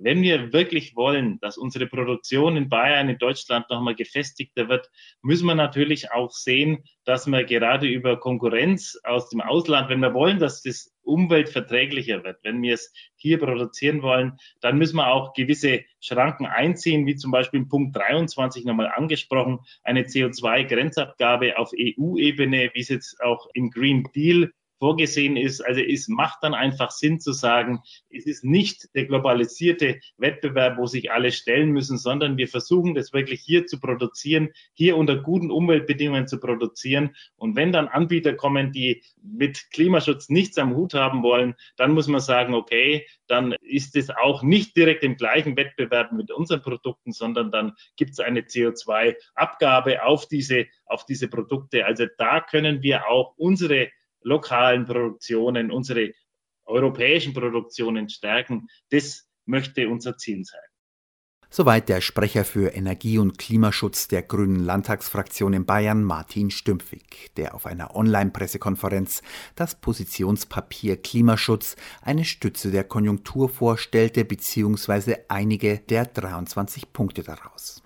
Wenn 0.00 0.22
wir 0.22 0.52
wirklich 0.52 0.94
wollen, 0.94 1.40
dass 1.40 1.58
unsere 1.58 1.88
Produktion 1.88 2.56
in 2.56 2.68
Bayern, 2.68 3.08
in 3.08 3.18
Deutschland 3.18 3.68
nochmal 3.68 3.96
gefestigter 3.96 4.68
wird, 4.68 4.88
müssen 5.22 5.46
wir 5.46 5.56
natürlich 5.56 6.12
auch 6.12 6.30
sehen, 6.30 6.84
dass 7.04 7.26
wir 7.26 7.42
gerade 7.42 7.88
über 7.88 8.20
Konkurrenz 8.20 8.96
aus 9.02 9.28
dem 9.28 9.40
Ausland, 9.40 9.88
wenn 9.88 9.98
wir 9.98 10.14
wollen, 10.14 10.38
dass 10.38 10.62
das 10.62 10.94
umweltverträglicher 11.02 12.22
wird, 12.22 12.38
wenn 12.44 12.62
wir 12.62 12.74
es 12.74 12.92
hier 13.16 13.38
produzieren 13.38 14.02
wollen, 14.02 14.38
dann 14.60 14.78
müssen 14.78 14.98
wir 14.98 15.08
auch 15.08 15.32
gewisse 15.32 15.80
Schranken 15.98 16.46
einziehen, 16.46 17.04
wie 17.06 17.16
zum 17.16 17.32
Beispiel 17.32 17.60
in 17.60 17.68
Punkt 17.68 17.96
23 17.96 18.64
nochmal 18.66 18.92
angesprochen, 18.94 19.58
eine 19.82 20.02
CO2-Grenzabgabe 20.02 21.56
auf 21.56 21.72
EU-Ebene, 21.76 22.70
wie 22.72 22.80
es 22.80 22.88
jetzt 22.88 23.20
auch 23.20 23.48
im 23.52 23.70
Green 23.70 24.04
Deal 24.14 24.52
vorgesehen 24.78 25.36
ist. 25.36 25.60
Also 25.60 25.80
es 25.80 26.08
macht 26.08 26.38
dann 26.42 26.54
einfach 26.54 26.90
Sinn 26.90 27.20
zu 27.20 27.32
sagen, 27.32 27.80
es 28.10 28.26
ist 28.26 28.44
nicht 28.44 28.94
der 28.94 29.06
globalisierte 29.06 30.00
Wettbewerb, 30.16 30.78
wo 30.78 30.86
sich 30.86 31.10
alle 31.10 31.32
stellen 31.32 31.70
müssen, 31.70 31.98
sondern 31.98 32.36
wir 32.36 32.48
versuchen 32.48 32.94
das 32.94 33.12
wirklich 33.12 33.40
hier 33.40 33.66
zu 33.66 33.80
produzieren, 33.80 34.50
hier 34.74 34.96
unter 34.96 35.16
guten 35.16 35.50
Umweltbedingungen 35.50 36.26
zu 36.26 36.38
produzieren. 36.38 37.14
Und 37.36 37.56
wenn 37.56 37.72
dann 37.72 37.88
Anbieter 37.88 38.34
kommen, 38.34 38.72
die 38.72 39.02
mit 39.22 39.70
Klimaschutz 39.70 40.28
nichts 40.28 40.58
am 40.58 40.74
Hut 40.74 40.94
haben 40.94 41.22
wollen, 41.22 41.54
dann 41.76 41.92
muss 41.92 42.08
man 42.08 42.20
sagen, 42.20 42.54
okay, 42.54 43.06
dann 43.26 43.52
ist 43.60 43.96
es 43.96 44.10
auch 44.10 44.42
nicht 44.42 44.76
direkt 44.76 45.04
im 45.04 45.16
gleichen 45.16 45.56
Wettbewerb 45.56 46.12
mit 46.12 46.30
unseren 46.30 46.62
Produkten, 46.62 47.12
sondern 47.12 47.50
dann 47.50 47.74
gibt 47.96 48.12
es 48.12 48.20
eine 48.20 48.40
CO2-Abgabe 48.40 50.02
auf 50.04 50.26
diese, 50.26 50.66
auf 50.86 51.04
diese 51.04 51.28
Produkte. 51.28 51.84
Also 51.84 52.06
da 52.16 52.40
können 52.40 52.82
wir 52.82 53.08
auch 53.08 53.34
unsere 53.36 53.90
lokalen 54.22 54.84
Produktionen, 54.84 55.70
unsere 55.70 56.12
europäischen 56.64 57.32
Produktionen 57.32 58.08
stärken. 58.08 58.68
Das 58.90 59.28
möchte 59.46 59.88
unser 59.88 60.16
Ziel 60.16 60.44
sein. 60.44 60.60
Soweit 61.50 61.88
der 61.88 62.02
Sprecher 62.02 62.44
für 62.44 62.74
Energie- 62.74 63.16
und 63.16 63.38
Klimaschutz 63.38 64.06
der 64.06 64.22
Grünen 64.22 64.62
Landtagsfraktion 64.66 65.54
in 65.54 65.64
Bayern, 65.64 66.04
Martin 66.04 66.50
Stümpfig, 66.50 67.30
der 67.38 67.54
auf 67.54 67.64
einer 67.64 67.96
Online-Pressekonferenz 67.96 69.22
das 69.54 69.74
Positionspapier 69.80 70.98
Klimaschutz, 70.98 71.76
eine 72.02 72.26
Stütze 72.26 72.70
der 72.70 72.84
Konjunktur 72.84 73.48
vorstellte, 73.48 74.26
beziehungsweise 74.26 75.24
einige 75.28 75.78
der 75.78 76.04
23 76.04 76.92
Punkte 76.92 77.22
daraus. 77.22 77.82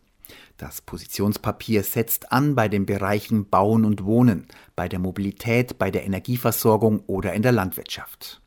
Das 0.62 0.80
Positionspapier 0.80 1.82
setzt 1.82 2.30
an 2.30 2.54
bei 2.54 2.68
den 2.68 2.86
Bereichen 2.86 3.50
Bauen 3.50 3.84
und 3.84 4.04
Wohnen, 4.04 4.46
bei 4.76 4.88
der 4.88 5.00
Mobilität, 5.00 5.76
bei 5.76 5.90
der 5.90 6.04
Energieversorgung 6.04 7.00
oder 7.08 7.32
in 7.32 7.42
der 7.42 7.50
Landwirtschaft. 7.50 8.40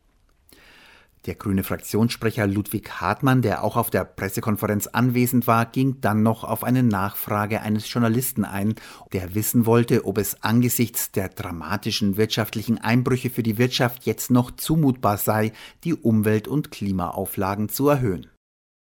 Der 1.26 1.36
grüne 1.36 1.66
Fraktionssprecher 1.66 2.47
Ludwig 2.47 3.01
Hartmann, 3.01 3.41
der 3.41 3.66
auch 3.66 3.76
auf 3.76 3.89
der 3.89 4.05
Pressekonferenz 4.05 4.88
anwesend 4.88 5.45
war, 5.45 5.66
ging 5.66 5.99
dann 5.99 6.24
noch 6.24 6.45
auf 6.45 6.63
eine 6.63 6.84
Nachfrage 6.84 7.59
eines 7.59 7.91
Journalisten 7.91 8.45
ein, 8.45 8.76
der 9.11 9.36
wissen 9.36 9.66
wollte, 9.66 10.05
ob 10.05 10.18
es 10.18 10.41
angesichts 10.41 11.11
der 11.11 11.28
dramatischen 11.28 12.16
wirtschaftlichen 12.16 12.78
Einbrüche 12.78 13.30
für 13.30 13.43
die 13.43 13.57
Wirtschaft 13.57 14.05
jetzt 14.05 14.32
noch 14.32 14.51
zumutbar 14.51 15.18
sei, 15.18 15.51
die 15.84 15.93
Umwelt- 15.93 16.47
und 16.47 16.72
Klimaauflagen 16.72 17.68
zu 17.68 17.89
erhöhen. 17.89 18.28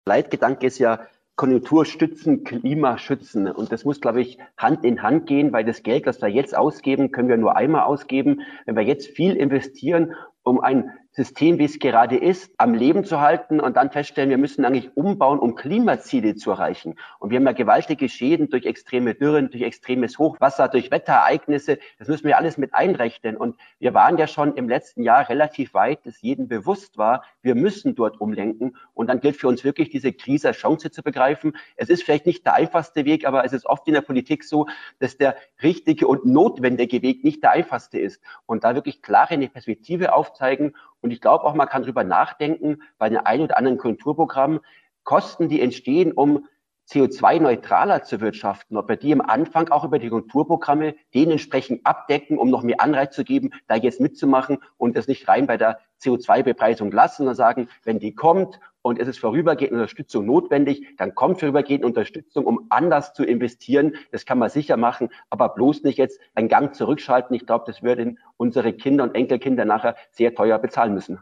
Leitgedanke 0.08 0.68
ist 0.68 0.78
ja, 0.78 1.00
Konjunktur 1.36 1.84
stützen, 1.84 2.44
Klima 2.44 2.96
schützen. 2.96 3.46
Und 3.46 3.70
das 3.70 3.84
muss, 3.84 4.00
glaube 4.00 4.22
ich, 4.22 4.38
Hand 4.56 4.84
in 4.84 5.02
Hand 5.02 5.26
gehen, 5.26 5.52
weil 5.52 5.64
das 5.64 5.82
Geld, 5.82 6.06
das 6.06 6.22
wir 6.22 6.28
jetzt 6.28 6.56
ausgeben, 6.56 7.10
können 7.10 7.28
wir 7.28 7.36
nur 7.36 7.56
einmal 7.56 7.82
ausgeben. 7.82 8.40
Wenn 8.64 8.74
wir 8.74 8.84
jetzt 8.84 9.08
viel 9.08 9.36
investieren, 9.36 10.14
um 10.42 10.60
ein 10.60 10.90
System, 11.16 11.58
wie 11.58 11.64
es 11.64 11.78
gerade 11.78 12.18
ist, 12.18 12.52
am 12.58 12.74
Leben 12.74 13.02
zu 13.02 13.22
halten 13.22 13.58
und 13.58 13.78
dann 13.78 13.90
feststellen, 13.90 14.28
wir 14.28 14.36
müssen 14.36 14.66
eigentlich 14.66 14.94
umbauen, 14.98 15.38
um 15.38 15.54
Klimaziele 15.54 16.34
zu 16.34 16.50
erreichen. 16.50 16.96
Und 17.18 17.30
wir 17.30 17.38
haben 17.38 17.46
ja 17.46 17.52
gewaltige 17.52 18.10
Schäden 18.10 18.50
durch 18.50 18.66
extreme 18.66 19.14
Dürren, 19.14 19.48
durch 19.48 19.62
extremes 19.62 20.18
Hochwasser, 20.18 20.68
durch 20.68 20.90
Wetterereignisse. 20.90 21.78
Das 21.98 22.08
müssen 22.08 22.26
wir 22.26 22.36
alles 22.36 22.58
mit 22.58 22.74
einrechnen. 22.74 23.38
Und 23.38 23.56
wir 23.78 23.94
waren 23.94 24.18
ja 24.18 24.26
schon 24.26 24.56
im 24.56 24.68
letzten 24.68 25.02
Jahr 25.02 25.26
relativ 25.30 25.72
weit, 25.72 26.04
dass 26.04 26.20
jedem 26.20 26.48
bewusst 26.48 26.98
war, 26.98 27.24
wir 27.40 27.54
müssen 27.54 27.94
dort 27.94 28.20
umlenken. 28.20 28.76
Und 28.92 29.08
dann 29.08 29.20
gilt 29.20 29.36
für 29.36 29.48
uns 29.48 29.64
wirklich, 29.64 29.88
diese 29.88 30.12
Krise 30.12 30.48
als 30.48 30.58
Chance 30.58 30.90
zu 30.90 31.02
begreifen. 31.02 31.56
Es 31.76 31.88
ist 31.88 32.02
vielleicht 32.02 32.26
nicht 32.26 32.44
der 32.44 32.52
einfachste 32.52 33.06
Weg, 33.06 33.26
aber 33.26 33.42
es 33.42 33.54
ist 33.54 33.64
oft 33.64 33.88
in 33.88 33.94
der 33.94 34.02
Politik 34.02 34.44
so, 34.44 34.66
dass 34.98 35.16
der 35.16 35.34
richtige 35.62 36.08
und 36.08 36.26
notwendige 36.26 37.00
Weg 37.00 37.24
nicht 37.24 37.42
der 37.42 37.52
einfachste 37.52 37.98
ist. 37.98 38.20
Und 38.44 38.64
da 38.64 38.74
wirklich 38.74 39.00
klare 39.00 39.30
eine 39.30 39.48
Perspektive 39.48 40.12
aufzeigen 40.12 40.74
und 41.00 41.10
ich 41.10 41.20
glaube 41.20 41.44
auch, 41.44 41.54
man 41.54 41.68
kann 41.68 41.82
darüber 41.82 42.04
nachdenken, 42.04 42.82
bei 42.98 43.08
den 43.08 43.18
ein 43.18 43.40
oder 43.40 43.56
anderen 43.58 43.78
Kulturprogrammen, 43.78 44.60
Kosten, 45.04 45.48
die 45.48 45.60
entstehen, 45.60 46.12
um 46.12 46.46
CO2-neutraler 46.88 48.02
zu 48.04 48.20
wirtschaften, 48.20 48.76
ob 48.76 48.88
wir 48.88 48.96
die 48.96 49.12
am 49.12 49.20
Anfang 49.20 49.68
auch 49.70 49.84
über 49.84 49.98
die 49.98 50.08
Konjunkturprogramme 50.08 50.94
dementsprechend 51.14 51.84
abdecken, 51.84 52.38
um 52.38 52.50
noch 52.50 52.62
mehr 52.62 52.80
Anreiz 52.80 53.14
zu 53.14 53.24
geben, 53.24 53.50
da 53.66 53.74
jetzt 53.74 54.00
mitzumachen 54.00 54.58
und 54.76 54.96
das 54.96 55.08
nicht 55.08 55.26
rein 55.26 55.46
bei 55.46 55.56
der 55.56 55.80
CO2-Bepreisung 56.02 56.90
lassen, 56.90 57.18
sondern 57.18 57.34
sagen, 57.34 57.68
wenn 57.84 57.98
die 57.98 58.14
kommt 58.14 58.60
und 58.82 59.00
es 59.00 59.08
ist 59.08 59.18
vorübergehende 59.18 59.74
Unterstützung 59.74 60.26
notwendig, 60.26 60.96
dann 60.96 61.14
kommt 61.14 61.40
vorübergehende 61.40 61.86
Unterstützung, 61.86 62.44
um 62.44 62.66
anders 62.68 63.14
zu 63.14 63.24
investieren. 63.24 63.96
Das 64.12 64.24
kann 64.26 64.38
man 64.38 64.48
sicher 64.48 64.76
machen, 64.76 65.08
aber 65.30 65.48
bloß 65.48 65.82
nicht 65.82 65.98
jetzt 65.98 66.20
einen 66.34 66.48
Gang 66.48 66.74
zurückschalten. 66.74 67.34
Ich 67.34 67.46
glaube, 67.46 67.64
das 67.66 67.82
würden 67.82 68.18
unsere 68.36 68.72
Kinder 68.72 69.04
und 69.04 69.14
Enkelkinder 69.14 69.64
nachher 69.64 69.96
sehr 70.10 70.34
teuer 70.34 70.58
bezahlen 70.58 70.94
müssen. 70.94 71.18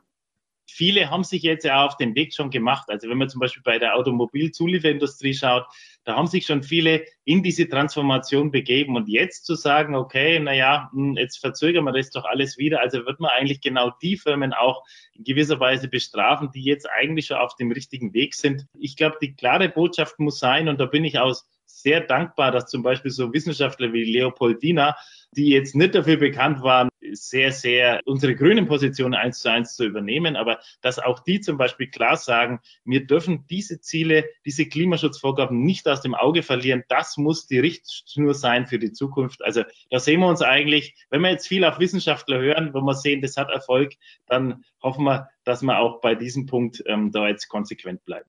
Viele 0.67 1.11
haben 1.11 1.25
sich 1.25 1.43
jetzt 1.43 1.65
ja 1.65 1.85
auf 1.85 1.97
den 1.97 2.15
Weg 2.15 2.35
schon 2.35 2.51
gemacht. 2.51 2.89
Also 2.89 3.09
wenn 3.09 3.19
man 3.19 3.29
zum 3.29 3.41
Beispiel 3.41 3.63
bei 3.63 3.79
der 3.79 3.97
Automobilzulieferindustrie 3.97 5.35
schaut, 5.35 5.67
da 6.05 6.17
haben 6.17 6.27
sich 6.27 6.47
schon 6.47 6.63
viele 6.63 7.05
in 7.25 7.43
diese 7.43 7.69
Transformation 7.69 8.51
begeben. 8.51 8.97
Und 8.97 9.09
jetzt 9.09 9.47
zu 9.47 9.55
sagen, 9.55 9.95
okay, 9.95 10.39
naja, 10.39 10.91
hm, 10.93 11.17
jetzt 11.17 11.39
verzögern 11.39 11.85
wir 11.85 11.93
das 11.93 12.11
doch 12.11 12.25
alles 12.25 12.59
wieder. 12.59 12.81
Also 12.81 13.07
wird 13.07 13.21
man 13.21 13.31
eigentlich 13.31 13.61
genau 13.61 13.93
die 14.03 14.17
Firmen 14.17 14.53
auch 14.53 14.85
in 15.15 15.25
gewisser 15.25 15.61
Weise 15.61 15.89
bestrafen, 15.89 16.51
die 16.53 16.63
jetzt 16.63 16.89
eigentlich 16.91 17.27
schon 17.27 17.39
auf 17.39 17.57
dem 17.57 17.73
richtigen 17.73 18.13
Weg 18.13 18.35
sind. 18.35 18.67
Ich 18.79 18.97
glaube, 18.97 19.17
die 19.21 19.35
klare 19.35 19.69
Botschaft 19.69 20.19
muss 20.19 20.39
sein, 20.39 20.69
und 20.69 20.81
da 20.81 20.87
bin 20.87 21.05
ich 21.05 21.19
aus 21.19 21.47
sehr 21.67 22.01
dankbar, 22.01 22.51
dass 22.51 22.67
zum 22.67 22.83
Beispiel 22.83 23.11
so 23.11 23.33
Wissenschaftler 23.33 23.93
wie 23.93 24.05
Leopoldina, 24.05 24.97
die 25.33 25.49
jetzt 25.49 25.75
nicht 25.75 25.95
dafür 25.95 26.17
bekannt 26.17 26.63
waren, 26.63 26.89
sehr, 27.13 27.53
sehr 27.53 28.01
unsere 28.05 28.35
grünen 28.35 28.67
Positionen 28.67 29.15
eins 29.15 29.41
zu 29.41 29.51
eins 29.51 29.77
zu 29.77 29.85
übernehmen, 29.85 30.37
aber 30.37 30.61
dass 30.81 30.99
auch 30.99 31.21
die 31.21 31.41
zum 31.41 31.59
Beispiel 31.59 31.89
klar 31.89 32.17
sagen, 32.17 32.61
wir 32.85 33.07
dürfen 33.07 33.47
diese 33.49 33.81
Ziele, 33.81 34.25
diese 34.45 34.67
Klimaschutzvorgaben 34.67 35.63
nicht 35.63 35.87
aus 35.89 36.01
dem 36.01 36.15
Auge 36.15 36.43
verlieren. 36.43 36.85
Das 36.89 37.17
muss 37.17 37.47
die 37.47 37.59
Richtschnur 37.59 38.35
sein 38.35 38.67
für 38.67 38.79
die 38.79 38.93
Zukunft. 38.93 39.45
Also 39.45 39.65
da 39.91 39.99
sehen 39.99 40.21
wir 40.21 40.29
uns 40.29 40.43
eigentlich, 40.43 40.95
wenn 41.11 41.21
wir 41.21 41.31
jetzt 41.31 41.49
viel 41.49 41.65
auf 41.65 41.79
Wissenschaftler 41.79 42.39
hören, 42.39 42.75
wenn 42.75 42.85
wir 42.85 42.95
sehen, 42.95 43.23
das 43.23 43.37
hat 43.37 43.51
Erfolg, 43.51 43.95
dann 44.27 44.65
hoffen 44.83 45.05
wir, 45.05 45.29
dass 45.45 45.63
wir 45.63 45.79
auch 45.79 46.01
bei 46.01 46.15
diesem 46.15 46.47
Punkt 46.47 46.83
ähm, 46.87 47.11
da 47.13 47.29
jetzt 47.29 47.49
konsequent 47.49 48.05
bleiben. 48.05 48.29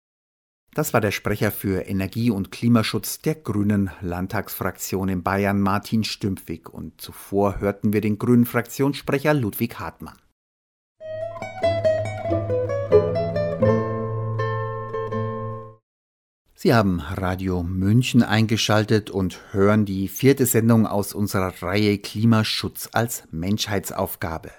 Das 0.75 0.93
war 0.93 0.99
der 0.99 1.11
Sprecher 1.11 1.51
für 1.51 1.87
Energie- 1.87 2.31
und 2.31 2.51
Klimaschutz 2.51 3.21
der 3.21 3.35
Grünen 3.35 3.91
Landtagsfraktion 4.01 5.07
in 5.07 5.23
Bayern, 5.23 5.61
Martin 5.61 6.03
Stümpfig. 6.03 6.67
Und 6.67 6.99
zuvor 6.99 7.61
hörten 7.61 7.93
wir 7.93 8.01
den 8.01 8.19
Grünen 8.19 8.45
Fraktionssprecher 8.45 9.33
Ludwig 9.33 9.79
Hartmann. 9.79 10.17
Sie 16.53 16.73
haben 16.73 16.99
Radio 16.99 17.63
München 17.63 18.21
eingeschaltet 18.21 19.09
und 19.09 19.39
hören 19.53 19.85
die 19.85 20.09
vierte 20.09 20.45
Sendung 20.45 20.87
aus 20.87 21.13
unserer 21.13 21.53
Reihe 21.63 21.99
Klimaschutz 21.99 22.89
als 22.91 23.23
Menschheitsaufgabe. 23.31 24.51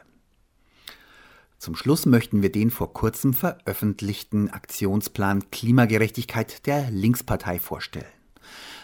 Zum 1.59 1.75
Schluss 1.75 2.07
möchten 2.07 2.43
wir 2.43 2.53
den 2.53 2.71
vor 2.71 2.93
kurzem 2.93 3.33
veröffentlichten 3.33 4.51
Aktionsplan 4.51 5.51
Klimagerechtigkeit 5.51 6.67
der 6.67 6.91
Linkspartei 6.91 7.59
vorstellen. 7.59 8.05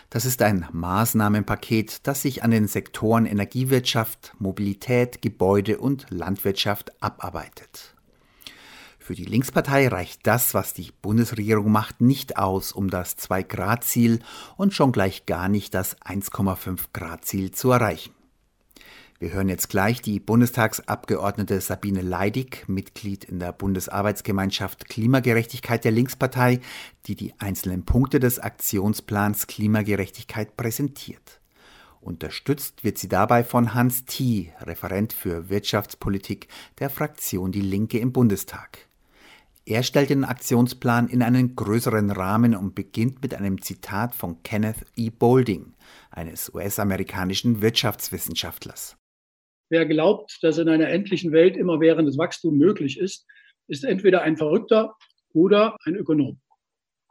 Das 0.08 0.24
ist 0.24 0.42
ein 0.42 0.66
Maßnahmenpaket, 0.72 2.06
das 2.06 2.22
sich 2.22 2.42
an 2.42 2.50
den 2.50 2.68
Sektoren 2.68 3.24
Energiewirtschaft, 3.24 4.34
Mobilität, 4.38 5.22
Gebäude 5.22 5.78
und 5.78 6.06
Landwirtschaft 6.10 7.02
abarbeitet. 7.02 7.94
Für 8.98 9.14
die 9.14 9.24
Linkspartei 9.24 9.88
reicht 9.88 10.26
das, 10.26 10.54
was 10.54 10.74
die 10.74 10.92
Bundesregierung 11.02 11.72
macht, 11.72 12.00
nicht 12.00 12.36
aus, 12.36 12.72
um 12.72 12.88
das 12.88 13.18
2-Grad-Ziel 13.18 14.20
und 14.56 14.74
schon 14.74 14.92
gleich 14.92 15.26
gar 15.26 15.48
nicht 15.48 15.74
das 15.74 15.98
1,5-Grad-Ziel 16.02 17.50
zu 17.50 17.70
erreichen. 17.70 18.12
Wir 19.22 19.32
hören 19.32 19.48
jetzt 19.48 19.68
gleich 19.68 20.02
die 20.02 20.18
Bundestagsabgeordnete 20.18 21.60
Sabine 21.60 22.00
Leidig, 22.00 22.64
Mitglied 22.66 23.22
in 23.22 23.38
der 23.38 23.52
Bundesarbeitsgemeinschaft 23.52 24.88
Klimagerechtigkeit 24.88 25.84
der 25.84 25.92
Linkspartei, 25.92 26.58
die 27.06 27.14
die 27.14 27.32
einzelnen 27.38 27.84
Punkte 27.84 28.18
des 28.18 28.40
Aktionsplans 28.40 29.46
Klimagerechtigkeit 29.46 30.56
präsentiert. 30.56 31.40
Unterstützt 32.00 32.82
wird 32.82 32.98
sie 32.98 33.06
dabei 33.06 33.44
von 33.44 33.74
Hans 33.74 34.06
Thiel, 34.06 34.48
Referent 34.60 35.12
für 35.12 35.48
Wirtschaftspolitik 35.48 36.48
der 36.80 36.90
Fraktion 36.90 37.52
Die 37.52 37.60
Linke 37.60 38.00
im 38.00 38.10
Bundestag. 38.12 38.88
Er 39.64 39.84
stellt 39.84 40.10
den 40.10 40.24
Aktionsplan 40.24 41.06
in 41.06 41.22
einen 41.22 41.54
größeren 41.54 42.10
Rahmen 42.10 42.56
und 42.56 42.74
beginnt 42.74 43.22
mit 43.22 43.34
einem 43.34 43.62
Zitat 43.62 44.16
von 44.16 44.42
Kenneth 44.42 44.84
E. 44.96 45.10
Boulding, 45.10 45.74
eines 46.10 46.52
US-amerikanischen 46.52 47.62
Wirtschaftswissenschaftlers. 47.62 48.96
Wer 49.72 49.86
glaubt, 49.86 50.36
dass 50.42 50.58
in 50.58 50.68
einer 50.68 50.90
endlichen 50.90 51.32
Welt 51.32 51.56
immerwährendes 51.56 52.18
Wachstum 52.18 52.58
möglich 52.58 53.00
ist, 53.00 53.24
ist 53.68 53.84
entweder 53.84 54.20
ein 54.20 54.36
Verrückter 54.36 54.94
oder 55.32 55.78
ein 55.86 55.94
Ökonom. 55.94 56.38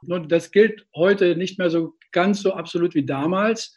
Und 0.03 0.31
das 0.31 0.51
gilt 0.51 0.85
heute 0.95 1.35
nicht 1.35 1.57
mehr 1.57 1.71
so 1.71 1.95
ganz 2.11 2.43
so 2.43 2.53
absolut 2.53 2.93
wie 2.93 3.03
damals. 3.03 3.75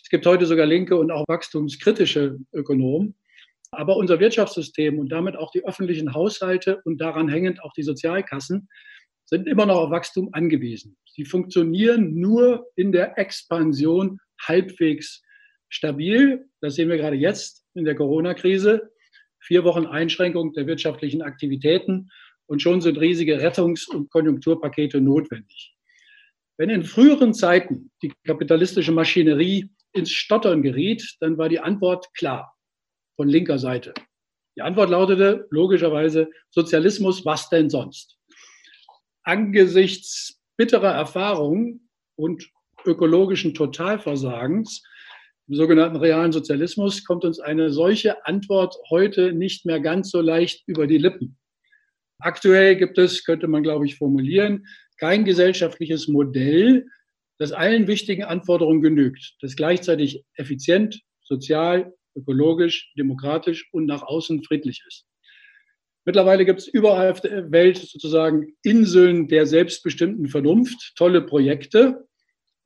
Es 0.00 0.08
gibt 0.10 0.26
heute 0.26 0.46
sogar 0.46 0.64
linke 0.64 0.94
und 0.94 1.10
auch 1.10 1.24
wachstumskritische 1.26 2.38
Ökonomen. 2.52 3.16
Aber 3.72 3.96
unser 3.96 4.20
Wirtschaftssystem 4.20 5.00
und 5.00 5.10
damit 5.10 5.34
auch 5.34 5.50
die 5.50 5.64
öffentlichen 5.64 6.14
Haushalte 6.14 6.80
und 6.84 7.00
daran 7.00 7.28
hängend 7.28 7.60
auch 7.64 7.72
die 7.72 7.82
Sozialkassen 7.82 8.68
sind 9.24 9.48
immer 9.48 9.66
noch 9.66 9.78
auf 9.78 9.90
Wachstum 9.90 10.28
angewiesen. 10.34 10.96
Sie 11.04 11.24
funktionieren 11.24 12.14
nur 12.14 12.68
in 12.76 12.92
der 12.92 13.18
Expansion 13.18 14.20
halbwegs 14.40 15.20
stabil. 15.68 16.48
Das 16.60 16.76
sehen 16.76 16.88
wir 16.88 16.96
gerade 16.96 17.16
jetzt 17.16 17.59
in 17.74 17.84
der 17.84 17.94
Corona-Krise. 17.94 18.90
Vier 19.38 19.64
Wochen 19.64 19.86
Einschränkung 19.86 20.52
der 20.52 20.66
wirtschaftlichen 20.66 21.22
Aktivitäten 21.22 22.10
und 22.46 22.60
schon 22.60 22.80
sind 22.80 22.98
riesige 22.98 23.40
Rettungs- 23.40 23.88
und 23.88 24.10
Konjunkturpakete 24.10 25.00
notwendig. 25.00 25.74
Wenn 26.58 26.68
in 26.68 26.84
früheren 26.84 27.32
Zeiten 27.32 27.90
die 28.02 28.12
kapitalistische 28.26 28.92
Maschinerie 28.92 29.70
ins 29.92 30.10
Stottern 30.10 30.62
geriet, 30.62 31.16
dann 31.20 31.38
war 31.38 31.48
die 31.48 31.60
Antwort 31.60 32.12
klar 32.14 32.54
von 33.16 33.28
linker 33.28 33.58
Seite. 33.58 33.94
Die 34.56 34.62
Antwort 34.62 34.90
lautete 34.90 35.46
logischerweise 35.50 36.30
Sozialismus, 36.50 37.24
was 37.24 37.48
denn 37.48 37.70
sonst? 37.70 38.18
Angesichts 39.22 40.40
bitterer 40.56 40.92
Erfahrungen 40.92 41.88
und 42.16 42.50
ökologischen 42.84 43.54
Totalversagens 43.54 44.82
sogenannten 45.56 45.96
realen 45.96 46.32
Sozialismus 46.32 47.04
kommt 47.04 47.24
uns 47.24 47.40
eine 47.40 47.70
solche 47.70 48.24
Antwort 48.26 48.76
heute 48.88 49.32
nicht 49.32 49.66
mehr 49.66 49.80
ganz 49.80 50.10
so 50.10 50.20
leicht 50.20 50.62
über 50.66 50.86
die 50.86 50.98
Lippen. 50.98 51.36
Aktuell 52.18 52.76
gibt 52.76 52.98
es, 52.98 53.24
könnte 53.24 53.48
man, 53.48 53.62
glaube 53.62 53.86
ich, 53.86 53.96
formulieren, 53.96 54.66
kein 54.98 55.24
gesellschaftliches 55.24 56.08
Modell, 56.08 56.86
das 57.38 57.52
allen 57.52 57.86
wichtigen 57.86 58.24
Anforderungen 58.24 58.82
genügt, 58.82 59.36
das 59.40 59.56
gleichzeitig 59.56 60.24
effizient, 60.34 61.00
sozial, 61.22 61.94
ökologisch, 62.14 62.92
demokratisch 62.98 63.68
und 63.72 63.86
nach 63.86 64.02
außen 64.02 64.44
friedlich 64.44 64.84
ist. 64.86 65.06
Mittlerweile 66.04 66.44
gibt 66.44 66.60
es 66.60 66.68
überall 66.68 67.10
auf 67.12 67.20
der 67.20 67.50
Welt 67.50 67.78
sozusagen 67.78 68.54
Inseln 68.62 69.28
der 69.28 69.46
selbstbestimmten 69.46 70.28
Vernunft, 70.28 70.92
tolle 70.96 71.22
Projekte, 71.22 72.06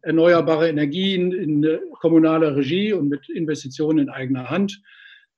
erneuerbare 0.04 0.68
Energien 0.68 1.32
in 1.32 1.78
kommunaler 2.00 2.56
Regie 2.56 2.92
und 2.92 3.08
mit 3.08 3.28
Investitionen 3.28 3.98
in 3.98 4.08
eigener 4.10 4.50
Hand, 4.50 4.82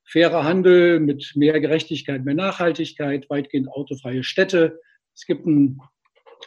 fairer 0.04 0.44
Handel 0.44 1.00
mit 1.00 1.32
mehr 1.34 1.60
Gerechtigkeit, 1.60 2.24
mehr 2.24 2.34
Nachhaltigkeit, 2.34 3.28
weitgehend 3.30 3.68
autofreie 3.68 4.22
Städte. 4.22 4.80
Es 5.14 5.26
gibt 5.26 5.46
ein, 5.46 5.80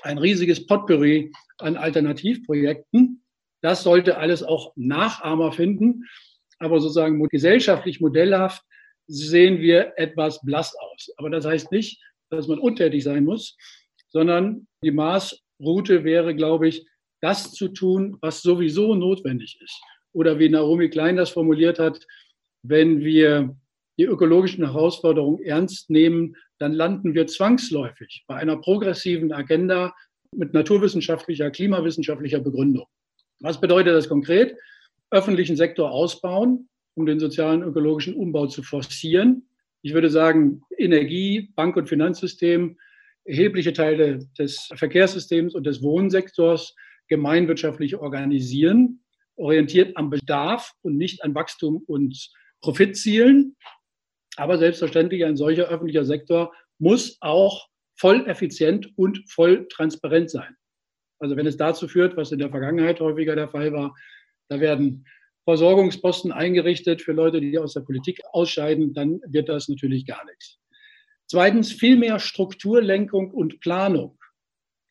ein 0.03 0.17
riesiges 0.17 0.65
Potpourri 0.65 1.32
an 1.57 1.76
Alternativprojekten. 1.76 3.24
Das 3.61 3.84
sollte 3.84 4.17
alles 4.17 4.43
auch 4.43 4.74
Nachahmer 4.76 5.51
finden. 5.51 6.05
Aber 6.59 6.80
sozusagen 6.80 7.22
gesellschaftlich 7.30 8.01
modellhaft 8.01 8.63
sehen 9.07 9.59
wir 9.59 9.93
etwas 9.97 10.41
blass 10.41 10.76
aus. 10.76 11.09
Aber 11.17 11.30
das 11.30 11.45
heißt 11.45 11.72
nicht, 11.72 12.01
dass 12.30 12.47
man 12.47 12.59
untätig 12.59 13.03
sein 13.03 13.26
muss, 13.26 13.57
sondern 14.09 14.67
die 14.84 14.91
Maßroute 14.91 16.03
wäre, 16.03 16.36
glaube 16.36 16.67
ich, 16.67 16.86
das 17.22 17.51
zu 17.51 17.70
tun, 17.70 18.17
was 18.22 18.41
sowieso 18.41 18.95
notwendig 18.95 19.59
ist. 19.61 19.82
Oder 20.13 20.39
wie 20.39 20.49
Naomi 20.49 20.89
Klein 20.89 21.17
das 21.17 21.30
formuliert 21.30 21.80
hat, 21.80 22.05
wenn 22.63 22.99
wir 22.99 23.55
die 23.97 24.05
ökologischen 24.05 24.65
Herausforderungen 24.65 25.43
ernst 25.43 25.89
nehmen, 25.89 26.36
dann 26.57 26.74
landen 26.74 27.13
wir 27.13 27.28
zwangsläufig 27.28 28.24
bei 28.28 28.36
einer 28.36 28.57
progressiven 28.57 29.32
Agenda 29.32 29.93
mit 30.36 30.53
naturwissenschaftlicher, 30.53 31.51
klimawissenschaftlicher 31.51 32.39
Begründung. 32.39 32.86
Was 33.41 33.59
bedeutet 33.59 33.93
das 33.93 34.09
konkret? 34.09 34.55
Öffentlichen 35.11 35.55
Sektor 35.55 35.91
ausbauen, 35.91 36.70
um 36.95 37.05
den 37.05 37.20
sozialen 37.20 37.63
ökologischen 37.63 38.15
Umbau 38.15 38.47
zu 38.47 38.63
forcieren. 38.63 39.47
Ich 39.82 39.93
würde 39.93 40.09
sagen, 40.09 40.61
Energie, 40.78 41.51
Bank- 41.55 41.78
und 41.78 41.88
Finanzsystem, 41.88 42.78
erhebliche 43.26 43.74
Teile 43.74 44.20
des 44.38 44.70
Verkehrssystems 44.76 45.55
und 45.55 45.65
des 45.65 45.82
Wohnsektors 45.82 46.76
gemeinwirtschaftlich 47.10 47.97
organisieren, 47.97 49.03
orientiert 49.36 49.97
am 49.97 50.10
Bedarf 50.10 50.74
und 50.82 50.97
nicht 50.97 51.24
an 51.24 51.36
Wachstum 51.36 51.84
und 51.88 52.32
Profitzielen. 52.62 53.55
Aber 54.36 54.57
selbstverständlich 54.57 55.26
ein 55.26 55.38
solcher 55.38 55.68
öffentlicher 55.68 56.05
Sektor 56.05 56.53
muss 56.78 57.18
auch 57.20 57.68
voll 57.97 58.28
effizient 58.28 58.89
und 58.97 59.30
voll 59.30 59.68
transparent 59.68 60.30
sein. 60.30 60.55
Also 61.20 61.36
wenn 61.36 61.47
es 61.47 61.57
dazu 61.57 61.88
führt, 61.88 62.16
was 62.16 62.32
in 62.32 62.39
der 62.39 62.49
Vergangenheit 62.49 62.99
häufiger 63.01 63.36
der 63.36 63.49
Fall 63.49 63.74
war, 63.74 63.93
da 64.47 64.60
werden 64.60 65.05
Versorgungsposten 65.43 66.32
eingerichtet 66.32 67.01
für 67.01 67.12
Leute, 67.12 67.41
die 67.41 67.57
aus 67.57 67.74
der 67.74 67.82
Politik 67.82 68.22
ausscheiden, 68.32 68.93
dann 68.93 69.20
wird 69.28 69.49
das 69.49 69.68
natürlich 69.68 70.05
gar 70.05 70.24
nichts. 70.26 70.60
Zweitens 71.28 71.74
viel 71.74 71.97
mehr 71.97 72.20
Strukturlenkung 72.20 73.32
und 73.32 73.60
Planung. 73.60 74.18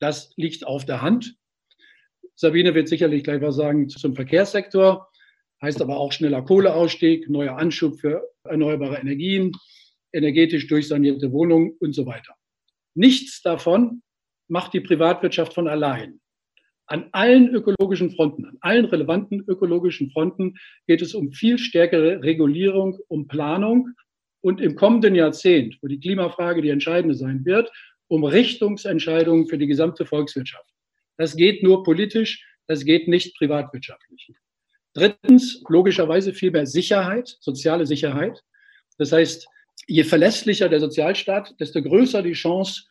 Das 0.01 0.33
liegt 0.37 0.67
auf 0.67 0.85
der 0.85 1.01
Hand. 1.01 1.38
Sabine 2.41 2.73
wird 2.73 2.87
sicherlich 2.87 3.25
gleich 3.25 3.43
was 3.43 3.57
sagen 3.57 3.89
zum 3.89 4.15
Verkehrssektor, 4.15 5.09
heißt 5.61 5.83
aber 5.83 5.97
auch 5.97 6.13
schneller 6.13 6.41
Kohleausstieg, 6.41 7.29
neuer 7.29 7.59
Anschub 7.59 7.99
für 7.99 8.23
erneuerbare 8.45 8.97
Energien, 8.99 9.51
energetisch 10.13 10.69
durchsanierte 10.69 11.33
Wohnungen 11.33 11.73
und 11.81 11.95
so 11.95 12.07
weiter. 12.07 12.35
Nichts 12.95 13.43
davon 13.43 14.03
macht 14.47 14.73
die 14.73 14.81
Privatwirtschaft 14.81 15.53
von 15.53 15.67
allein. 15.67 16.21
An 16.87 17.09
allen 17.11 17.49
ökologischen 17.53 18.13
Fronten, 18.13 18.45
an 18.45 18.57
allen 18.61 18.85
relevanten 18.85 19.43
ökologischen 19.49 20.13
Fronten 20.13 20.55
geht 20.87 21.03
es 21.03 21.17
um 21.17 21.33
viel 21.33 21.59
stärkere 21.59 22.23
Regulierung, 22.23 22.97
um 23.09 23.27
Planung 23.27 23.89
und 24.43 24.61
im 24.61 24.77
kommenden 24.77 25.17
Jahrzehnt, 25.17 25.77
wo 25.83 25.89
die 25.89 25.99
Klimafrage 25.99 26.63
die 26.63 26.71
entscheidende 26.71 27.17
sein 27.17 27.45
wird, 27.45 27.69
um 28.07 28.23
Richtungsentscheidungen 28.23 29.49
für 29.49 29.59
die 29.59 29.67
gesamte 29.67 30.07
Volkswirtschaft. 30.07 30.73
Das 31.19 31.37
geht 31.37 31.63
nur 31.63 31.83
politisch, 31.83 32.47
das 32.67 32.85
geht 32.85 33.09
nicht 33.09 33.37
privatwirtschaftlich. 33.37 34.33
Drittens, 34.95 35.63
logischerweise 35.69 36.33
viel 36.33 36.51
mehr 36.51 36.67
Sicherheit, 36.67 37.37
soziale 37.41 37.87
Sicherheit. 37.87 38.43
Das 38.97 39.13
heißt, 39.13 39.47
je 39.87 40.05
verlässlicher 40.05 40.69
der 40.69 40.81
Sozialstaat, 40.81 41.55
desto 41.61 41.83
größer 41.83 42.23
die 42.23 42.33
Chance 42.33 42.85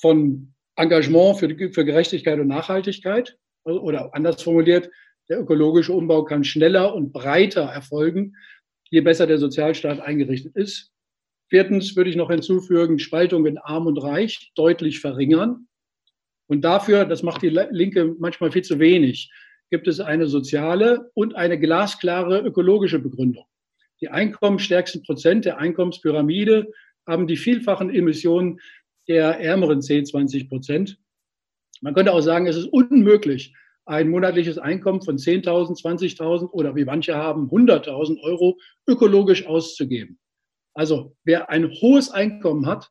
von 0.00 0.52
Engagement 0.76 1.38
für, 1.38 1.48
für 1.72 1.84
Gerechtigkeit 1.84 2.40
und 2.40 2.48
Nachhaltigkeit. 2.48 3.36
Oder 3.64 4.14
anders 4.14 4.42
formuliert, 4.42 4.90
der 5.28 5.40
ökologische 5.40 5.92
Umbau 5.92 6.24
kann 6.24 6.44
schneller 6.44 6.94
und 6.94 7.12
breiter 7.12 7.62
erfolgen, 7.62 8.34
je 8.90 9.00
besser 9.00 9.26
der 9.26 9.38
Sozialstaat 9.38 10.00
eingerichtet 10.00 10.54
ist. 10.56 10.90
Viertens 11.48 11.96
würde 11.96 12.10
ich 12.10 12.16
noch 12.16 12.30
hinzufügen, 12.30 12.98
Spaltung 12.98 13.46
in 13.46 13.58
Arm 13.58 13.86
und 13.86 13.98
Reich 13.98 14.52
deutlich 14.54 15.00
verringern. 15.00 15.66
Und 16.46 16.62
dafür, 16.62 17.04
das 17.04 17.22
macht 17.22 17.42
die 17.42 17.48
Linke 17.48 18.14
manchmal 18.18 18.52
viel 18.52 18.62
zu 18.62 18.78
wenig, 18.78 19.30
gibt 19.70 19.88
es 19.88 20.00
eine 20.00 20.26
soziale 20.26 21.10
und 21.14 21.34
eine 21.34 21.58
glasklare 21.58 22.40
ökologische 22.40 22.98
Begründung. 22.98 23.46
Die 24.00 24.08
einkommensstärksten 24.08 25.02
Prozent 25.02 25.44
der 25.44 25.58
Einkommenspyramide 25.58 26.70
haben 27.06 27.26
die 27.26 27.36
vielfachen 27.36 27.94
Emissionen 27.94 28.60
der 29.08 29.40
ärmeren 29.40 29.82
10, 29.82 30.06
20 30.06 30.48
Prozent. 30.48 30.98
Man 31.80 31.94
könnte 31.94 32.12
auch 32.12 32.20
sagen, 32.20 32.46
es 32.46 32.56
ist 32.56 32.66
unmöglich, 32.66 33.54
ein 33.86 34.08
monatliches 34.08 34.58
Einkommen 34.58 35.02
von 35.02 35.18
10.000, 35.18 35.82
20.000 35.82 36.50
oder 36.50 36.74
wie 36.74 36.84
manche 36.84 37.14
haben 37.14 37.50
100.000 37.50 38.20
Euro 38.22 38.58
ökologisch 38.86 39.46
auszugeben. 39.46 40.18
Also 40.74 41.16
wer 41.24 41.50
ein 41.50 41.70
hohes 41.70 42.10
Einkommen 42.10 42.66
hat 42.66 42.90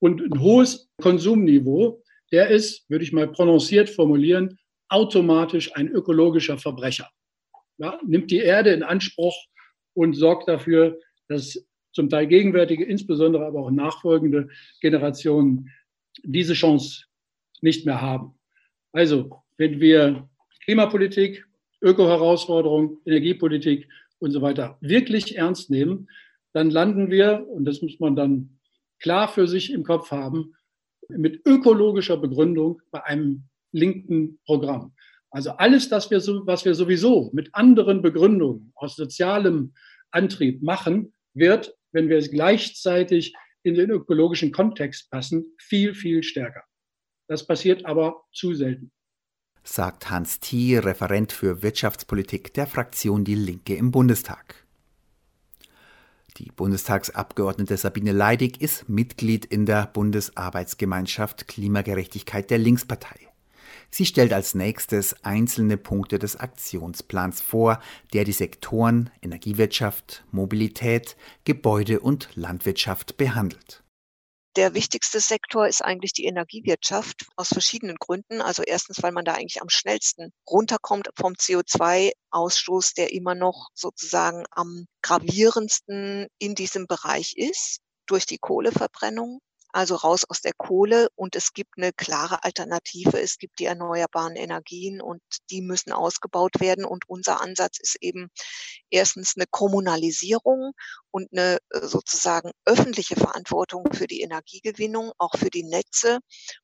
und 0.00 0.20
ein 0.20 0.40
hohes 0.40 0.90
Konsumniveau, 1.00 2.03
der 2.34 2.50
ist, 2.50 2.90
würde 2.90 3.04
ich 3.04 3.12
mal 3.12 3.28
prononciert 3.28 3.88
formulieren, 3.88 4.58
automatisch 4.88 5.70
ein 5.76 5.88
ökologischer 5.88 6.58
Verbrecher. 6.58 7.08
Ja, 7.78 8.00
nimmt 8.04 8.32
die 8.32 8.38
Erde 8.38 8.70
in 8.70 8.82
Anspruch 8.82 9.36
und 9.94 10.14
sorgt 10.14 10.48
dafür, 10.48 10.98
dass 11.28 11.64
zum 11.92 12.10
Teil 12.10 12.26
gegenwärtige, 12.26 12.84
insbesondere 12.84 13.46
aber 13.46 13.60
auch 13.60 13.70
nachfolgende 13.70 14.48
Generationen 14.80 15.70
diese 16.24 16.54
Chance 16.54 17.04
nicht 17.60 17.86
mehr 17.86 18.00
haben. 18.00 18.34
Also, 18.90 19.30
wenn 19.56 19.80
wir 19.80 20.28
Klimapolitik, 20.64 21.46
Öko-Herausforderungen, 21.82 22.98
Energiepolitik 23.06 23.88
und 24.18 24.32
so 24.32 24.42
weiter 24.42 24.76
wirklich 24.80 25.36
ernst 25.36 25.70
nehmen, 25.70 26.08
dann 26.52 26.68
landen 26.70 27.12
wir, 27.12 27.46
und 27.48 27.64
das 27.64 27.80
muss 27.80 28.00
man 28.00 28.16
dann 28.16 28.58
klar 28.98 29.28
für 29.28 29.46
sich 29.46 29.72
im 29.72 29.84
Kopf 29.84 30.10
haben, 30.10 30.56
mit 31.08 31.46
ökologischer 31.46 32.16
Begründung 32.16 32.80
bei 32.90 33.04
einem 33.04 33.44
linken 33.72 34.38
Programm. 34.46 34.94
Also 35.30 35.50
alles 35.50 35.88
das, 35.88 36.10
was 36.10 36.64
wir 36.64 36.74
sowieso 36.74 37.30
mit 37.32 37.50
anderen 37.54 38.02
Begründungen 38.02 38.72
aus 38.74 38.96
sozialem 38.96 39.74
Antrieb 40.10 40.62
machen, 40.62 41.12
wird 41.34 41.74
wenn 41.94 42.08
wir 42.08 42.18
es 42.18 42.30
gleichzeitig 42.30 43.34
in 43.62 43.74
den 43.74 43.88
ökologischen 43.88 44.52
Kontext 44.52 45.10
passen, 45.10 45.54
viel, 45.58 45.94
viel 45.94 46.22
stärker. 46.22 46.64
Das 47.28 47.46
passiert 47.46 47.86
aber 47.86 48.24
zu 48.32 48.52
selten. 48.52 48.92
Sagt 49.62 50.10
Hans 50.10 50.40
Thier, 50.40 50.84
Referent 50.84 51.32
für 51.32 51.62
Wirtschaftspolitik 51.62 52.52
der 52.52 52.66
Fraktion 52.66 53.24
Die 53.24 53.34
Linke 53.34 53.76
im 53.76 53.92
Bundestag. 53.92 54.63
Die 56.38 56.50
Bundestagsabgeordnete 56.50 57.76
Sabine 57.76 58.10
Leidig 58.10 58.60
ist 58.60 58.88
Mitglied 58.88 59.44
in 59.44 59.66
der 59.66 59.86
Bundesarbeitsgemeinschaft 59.86 61.46
Klimagerechtigkeit 61.46 62.50
der 62.50 62.58
Linkspartei. 62.58 63.28
Sie 63.88 64.04
stellt 64.04 64.32
als 64.32 64.56
nächstes 64.56 65.24
einzelne 65.24 65.76
Punkte 65.76 66.18
des 66.18 66.34
Aktionsplans 66.34 67.40
vor, 67.40 67.80
der 68.12 68.24
die 68.24 68.32
Sektoren 68.32 69.10
Energiewirtschaft, 69.22 70.24
Mobilität, 70.32 71.16
Gebäude 71.44 72.00
und 72.00 72.28
Landwirtschaft 72.34 73.16
behandelt. 73.16 73.83
Der 74.56 74.74
wichtigste 74.74 75.18
Sektor 75.18 75.66
ist 75.66 75.82
eigentlich 75.82 76.12
die 76.12 76.26
Energiewirtschaft 76.26 77.26
aus 77.34 77.48
verschiedenen 77.48 77.96
Gründen. 77.96 78.40
Also 78.40 78.62
erstens, 78.62 79.02
weil 79.02 79.10
man 79.10 79.24
da 79.24 79.34
eigentlich 79.34 79.60
am 79.60 79.68
schnellsten 79.68 80.32
runterkommt 80.48 81.08
vom 81.16 81.32
CO2-Ausstoß, 81.32 82.94
der 82.94 83.12
immer 83.12 83.34
noch 83.34 83.70
sozusagen 83.74 84.44
am 84.52 84.86
gravierendsten 85.02 86.28
in 86.38 86.54
diesem 86.54 86.86
Bereich 86.86 87.34
ist 87.36 87.80
durch 88.06 88.26
die 88.26 88.38
Kohleverbrennung 88.38 89.40
also 89.74 89.96
raus 89.96 90.24
aus 90.28 90.40
der 90.40 90.52
Kohle 90.56 91.08
und 91.16 91.34
es 91.34 91.52
gibt 91.52 91.76
eine 91.76 91.92
klare 91.92 92.44
Alternative. 92.44 93.20
Es 93.20 93.38
gibt 93.38 93.58
die 93.58 93.64
erneuerbaren 93.64 94.36
Energien 94.36 95.02
und 95.02 95.20
die 95.50 95.62
müssen 95.62 95.92
ausgebaut 95.92 96.60
werden. 96.60 96.84
Und 96.84 97.08
unser 97.08 97.40
Ansatz 97.40 97.80
ist 97.80 97.96
eben 98.00 98.28
erstens 98.88 99.32
eine 99.36 99.46
Kommunalisierung 99.50 100.74
und 101.10 101.28
eine 101.32 101.58
äh, 101.70 101.86
sozusagen 101.86 102.52
öffentliche 102.64 103.16
Verantwortung 103.16 103.92
für 103.92 104.06
die 104.06 104.20
Energiegewinnung, 104.20 105.10
auch 105.18 105.36
für 105.36 105.50
die 105.50 105.64
Netze 105.64 106.20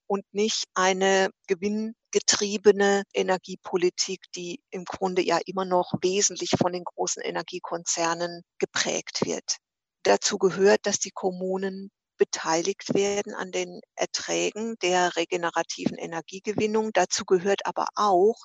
und 0.07 0.25
nicht 0.31 0.67
eine 0.75 1.31
gewinngetriebene 1.49 3.03
Energiepolitik, 3.13 4.21
die 4.37 4.63
im 4.71 4.85
Grunde 4.85 5.23
ja 5.23 5.41
immer 5.47 5.65
noch 5.65 5.95
wesentlich 6.01 6.51
von 6.57 6.73
den 6.73 6.85
großen 6.85 7.25
Energiekonzernen 7.25 8.43
geprägt 8.61 9.23
wird. 9.25 9.57
Dazu 10.05 10.39
gehört, 10.39 10.87
dass 10.87 11.01
die 11.01 11.11
Kommunen 11.11 11.91
beteiligt 12.21 12.93
werden 12.93 13.35
an 13.35 13.51
den 13.51 13.81
Erträgen 13.97 14.77
der 14.83 15.17
regenerativen 15.17 15.97
Energiegewinnung. 15.97 16.91
Dazu 16.93 17.25
gehört 17.25 17.65
aber 17.65 17.87
auch, 17.95 18.37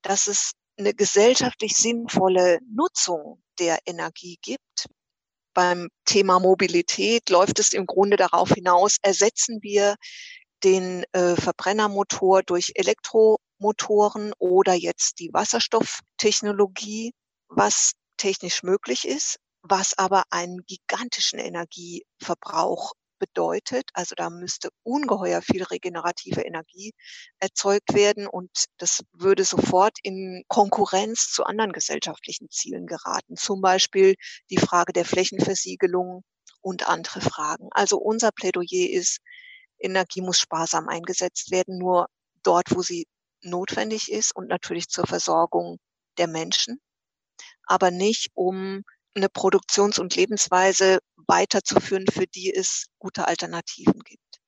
dass 0.00 0.26
es 0.26 0.52
eine 0.78 0.94
gesellschaftlich 0.94 1.76
sinnvolle 1.76 2.60
Nutzung 2.66 3.42
der 3.58 3.78
Energie 3.84 4.38
gibt. 4.40 4.86
Beim 5.52 5.90
Thema 6.06 6.40
Mobilität 6.40 7.28
läuft 7.28 7.58
es 7.58 7.74
im 7.74 7.84
Grunde 7.84 8.16
darauf 8.16 8.50
hinaus, 8.50 8.96
ersetzen 9.02 9.58
wir 9.60 9.96
den 10.64 11.04
äh, 11.12 11.36
Verbrennermotor 11.36 12.42
durch 12.42 12.72
Elektromotoren 12.74 14.32
oder 14.38 14.72
jetzt 14.72 15.18
die 15.18 15.30
Wasserstofftechnologie, 15.32 17.12
was 17.48 17.92
technisch 18.16 18.62
möglich 18.62 19.06
ist 19.06 19.38
was 19.64 19.96
aber 19.96 20.24
einen 20.30 20.64
gigantischen 20.66 21.38
Energieverbrauch 21.38 22.92
bedeutet. 23.18 23.88
Also 23.94 24.14
da 24.14 24.28
müsste 24.28 24.68
ungeheuer 24.82 25.40
viel 25.40 25.62
regenerative 25.62 26.42
Energie 26.42 26.92
erzeugt 27.38 27.94
werden 27.94 28.26
und 28.26 28.50
das 28.76 29.02
würde 29.12 29.44
sofort 29.44 29.96
in 30.02 30.44
Konkurrenz 30.48 31.30
zu 31.30 31.44
anderen 31.44 31.72
gesellschaftlichen 31.72 32.50
Zielen 32.50 32.86
geraten. 32.86 33.36
Zum 33.36 33.62
Beispiel 33.62 34.16
die 34.50 34.58
Frage 34.58 34.92
der 34.92 35.06
Flächenversiegelung 35.06 36.22
und 36.60 36.86
andere 36.88 37.22
Fragen. 37.22 37.68
Also 37.70 37.96
unser 37.98 38.32
Plädoyer 38.32 38.90
ist, 38.90 39.20
Energie 39.78 40.20
muss 40.20 40.38
sparsam 40.38 40.88
eingesetzt 40.88 41.50
werden, 41.50 41.78
nur 41.78 42.08
dort, 42.42 42.74
wo 42.74 42.82
sie 42.82 43.06
notwendig 43.40 44.10
ist 44.10 44.36
und 44.36 44.48
natürlich 44.48 44.88
zur 44.88 45.06
Versorgung 45.06 45.78
der 46.18 46.28
Menschen, 46.28 46.80
aber 47.66 47.90
nicht 47.90 48.30
um 48.34 48.84
eine 49.14 49.28
Produktions- 49.28 49.98
und 49.98 50.16
Lebensweise 50.16 50.98
weiterzuführen, 51.26 52.06
für 52.12 52.26
die 52.26 52.54
es 52.54 52.86
gute 52.98 53.26
Alternativen 53.26 54.00
gibt. 54.00 54.40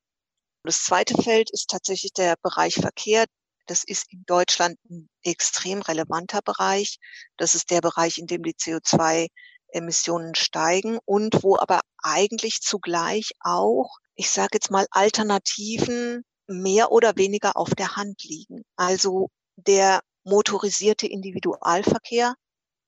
Das 0.64 0.82
zweite 0.82 1.20
Feld 1.22 1.50
ist 1.52 1.70
tatsächlich 1.70 2.12
der 2.12 2.34
Bereich 2.42 2.74
Verkehr. 2.74 3.26
Das 3.66 3.84
ist 3.84 4.12
in 4.12 4.24
Deutschland 4.26 4.78
ein 4.90 5.08
extrem 5.22 5.80
relevanter 5.80 6.40
Bereich. 6.42 6.98
Das 7.36 7.54
ist 7.54 7.70
der 7.70 7.80
Bereich, 7.80 8.18
in 8.18 8.26
dem 8.26 8.42
die 8.42 8.54
CO2-Emissionen 8.54 10.34
steigen 10.34 10.98
und 11.04 11.42
wo 11.42 11.56
aber 11.56 11.80
eigentlich 12.02 12.60
zugleich 12.60 13.30
auch, 13.40 13.98
ich 14.14 14.30
sage 14.30 14.50
jetzt 14.54 14.70
mal, 14.70 14.86
Alternativen 14.90 16.24
mehr 16.48 16.92
oder 16.92 17.16
weniger 17.16 17.56
auf 17.56 17.70
der 17.70 17.96
Hand 17.96 18.22
liegen. 18.24 18.62
Also 18.76 19.30
der 19.56 20.00
motorisierte 20.24 21.06
Individualverkehr, 21.06 22.34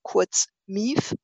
kurz 0.02 0.46
MIV, 0.66 1.14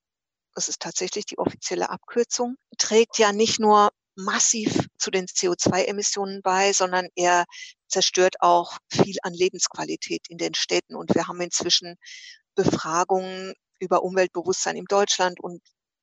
das 0.54 0.68
ist 0.68 0.80
tatsächlich 0.80 1.26
die 1.26 1.38
offizielle 1.38 1.90
Abkürzung, 1.90 2.56
trägt 2.78 3.18
ja 3.18 3.32
nicht 3.32 3.60
nur 3.60 3.90
massiv 4.16 4.86
zu 4.98 5.10
den 5.10 5.26
CO2-Emissionen 5.26 6.40
bei, 6.42 6.72
sondern 6.72 7.08
er 7.16 7.44
zerstört 7.88 8.36
auch 8.40 8.78
viel 8.88 9.16
an 9.22 9.34
Lebensqualität 9.34 10.26
in 10.28 10.38
den 10.38 10.54
Städten. 10.54 10.94
Und 10.94 11.14
wir 11.14 11.26
haben 11.26 11.40
inzwischen 11.40 11.96
Befragungen 12.54 13.54
über 13.80 14.02
Umweltbewusstsein 14.02 14.76
in 14.76 14.84
Deutschland 14.86 15.40
und 15.40 15.60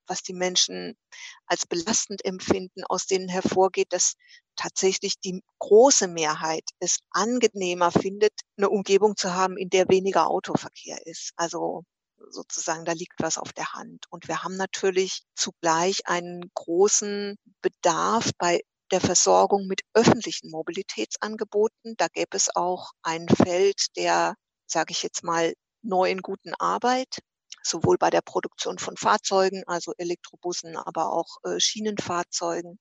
was 0.07 0.23
die 0.23 0.33
Menschen 0.33 0.97
als 1.45 1.65
belastend 1.65 2.25
empfinden, 2.25 2.83
aus 2.83 3.05
denen 3.05 3.29
hervorgeht, 3.29 3.93
dass 3.93 4.15
tatsächlich 4.57 5.19
die 5.21 5.41
große 5.59 6.09
Mehrheit 6.09 6.65
es 6.79 6.99
angenehmer 7.11 7.91
findet, 7.91 8.33
eine 8.57 8.69
Umgebung 8.69 9.15
zu 9.15 9.33
haben, 9.33 9.57
in 9.57 9.69
der 9.69 9.87
weniger 9.87 10.29
Autoverkehr 10.29 11.05
ist. 11.05 11.31
Also 11.37 11.83
sozusagen, 12.29 12.85
da 12.85 12.93
liegt 12.93 13.15
was 13.19 13.37
auf 13.37 13.53
der 13.53 13.73
Hand. 13.73 14.05
Und 14.09 14.27
wir 14.27 14.43
haben 14.43 14.55
natürlich 14.55 15.23
zugleich 15.35 16.07
einen 16.07 16.49
großen 16.53 17.37
Bedarf 17.61 18.31
bei 18.37 18.61
der 18.91 19.01
Versorgung 19.01 19.67
mit 19.67 19.81
öffentlichen 19.93 20.51
Mobilitätsangeboten. 20.51 21.95
Da 21.97 22.07
gäbe 22.07 22.35
es 22.35 22.55
auch 22.55 22.91
ein 23.03 23.27
Feld 23.29 23.95
der, 23.95 24.35
sage 24.67 24.91
ich 24.91 25.03
jetzt 25.03 25.23
mal, 25.23 25.53
neuen 25.81 26.21
guten 26.21 26.53
Arbeit, 26.55 27.19
sowohl 27.63 27.97
bei 27.97 28.09
der 28.09 28.21
Produktion 28.21 28.77
von 28.77 28.97
Fahrzeugen, 28.97 29.63
also 29.67 29.93
Elektrobussen, 29.97 30.77
aber 30.77 31.11
auch 31.11 31.37
äh, 31.43 31.59
Schienenfahrzeugen, 31.59 32.79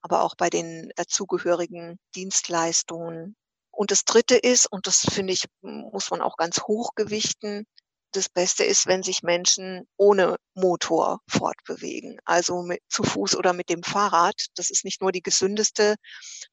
aber 0.00 0.22
auch 0.22 0.34
bei 0.36 0.50
den 0.50 0.90
dazugehörigen 0.96 1.98
Dienstleistungen. 2.14 3.36
Und 3.70 3.90
das 3.90 4.04
Dritte 4.04 4.36
ist, 4.36 4.66
und 4.70 4.86
das 4.86 5.00
finde 5.00 5.32
ich, 5.32 5.44
muss 5.62 6.10
man 6.10 6.20
auch 6.20 6.36
ganz 6.36 6.62
hochgewichten, 6.62 7.66
das 8.12 8.28
Beste 8.28 8.64
ist, 8.64 8.86
wenn 8.86 9.02
sich 9.02 9.22
Menschen 9.22 9.86
ohne 9.96 10.36
Motor 10.54 11.20
fortbewegen, 11.26 12.18
also 12.24 12.62
mit, 12.62 12.80
zu 12.88 13.02
Fuß 13.02 13.36
oder 13.36 13.52
mit 13.52 13.68
dem 13.68 13.82
Fahrrad. 13.82 14.46
Das 14.54 14.70
ist 14.70 14.84
nicht 14.84 15.00
nur 15.00 15.12
die 15.12 15.22
gesündeste 15.22 15.96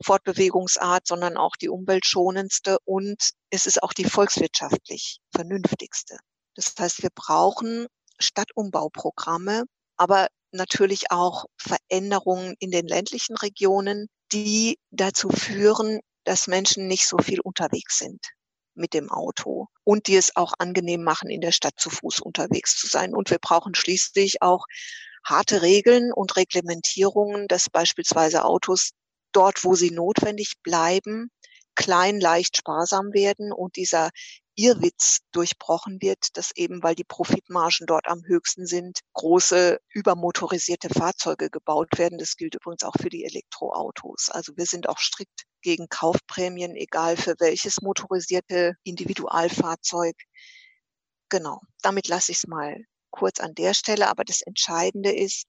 Fortbewegungsart, 0.04 1.06
sondern 1.06 1.38
auch 1.38 1.56
die 1.56 1.70
umweltschonendste 1.70 2.78
und 2.86 3.32
es 3.50 3.66
ist 3.66 3.84
auch 3.84 3.94
die 3.94 4.06
volkswirtschaftlich 4.06 5.20
vernünftigste. 5.36 6.18
Das 6.56 6.74
heißt, 6.78 7.04
wir 7.04 7.12
brauchen 7.14 7.88
Stadtumbauprogramme, 8.20 9.66
aber 9.98 10.28
natürlich 10.52 11.12
auch 11.12 11.46
Veränderungen 11.58 12.56
in 12.60 12.72
den 12.72 12.88
ländlichen 12.88 13.36
Regionen, 13.38 14.08
die 14.32 14.80
dazu 14.92 15.30
führen, 15.30 16.00
dass 16.24 16.48
Menschen 16.48 16.88
nicht 16.88 17.08
so 17.08 17.18
viel 17.18 17.40
unterwegs 17.42 17.98
sind 17.98 18.20
mit 18.80 18.94
dem 18.94 19.12
Auto 19.12 19.68
und 19.84 20.08
die 20.08 20.16
es 20.16 20.36
auch 20.36 20.54
angenehm 20.58 21.04
machen, 21.04 21.30
in 21.30 21.42
der 21.42 21.52
Stadt 21.52 21.76
zu 21.78 21.90
Fuß 21.90 22.20
unterwegs 22.20 22.76
zu 22.76 22.88
sein. 22.88 23.14
Und 23.14 23.30
wir 23.30 23.38
brauchen 23.40 23.76
schließlich 23.76 24.42
auch 24.42 24.66
harte 25.24 25.62
Regeln 25.62 26.12
und 26.12 26.36
Reglementierungen, 26.36 27.48
dass 27.48 27.70
beispielsweise 27.70 28.46
Autos 28.46 28.92
dort, 29.32 29.64
wo 29.64 29.76
sie 29.76 29.92
notwendig 29.92 30.56
bleiben, 30.64 31.30
klein, 31.76 32.20
leicht, 32.20 32.58
sparsam 32.58 33.14
werden 33.14 33.52
und 33.54 33.76
dieser 33.76 34.10
Irrwitz 34.60 35.20
durchbrochen 35.32 36.02
wird, 36.02 36.36
dass 36.36 36.52
eben, 36.54 36.84
weil 36.84 36.94
die 36.94 37.06
Profitmargen 37.06 37.88
dort 37.88 38.08
am 38.08 38.26
höchsten 38.26 38.68
sind, 38.68 39.00
große 39.14 39.80
übermotorisierte 39.94 40.90
Fahrzeuge 40.90 41.50
gebaut 41.50 41.98
werden. 41.98 42.18
Das 42.18 42.36
gilt 42.36 42.56
übrigens 42.56 42.84
auch 42.84 42.96
für 43.00 43.08
die 43.08 43.24
Elektroautos. 43.24 44.28
Also 44.30 44.58
wir 44.58 44.66
sind 44.66 44.90
auch 44.90 45.00
strikt 45.00 45.46
gegen 45.62 45.88
Kaufprämien, 45.88 46.76
egal 46.76 47.16
für 47.16 47.36
welches 47.40 47.82
motorisierte 47.82 48.76
Individualfahrzeug. 48.84 50.16
Genau, 51.30 51.62
damit 51.82 52.10
lasse 52.10 52.34
ich 52.34 52.40
es 52.40 52.48
mal 52.48 52.84
kurz 53.12 53.40
an 53.40 53.56
der 53.56 53.74
Stelle. 53.74 54.10
Aber 54.10 54.26
das 54.26 54.42
Entscheidende 54.42 55.16
ist, 55.16 55.46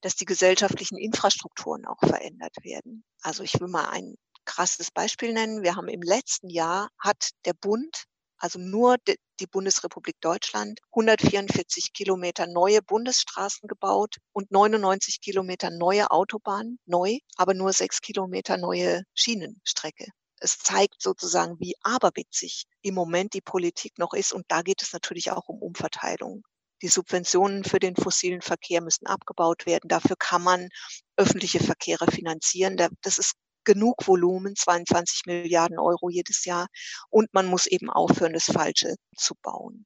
dass 0.00 0.16
die 0.16 0.24
gesellschaftlichen 0.24 0.98
Infrastrukturen 0.98 1.86
auch 1.86 2.00
verändert 2.00 2.56
werden. 2.64 3.04
Also 3.22 3.44
ich 3.44 3.60
will 3.60 3.68
mal 3.68 3.88
ein 3.90 4.16
krasses 4.44 4.90
Beispiel 4.90 5.32
nennen. 5.32 5.62
Wir 5.62 5.76
haben 5.76 5.86
im 5.86 6.02
letzten 6.02 6.48
Jahr 6.48 6.88
hat 6.98 7.30
der 7.44 7.52
Bund 7.52 8.08
also 8.38 8.58
nur 8.58 8.96
die 9.40 9.46
Bundesrepublik 9.46 10.16
Deutschland, 10.20 10.80
144 10.92 11.92
Kilometer 11.92 12.46
neue 12.46 12.82
Bundesstraßen 12.82 13.68
gebaut 13.68 14.16
und 14.32 14.50
99 14.50 15.20
Kilometer 15.20 15.70
neue 15.70 16.10
Autobahnen, 16.10 16.78
neu, 16.86 17.18
aber 17.36 17.54
nur 17.54 17.72
sechs 17.72 18.00
Kilometer 18.00 18.56
neue 18.56 19.02
Schienenstrecke. 19.14 20.06
Es 20.40 20.58
zeigt 20.58 21.02
sozusagen, 21.02 21.58
wie 21.58 21.74
aberwitzig 21.82 22.64
im 22.82 22.94
Moment 22.94 23.34
die 23.34 23.40
Politik 23.40 23.98
noch 23.98 24.14
ist. 24.14 24.32
Und 24.32 24.44
da 24.48 24.62
geht 24.62 24.82
es 24.82 24.92
natürlich 24.92 25.32
auch 25.32 25.48
um 25.48 25.60
Umverteilung. 25.60 26.44
Die 26.80 26.88
Subventionen 26.88 27.64
für 27.64 27.80
den 27.80 27.96
fossilen 27.96 28.40
Verkehr 28.40 28.80
müssen 28.80 29.08
abgebaut 29.08 29.66
werden. 29.66 29.88
Dafür 29.88 30.14
kann 30.16 30.42
man 30.42 30.68
öffentliche 31.16 31.58
Verkehre 31.58 32.06
finanzieren. 32.06 32.76
Das 33.02 33.18
ist 33.18 33.34
genug 33.68 34.08
Volumen, 34.08 34.56
22 34.56 35.26
Milliarden 35.26 35.78
Euro 35.78 36.08
jedes 36.08 36.46
Jahr. 36.46 36.68
Und 37.10 37.32
man 37.34 37.46
muss 37.46 37.66
eben 37.66 37.90
aufhören, 37.90 38.32
das 38.32 38.46
Falsche 38.46 38.94
zu 39.14 39.34
bauen. 39.42 39.84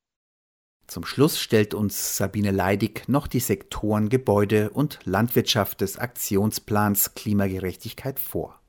Zum 0.87 1.05
Schluss 1.05 1.41
stellt 1.41 1.75
uns 1.75 2.17
Sabine 2.17 2.53
Leidig 2.53 3.09
noch 3.09 3.27
die 3.27 3.41
Sektoren 3.41 4.09
Gebäude 4.09 4.71
und 4.71 5.01
Landwirtschaft 5.05 5.81
des 5.81 5.99
Aktionsplans 5.99 7.15
Klimagerechtigkeit 7.15 8.21
vor. 8.21 8.61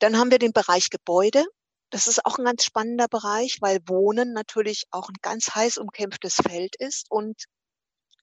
Dann 0.00 0.18
haben 0.18 0.30
wir 0.30 0.38
den 0.38 0.52
Bereich 0.52 0.90
Gebäude. 0.90 1.44
Das 1.90 2.08
ist 2.08 2.24
auch 2.24 2.38
ein 2.38 2.44
ganz 2.44 2.64
spannender 2.64 3.06
Bereich, 3.08 3.58
weil 3.60 3.78
Wohnen 3.86 4.32
natürlich 4.32 4.84
auch 4.90 5.08
ein 5.08 5.16
ganz 5.22 5.54
heiß 5.54 5.78
umkämpftes 5.78 6.34
Feld 6.34 6.74
ist 6.78 7.06
und 7.10 7.44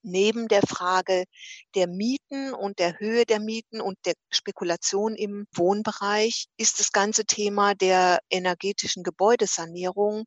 neben 0.03 0.47
der 0.47 0.61
Frage 0.61 1.25
der 1.75 1.87
Mieten 1.87 2.53
und 2.53 2.79
der 2.79 2.99
Höhe 2.99 3.25
der 3.25 3.39
Mieten 3.39 3.81
und 3.81 3.97
der 4.05 4.13
Spekulation 4.29 5.15
im 5.15 5.47
Wohnbereich 5.53 6.45
ist 6.57 6.79
das 6.79 6.91
ganze 6.91 7.25
Thema 7.25 7.73
der 7.73 8.19
energetischen 8.29 9.03
Gebäudesanierung 9.03 10.25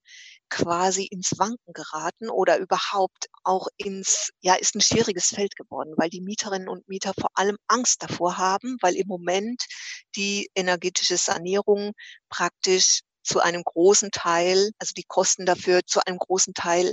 quasi 0.49 1.05
ins 1.05 1.39
Wanken 1.39 1.73
geraten 1.73 2.31
oder 2.31 2.59
überhaupt 2.59 3.27
auch 3.45 3.69
ins, 3.77 4.31
ja, 4.41 4.55
ist 4.55 4.75
ein 4.75 4.81
schwieriges 4.81 5.29
Feld 5.29 5.57
geworden, 5.57 5.95
weil 5.97 6.11
die 6.11 6.21
Mieterinnen 6.21 6.69
und 6.69 6.89
Mieter 6.89 7.13
vor 7.19 7.31
allem 7.35 7.57
Angst 7.67 8.03
davor 8.03 8.39
haben, 8.39 8.77
weil 8.81 8.97
im 8.97 9.07
Moment 9.07 9.65
die 10.17 10.49
energetische 10.55 11.17
Sanierung 11.17 11.93
praktisch 12.29 13.01
zu 13.23 13.41
einem 13.41 13.63
großen 13.65 14.11
Teil, 14.13 14.71
also 14.79 14.93
die 14.97 15.05
Kosten 15.07 15.47
dafür 15.47 15.81
zu 15.85 16.01
einem 16.07 16.19
großen 16.19 16.55
Teil 16.55 16.93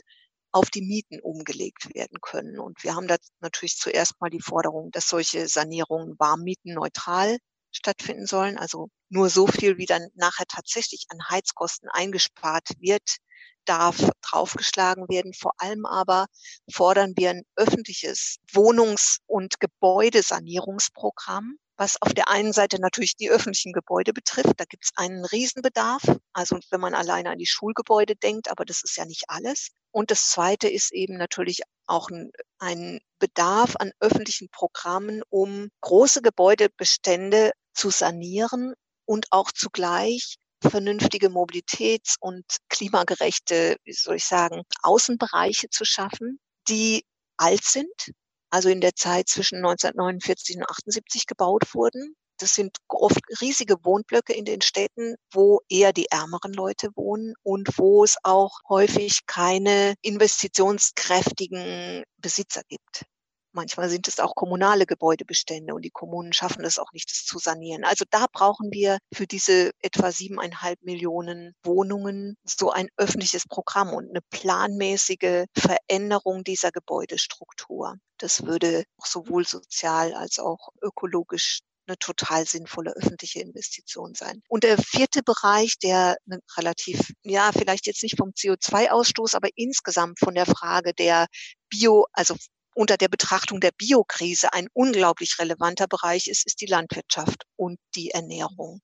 auf 0.54 0.70
die 0.70 0.82
Mieten 0.82 1.20
umgelegt 1.20 1.94
werden 1.94 2.20
können. 2.22 2.60
Und 2.60 2.84
wir 2.84 2.96
haben 2.96 3.08
da 3.08 3.18
natürlich 3.42 3.76
zuerst 3.78 4.22
mal 4.22 4.30
die 4.30 4.42
Forderung, 4.42 4.92
dass 4.92 5.10
solche 5.10 5.48
Sanierungen 5.48 6.16
warmmietenneutral 6.20 7.38
stattfinden 7.72 8.28
sollen. 8.28 8.58
Also 8.58 8.90
nur 9.10 9.30
so 9.30 9.48
viel, 9.48 9.78
wie 9.78 9.86
dann 9.86 10.08
nachher 10.16 10.46
tatsächlich 10.48 11.06
an 11.10 11.20
Heizkosten 11.30 11.90
eingespart 11.90 12.70
wird, 12.80 13.18
darf 13.66 14.10
draufgeschlagen 14.22 15.10
werden. 15.10 15.34
Vor 15.34 15.54
allem 15.58 15.86
aber 15.86 16.28
fordern 16.72 17.14
wir 17.16 17.32
ein 17.32 17.44
öffentliches 17.56 18.38
Wohnungs- 18.52 19.20
und 19.26 19.60
Gebäudesanierungsprogramm, 19.60 21.58
was 21.84 22.02
auf 22.02 22.14
der 22.14 22.30
einen 22.30 22.54
Seite 22.54 22.80
natürlich 22.80 23.18
die 23.18 23.30
öffentlichen 23.30 23.74
Gebäude 23.74 24.14
betrifft. 24.14 24.54
Da 24.56 24.64
gibt 24.64 24.86
es 24.86 24.92
einen 24.96 25.26
Riesenbedarf. 25.26 26.02
Also 26.32 26.58
wenn 26.70 26.80
man 26.80 26.94
alleine 26.94 27.32
an 27.32 27.38
die 27.38 27.46
Schulgebäude 27.46 28.16
denkt, 28.16 28.50
aber 28.50 28.64
das 28.64 28.84
ist 28.86 28.96
ja 28.96 29.04
nicht 29.04 29.26
alles. 29.28 29.68
Und 29.92 30.10
das 30.10 30.30
Zweite 30.30 30.70
ist 30.70 30.94
eben 30.94 31.18
natürlich 31.18 31.60
auch 31.86 32.10
ein, 32.10 32.32
ein 32.58 33.02
Bedarf 33.20 33.76
an 33.76 33.92
öffentlichen 34.00 34.48
Programmen, 34.50 35.24
um 35.30 35.68
große 35.82 36.22
Gebäudebestände 36.22 37.52
zu 37.74 37.90
sanieren 37.90 38.74
und 39.04 39.26
auch 39.32 39.52
zugleich 39.52 40.38
vernünftige 40.62 41.28
Mobilitäts- 41.28 42.16
und 42.18 42.46
klimagerechte, 42.70 43.76
wie 43.84 43.92
soll 43.92 44.16
ich 44.16 44.26
sagen, 44.26 44.62
Außenbereiche 44.84 45.68
zu 45.70 45.84
schaffen, 45.84 46.40
die 46.70 47.04
alt 47.36 47.66
sind, 47.66 48.14
also 48.54 48.70
in 48.70 48.82
der 48.82 48.94
Zeit 48.94 49.30
zwischen 49.30 49.66
1949 49.66 50.58
und 50.58 50.70
78 50.70 51.26
gebaut 51.26 51.74
wurden. 51.74 52.16
Das 52.38 52.54
sind 52.54 52.78
oft 52.88 53.20
riesige 53.42 53.84
Wohnblöcke 53.84 54.34
in 54.34 54.46
den 54.46 54.62
Städten, 54.62 55.16
wo 55.32 55.62
eher 55.70 55.92
die 55.92 56.12
ärmeren 56.12 56.54
Leute 56.54 56.90
wohnen 56.96 57.34
und 57.42 57.80
wo 57.80 58.04
es 58.04 58.18
auch 58.22 58.60
häufig 58.70 59.26
keine 59.26 59.96
investitionskräftigen 60.02 62.04
Besitzer 62.18 62.62
gibt. 62.68 63.06
Manchmal 63.54 63.90
sind 63.90 64.08
es 64.08 64.20
auch 64.20 64.36
kommunale 64.36 64.86
Gebäudebestände 64.86 65.74
und 65.74 65.84
die 65.84 65.92
Kommunen 65.92 66.34
schaffen 66.34 66.66
es 66.66 66.80
auch 66.80 66.92
nicht, 66.92 67.10
das 67.12 67.24
zu 67.24 67.38
sanieren. 67.38 67.84
Also 67.84 68.04
da 68.10 68.26
brauchen 68.32 68.72
wir 68.72 68.98
für 69.14 69.28
diese 69.28 69.72
etwa 69.80 70.12
siebeneinhalb 70.12 70.82
Millionen 70.82 71.54
Wohnungen 71.64 72.36
so 72.44 72.72
ein 72.72 72.90
öffentliches 72.98 73.48
Programm 73.48 73.94
und 73.94 74.10
eine 74.10 74.22
planmäßige 74.32 75.46
Veränderung 75.56 76.44
dieser 76.44 76.72
Gebäudestruktur. 76.72 77.98
Das 78.18 78.44
würde 78.46 78.84
sowohl 79.04 79.46
sozial 79.46 80.14
als 80.14 80.40
auch 80.40 80.70
ökologisch 80.82 81.62
eine 81.88 81.98
total 81.98 82.46
sinnvolle 82.46 82.96
öffentliche 82.96 83.42
Investition 83.42 84.14
sein. 84.16 84.42
Und 84.48 84.64
der 84.64 84.78
vierte 84.78 85.22
Bereich, 85.22 85.78
der 85.80 86.18
relativ, 86.58 87.12
ja, 87.24 87.52
vielleicht 87.52 87.88
jetzt 87.88 88.04
nicht 88.04 88.18
vom 88.18 88.30
CO2-Ausstoß, 88.30 89.36
aber 89.36 89.50
insgesamt 89.56 90.20
von 90.20 90.34
der 90.34 90.46
Frage 90.46 90.94
der 90.94 91.28
Bio, 91.70 92.06
also 92.14 92.36
unter 92.76 92.98
der 92.98 93.08
Betrachtung 93.08 93.60
der 93.60 93.72
Biokrise 93.72 94.54
ein 94.54 94.68
unglaublich 94.74 95.38
relevanter 95.40 95.88
Bereich 95.88 96.28
ist, 96.28 96.46
ist 96.46 96.62
die 96.62 96.66
Landwirtschaft 96.66 97.46
und 97.56 97.80
die 97.96 98.12
Ernährung. 98.12 98.82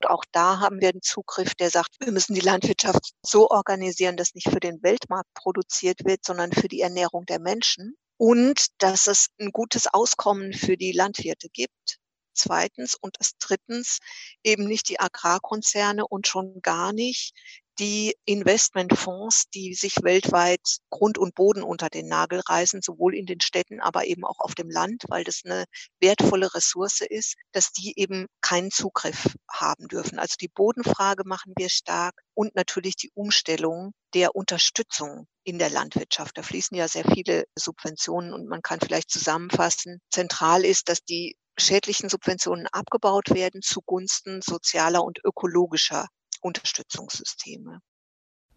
Und 0.00 0.10
auch 0.10 0.24
da 0.32 0.60
haben 0.60 0.80
wir 0.80 0.88
einen 0.88 1.02
Zugriff, 1.02 1.54
der 1.54 1.70
sagt, 1.70 1.96
wir 2.00 2.12
müssen 2.12 2.34
die 2.34 2.40
Landwirtschaft 2.40 3.12
so 3.22 3.50
organisieren, 3.50 4.16
dass 4.16 4.34
nicht 4.34 4.48
für 4.48 4.60
den 4.60 4.82
Weltmarkt 4.82 5.32
produziert 5.34 6.04
wird, 6.04 6.24
sondern 6.24 6.52
für 6.52 6.68
die 6.68 6.80
Ernährung 6.80 7.26
der 7.26 7.38
Menschen 7.38 7.96
und 8.16 8.66
dass 8.78 9.06
es 9.06 9.28
ein 9.38 9.50
gutes 9.50 9.86
Auskommen 9.86 10.52
für 10.52 10.76
die 10.76 10.92
Landwirte 10.92 11.48
gibt. 11.50 11.98
Zweitens 12.34 12.94
und 12.94 13.16
das 13.18 13.32
drittens 13.38 13.98
eben 14.42 14.66
nicht 14.66 14.88
die 14.88 15.00
Agrarkonzerne 15.00 16.06
und 16.06 16.26
schon 16.26 16.62
gar 16.62 16.92
nicht 16.92 17.34
die 17.80 18.14
Investmentfonds, 18.26 19.48
die 19.54 19.74
sich 19.74 19.96
weltweit 20.02 20.60
Grund 20.90 21.16
und 21.16 21.34
Boden 21.34 21.62
unter 21.62 21.88
den 21.88 22.08
Nagel 22.08 22.40
reißen, 22.46 22.82
sowohl 22.82 23.16
in 23.16 23.24
den 23.24 23.40
Städten, 23.40 23.80
aber 23.80 24.04
eben 24.04 24.24
auch 24.24 24.38
auf 24.38 24.54
dem 24.54 24.68
Land, 24.70 25.04
weil 25.08 25.24
das 25.24 25.40
eine 25.44 25.64
wertvolle 25.98 26.54
Ressource 26.54 27.00
ist, 27.00 27.36
dass 27.52 27.72
die 27.72 27.94
eben 27.96 28.26
keinen 28.42 28.70
Zugriff 28.70 29.34
haben 29.50 29.88
dürfen. 29.88 30.18
Also 30.18 30.34
die 30.38 30.48
Bodenfrage 30.48 31.22
machen 31.24 31.54
wir 31.56 31.70
stark 31.70 32.14
und 32.34 32.54
natürlich 32.54 32.96
die 32.96 33.10
Umstellung 33.14 33.92
der 34.12 34.36
Unterstützung 34.36 35.26
in 35.42 35.58
der 35.58 35.70
Landwirtschaft. 35.70 36.36
Da 36.36 36.42
fließen 36.42 36.76
ja 36.76 36.86
sehr 36.86 37.04
viele 37.04 37.44
Subventionen 37.58 38.34
und 38.34 38.46
man 38.46 38.60
kann 38.60 38.80
vielleicht 38.80 39.10
zusammenfassen. 39.10 40.00
Zentral 40.10 40.66
ist, 40.66 40.90
dass 40.90 41.02
die 41.02 41.34
schädlichen 41.58 42.10
Subventionen 42.10 42.66
abgebaut 42.66 43.30
werden 43.30 43.62
zugunsten 43.62 44.42
sozialer 44.42 45.02
und 45.02 45.18
ökologischer 45.24 46.06
Unterstützungssysteme. 46.40 47.80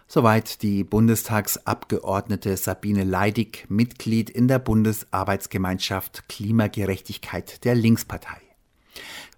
Soweit 0.07 0.61
die 0.61 0.84
Bundestagsabgeordnete 0.84 2.55
Sabine 2.57 3.03
Leidig, 3.03 3.65
Mitglied 3.69 4.29
in 4.29 4.47
der 4.47 4.59
Bundesarbeitsgemeinschaft 4.59 6.27
Klimagerechtigkeit 6.27 7.63
der 7.63 7.75
Linkspartei. 7.75 8.41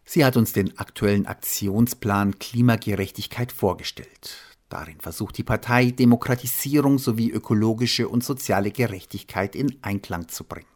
Sie 0.03 0.25
hat 0.25 0.37
uns 0.37 0.53
den 0.53 0.77
aktuellen 0.77 1.25
Aktionsplan 1.25 2.39
Klimagerechtigkeit 2.39 3.51
vorgestellt. 3.51 4.37
Darin 4.69 4.99
versucht 4.99 5.37
die 5.37 5.43
Partei, 5.43 5.91
Demokratisierung 5.91 6.97
sowie 6.97 7.29
ökologische 7.31 8.09
und 8.09 8.23
soziale 8.23 8.71
Gerechtigkeit 8.71 9.55
in 9.55 9.77
Einklang 9.81 10.27
zu 10.27 10.43
bringen. 10.43 10.74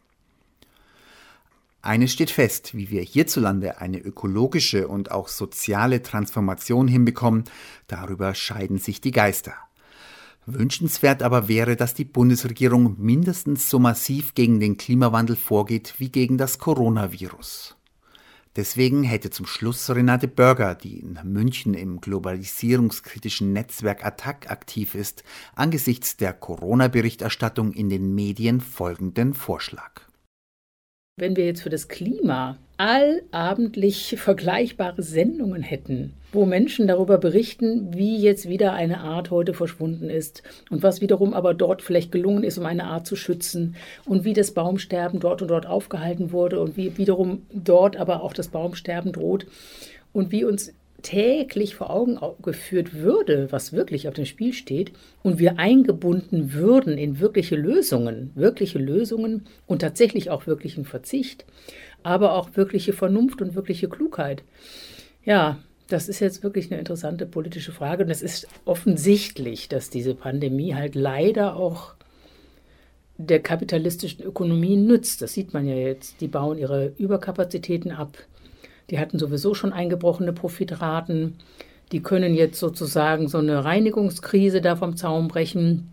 Eines 1.81 2.11
steht 2.11 2.29
fest, 2.29 2.75
wie 2.75 2.89
wir 2.89 3.01
hierzulande 3.01 3.79
eine 3.79 3.99
ökologische 3.99 4.89
und 4.89 5.11
auch 5.11 5.29
soziale 5.29 6.01
Transformation 6.01 6.89
hinbekommen, 6.89 7.45
darüber 7.87 8.35
scheiden 8.35 8.79
sich 8.79 8.99
die 8.99 9.11
Geister. 9.11 9.53
Wünschenswert 10.45 11.23
aber 11.23 11.47
wäre, 11.47 11.77
dass 11.77 11.93
die 11.93 12.05
Bundesregierung 12.05 12.95
mindestens 12.97 13.69
so 13.69 13.79
massiv 13.79 14.33
gegen 14.35 14.59
den 14.59 14.75
Klimawandel 14.77 15.37
vorgeht 15.37 15.95
wie 15.99 16.09
gegen 16.09 16.37
das 16.37 16.59
Coronavirus. 16.59 17.77
Deswegen 18.55 19.03
hätte 19.03 19.29
zum 19.29 19.45
Schluss 19.45 19.89
Renate 19.89 20.27
Börger, 20.27 20.75
die 20.75 20.99
in 20.99 21.17
München 21.23 21.75
im 21.75 22.01
globalisierungskritischen 22.01 23.53
Netzwerk 23.53 24.05
Attac 24.05 24.49
aktiv 24.49 24.95
ist, 24.95 25.23
angesichts 25.55 26.17
der 26.17 26.33
Corona-Berichterstattung 26.33 27.71
in 27.71 27.89
den 27.89 28.15
Medien 28.15 28.59
folgenden 28.59 29.33
Vorschlag 29.33 30.08
wenn 31.19 31.35
wir 31.35 31.45
jetzt 31.45 31.61
für 31.61 31.69
das 31.69 31.87
Klima 31.87 32.57
allabendlich 32.77 34.15
vergleichbare 34.17 35.03
Sendungen 35.03 35.61
hätten, 35.61 36.13
wo 36.31 36.45
Menschen 36.45 36.87
darüber 36.87 37.17
berichten, 37.17 37.93
wie 37.93 38.17
jetzt 38.17 38.47
wieder 38.47 38.71
eine 38.71 39.01
Art 39.01 39.31
heute 39.31 39.53
verschwunden 39.53 40.09
ist 40.09 40.43
und 40.69 40.81
was 40.81 41.01
wiederum 41.01 41.33
aber 41.33 41.53
dort 41.53 41.81
vielleicht 41.81 42.11
gelungen 42.11 42.43
ist, 42.43 42.57
um 42.57 42.65
eine 42.65 42.85
Art 42.85 43.05
zu 43.05 43.17
schützen 43.17 43.75
und 44.05 44.23
wie 44.23 44.33
das 44.33 44.51
Baumsterben 44.51 45.19
dort 45.19 45.41
und 45.41 45.49
dort 45.49 45.65
aufgehalten 45.65 46.31
wurde 46.31 46.61
und 46.61 46.77
wie 46.77 46.97
wiederum 46.97 47.41
dort 47.53 47.97
aber 47.97 48.23
auch 48.23 48.31
das 48.31 48.47
Baumsterben 48.47 49.11
droht 49.11 49.45
und 50.13 50.31
wie 50.31 50.45
uns 50.45 50.73
täglich 51.01 51.75
vor 51.75 51.89
Augen 51.89 52.19
geführt 52.41 52.93
würde, 52.93 53.51
was 53.51 53.73
wirklich 53.73 54.07
auf 54.07 54.13
dem 54.13 54.25
Spiel 54.25 54.53
steht, 54.53 54.91
und 55.23 55.39
wir 55.39 55.59
eingebunden 55.59 56.53
würden 56.53 56.97
in 56.97 57.19
wirkliche 57.19 57.55
Lösungen, 57.55 58.31
wirkliche 58.35 58.79
Lösungen 58.79 59.45
und 59.67 59.79
tatsächlich 59.79 60.29
auch 60.29 60.47
wirklichen 60.47 60.85
Verzicht, 60.85 61.45
aber 62.03 62.33
auch 62.33 62.55
wirkliche 62.55 62.93
Vernunft 62.93 63.41
und 63.41 63.55
wirkliche 63.55 63.89
Klugheit. 63.89 64.43
Ja, 65.25 65.59
das 65.87 66.07
ist 66.07 66.19
jetzt 66.19 66.43
wirklich 66.43 66.71
eine 66.71 66.79
interessante 66.79 67.25
politische 67.25 67.71
Frage 67.71 68.03
und 68.03 68.09
es 68.09 68.21
ist 68.21 68.47
offensichtlich, 68.65 69.69
dass 69.69 69.89
diese 69.89 70.13
Pandemie 70.13 70.75
halt 70.75 70.95
leider 70.95 71.55
auch 71.55 71.95
der 73.17 73.41
kapitalistischen 73.41 74.23
Ökonomie 74.23 74.77
nützt. 74.77 75.21
Das 75.21 75.33
sieht 75.33 75.53
man 75.53 75.67
ja 75.67 75.75
jetzt. 75.75 76.21
Die 76.21 76.29
bauen 76.29 76.57
ihre 76.57 76.93
Überkapazitäten 76.97 77.91
ab 77.91 78.17
die 78.89 78.99
hatten 78.99 79.19
sowieso 79.19 79.53
schon 79.53 79.73
eingebrochene 79.73 80.33
Profitraten. 80.33 81.35
Die 81.91 82.01
können 82.01 82.35
jetzt 82.35 82.59
sozusagen 82.59 83.27
so 83.27 83.39
eine 83.39 83.63
Reinigungskrise 83.63 84.61
da 84.61 84.75
vom 84.75 84.95
Zaun 84.95 85.27
brechen, 85.27 85.91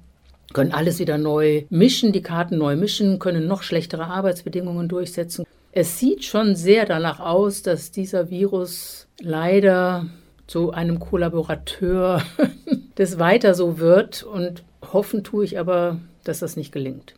können 0.52 0.72
alles 0.72 0.98
wieder 0.98 1.18
neu 1.18 1.64
mischen, 1.70 2.12
die 2.12 2.22
Karten 2.22 2.58
neu 2.58 2.76
mischen, 2.76 3.18
können 3.18 3.46
noch 3.46 3.62
schlechtere 3.62 4.06
Arbeitsbedingungen 4.06 4.88
durchsetzen. 4.88 5.44
Es 5.72 5.98
sieht 5.98 6.24
schon 6.24 6.54
sehr 6.54 6.86
danach 6.86 7.20
aus, 7.20 7.62
dass 7.62 7.90
dieser 7.90 8.30
Virus 8.30 9.08
leider 9.20 10.06
zu 10.46 10.70
einem 10.70 11.00
Kollaborateur 11.00 12.22
des 12.98 13.18
Weiter 13.18 13.54
so 13.54 13.78
wird 13.78 14.22
und 14.22 14.62
hoffen 14.92 15.24
tue 15.24 15.44
ich 15.44 15.58
aber, 15.58 15.98
dass 16.24 16.38
das 16.38 16.56
nicht 16.56 16.72
gelingt. 16.72 17.14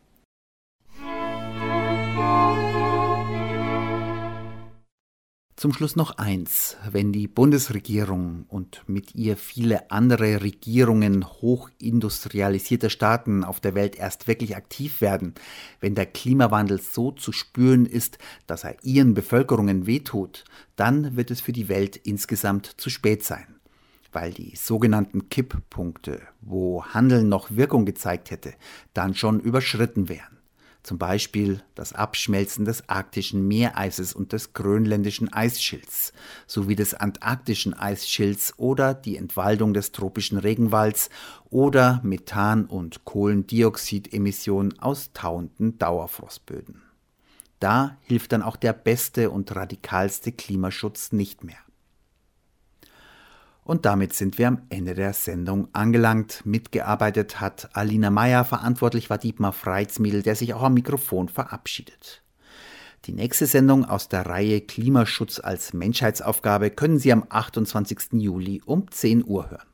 Zum 5.58 5.72
Schluss 5.72 5.96
noch 5.96 6.18
eins. 6.18 6.76
Wenn 6.88 7.10
die 7.12 7.26
Bundesregierung 7.26 8.44
und 8.46 8.84
mit 8.86 9.16
ihr 9.16 9.36
viele 9.36 9.90
andere 9.90 10.40
Regierungen 10.40 11.26
hochindustrialisierter 11.26 12.90
Staaten 12.90 13.42
auf 13.42 13.58
der 13.58 13.74
Welt 13.74 13.96
erst 13.96 14.28
wirklich 14.28 14.54
aktiv 14.54 15.00
werden, 15.00 15.34
wenn 15.80 15.96
der 15.96 16.06
Klimawandel 16.06 16.80
so 16.80 17.10
zu 17.10 17.32
spüren 17.32 17.86
ist, 17.86 18.18
dass 18.46 18.62
er 18.62 18.76
ihren 18.84 19.14
Bevölkerungen 19.14 19.88
wehtut, 19.88 20.44
dann 20.76 21.16
wird 21.16 21.32
es 21.32 21.40
für 21.40 21.52
die 21.52 21.68
Welt 21.68 21.96
insgesamt 21.96 22.66
zu 22.76 22.88
spät 22.88 23.24
sein. 23.24 23.56
Weil 24.12 24.32
die 24.32 24.54
sogenannten 24.54 25.28
Kipppunkte, 25.28 26.22
wo 26.40 26.84
Handeln 26.84 27.28
noch 27.28 27.50
Wirkung 27.50 27.84
gezeigt 27.84 28.30
hätte, 28.30 28.54
dann 28.94 29.16
schon 29.16 29.40
überschritten 29.40 30.08
wären 30.08 30.37
zum 30.88 30.96
Beispiel 30.96 31.60
das 31.74 31.92
Abschmelzen 31.92 32.64
des 32.64 32.88
arktischen 32.88 33.46
Meereises 33.46 34.14
und 34.14 34.32
des 34.32 34.54
grönländischen 34.54 35.30
Eisschilds 35.30 36.14
sowie 36.46 36.76
des 36.76 36.94
antarktischen 36.94 37.74
Eisschilds 37.74 38.54
oder 38.56 38.94
die 38.94 39.18
Entwaldung 39.18 39.74
des 39.74 39.92
tropischen 39.92 40.38
Regenwalds 40.38 41.10
oder 41.50 42.00
Methan- 42.04 42.64
und 42.64 43.04
Kohlendioxidemissionen 43.04 44.78
aus 44.78 45.12
tauenden 45.12 45.78
Dauerfrostböden. 45.78 46.80
Da 47.60 47.98
hilft 48.04 48.32
dann 48.32 48.42
auch 48.42 48.56
der 48.56 48.72
beste 48.72 49.30
und 49.30 49.54
radikalste 49.54 50.32
Klimaschutz 50.32 51.12
nicht 51.12 51.44
mehr. 51.44 51.58
Und 53.68 53.84
damit 53.84 54.14
sind 54.14 54.38
wir 54.38 54.48
am 54.48 54.62
Ende 54.70 54.94
der 54.94 55.12
Sendung 55.12 55.68
angelangt. 55.74 56.40
Mitgearbeitet 56.46 57.38
hat 57.38 57.68
Alina 57.74 58.08
Meyer, 58.08 58.46
verantwortlich 58.46 59.10
war 59.10 59.18
Dietmar 59.18 59.52
Freizmiedel, 59.52 60.22
der 60.22 60.36
sich 60.36 60.54
auch 60.54 60.62
am 60.62 60.72
Mikrofon 60.72 61.28
verabschiedet. 61.28 62.22
Die 63.04 63.12
nächste 63.12 63.44
Sendung 63.44 63.84
aus 63.84 64.08
der 64.08 64.24
Reihe 64.24 64.62
Klimaschutz 64.62 65.38
als 65.38 65.74
Menschheitsaufgabe 65.74 66.70
können 66.70 66.98
Sie 66.98 67.12
am 67.12 67.26
28. 67.28 68.12
Juli 68.12 68.62
um 68.64 68.90
10 68.90 69.26
Uhr 69.26 69.50
hören. 69.50 69.67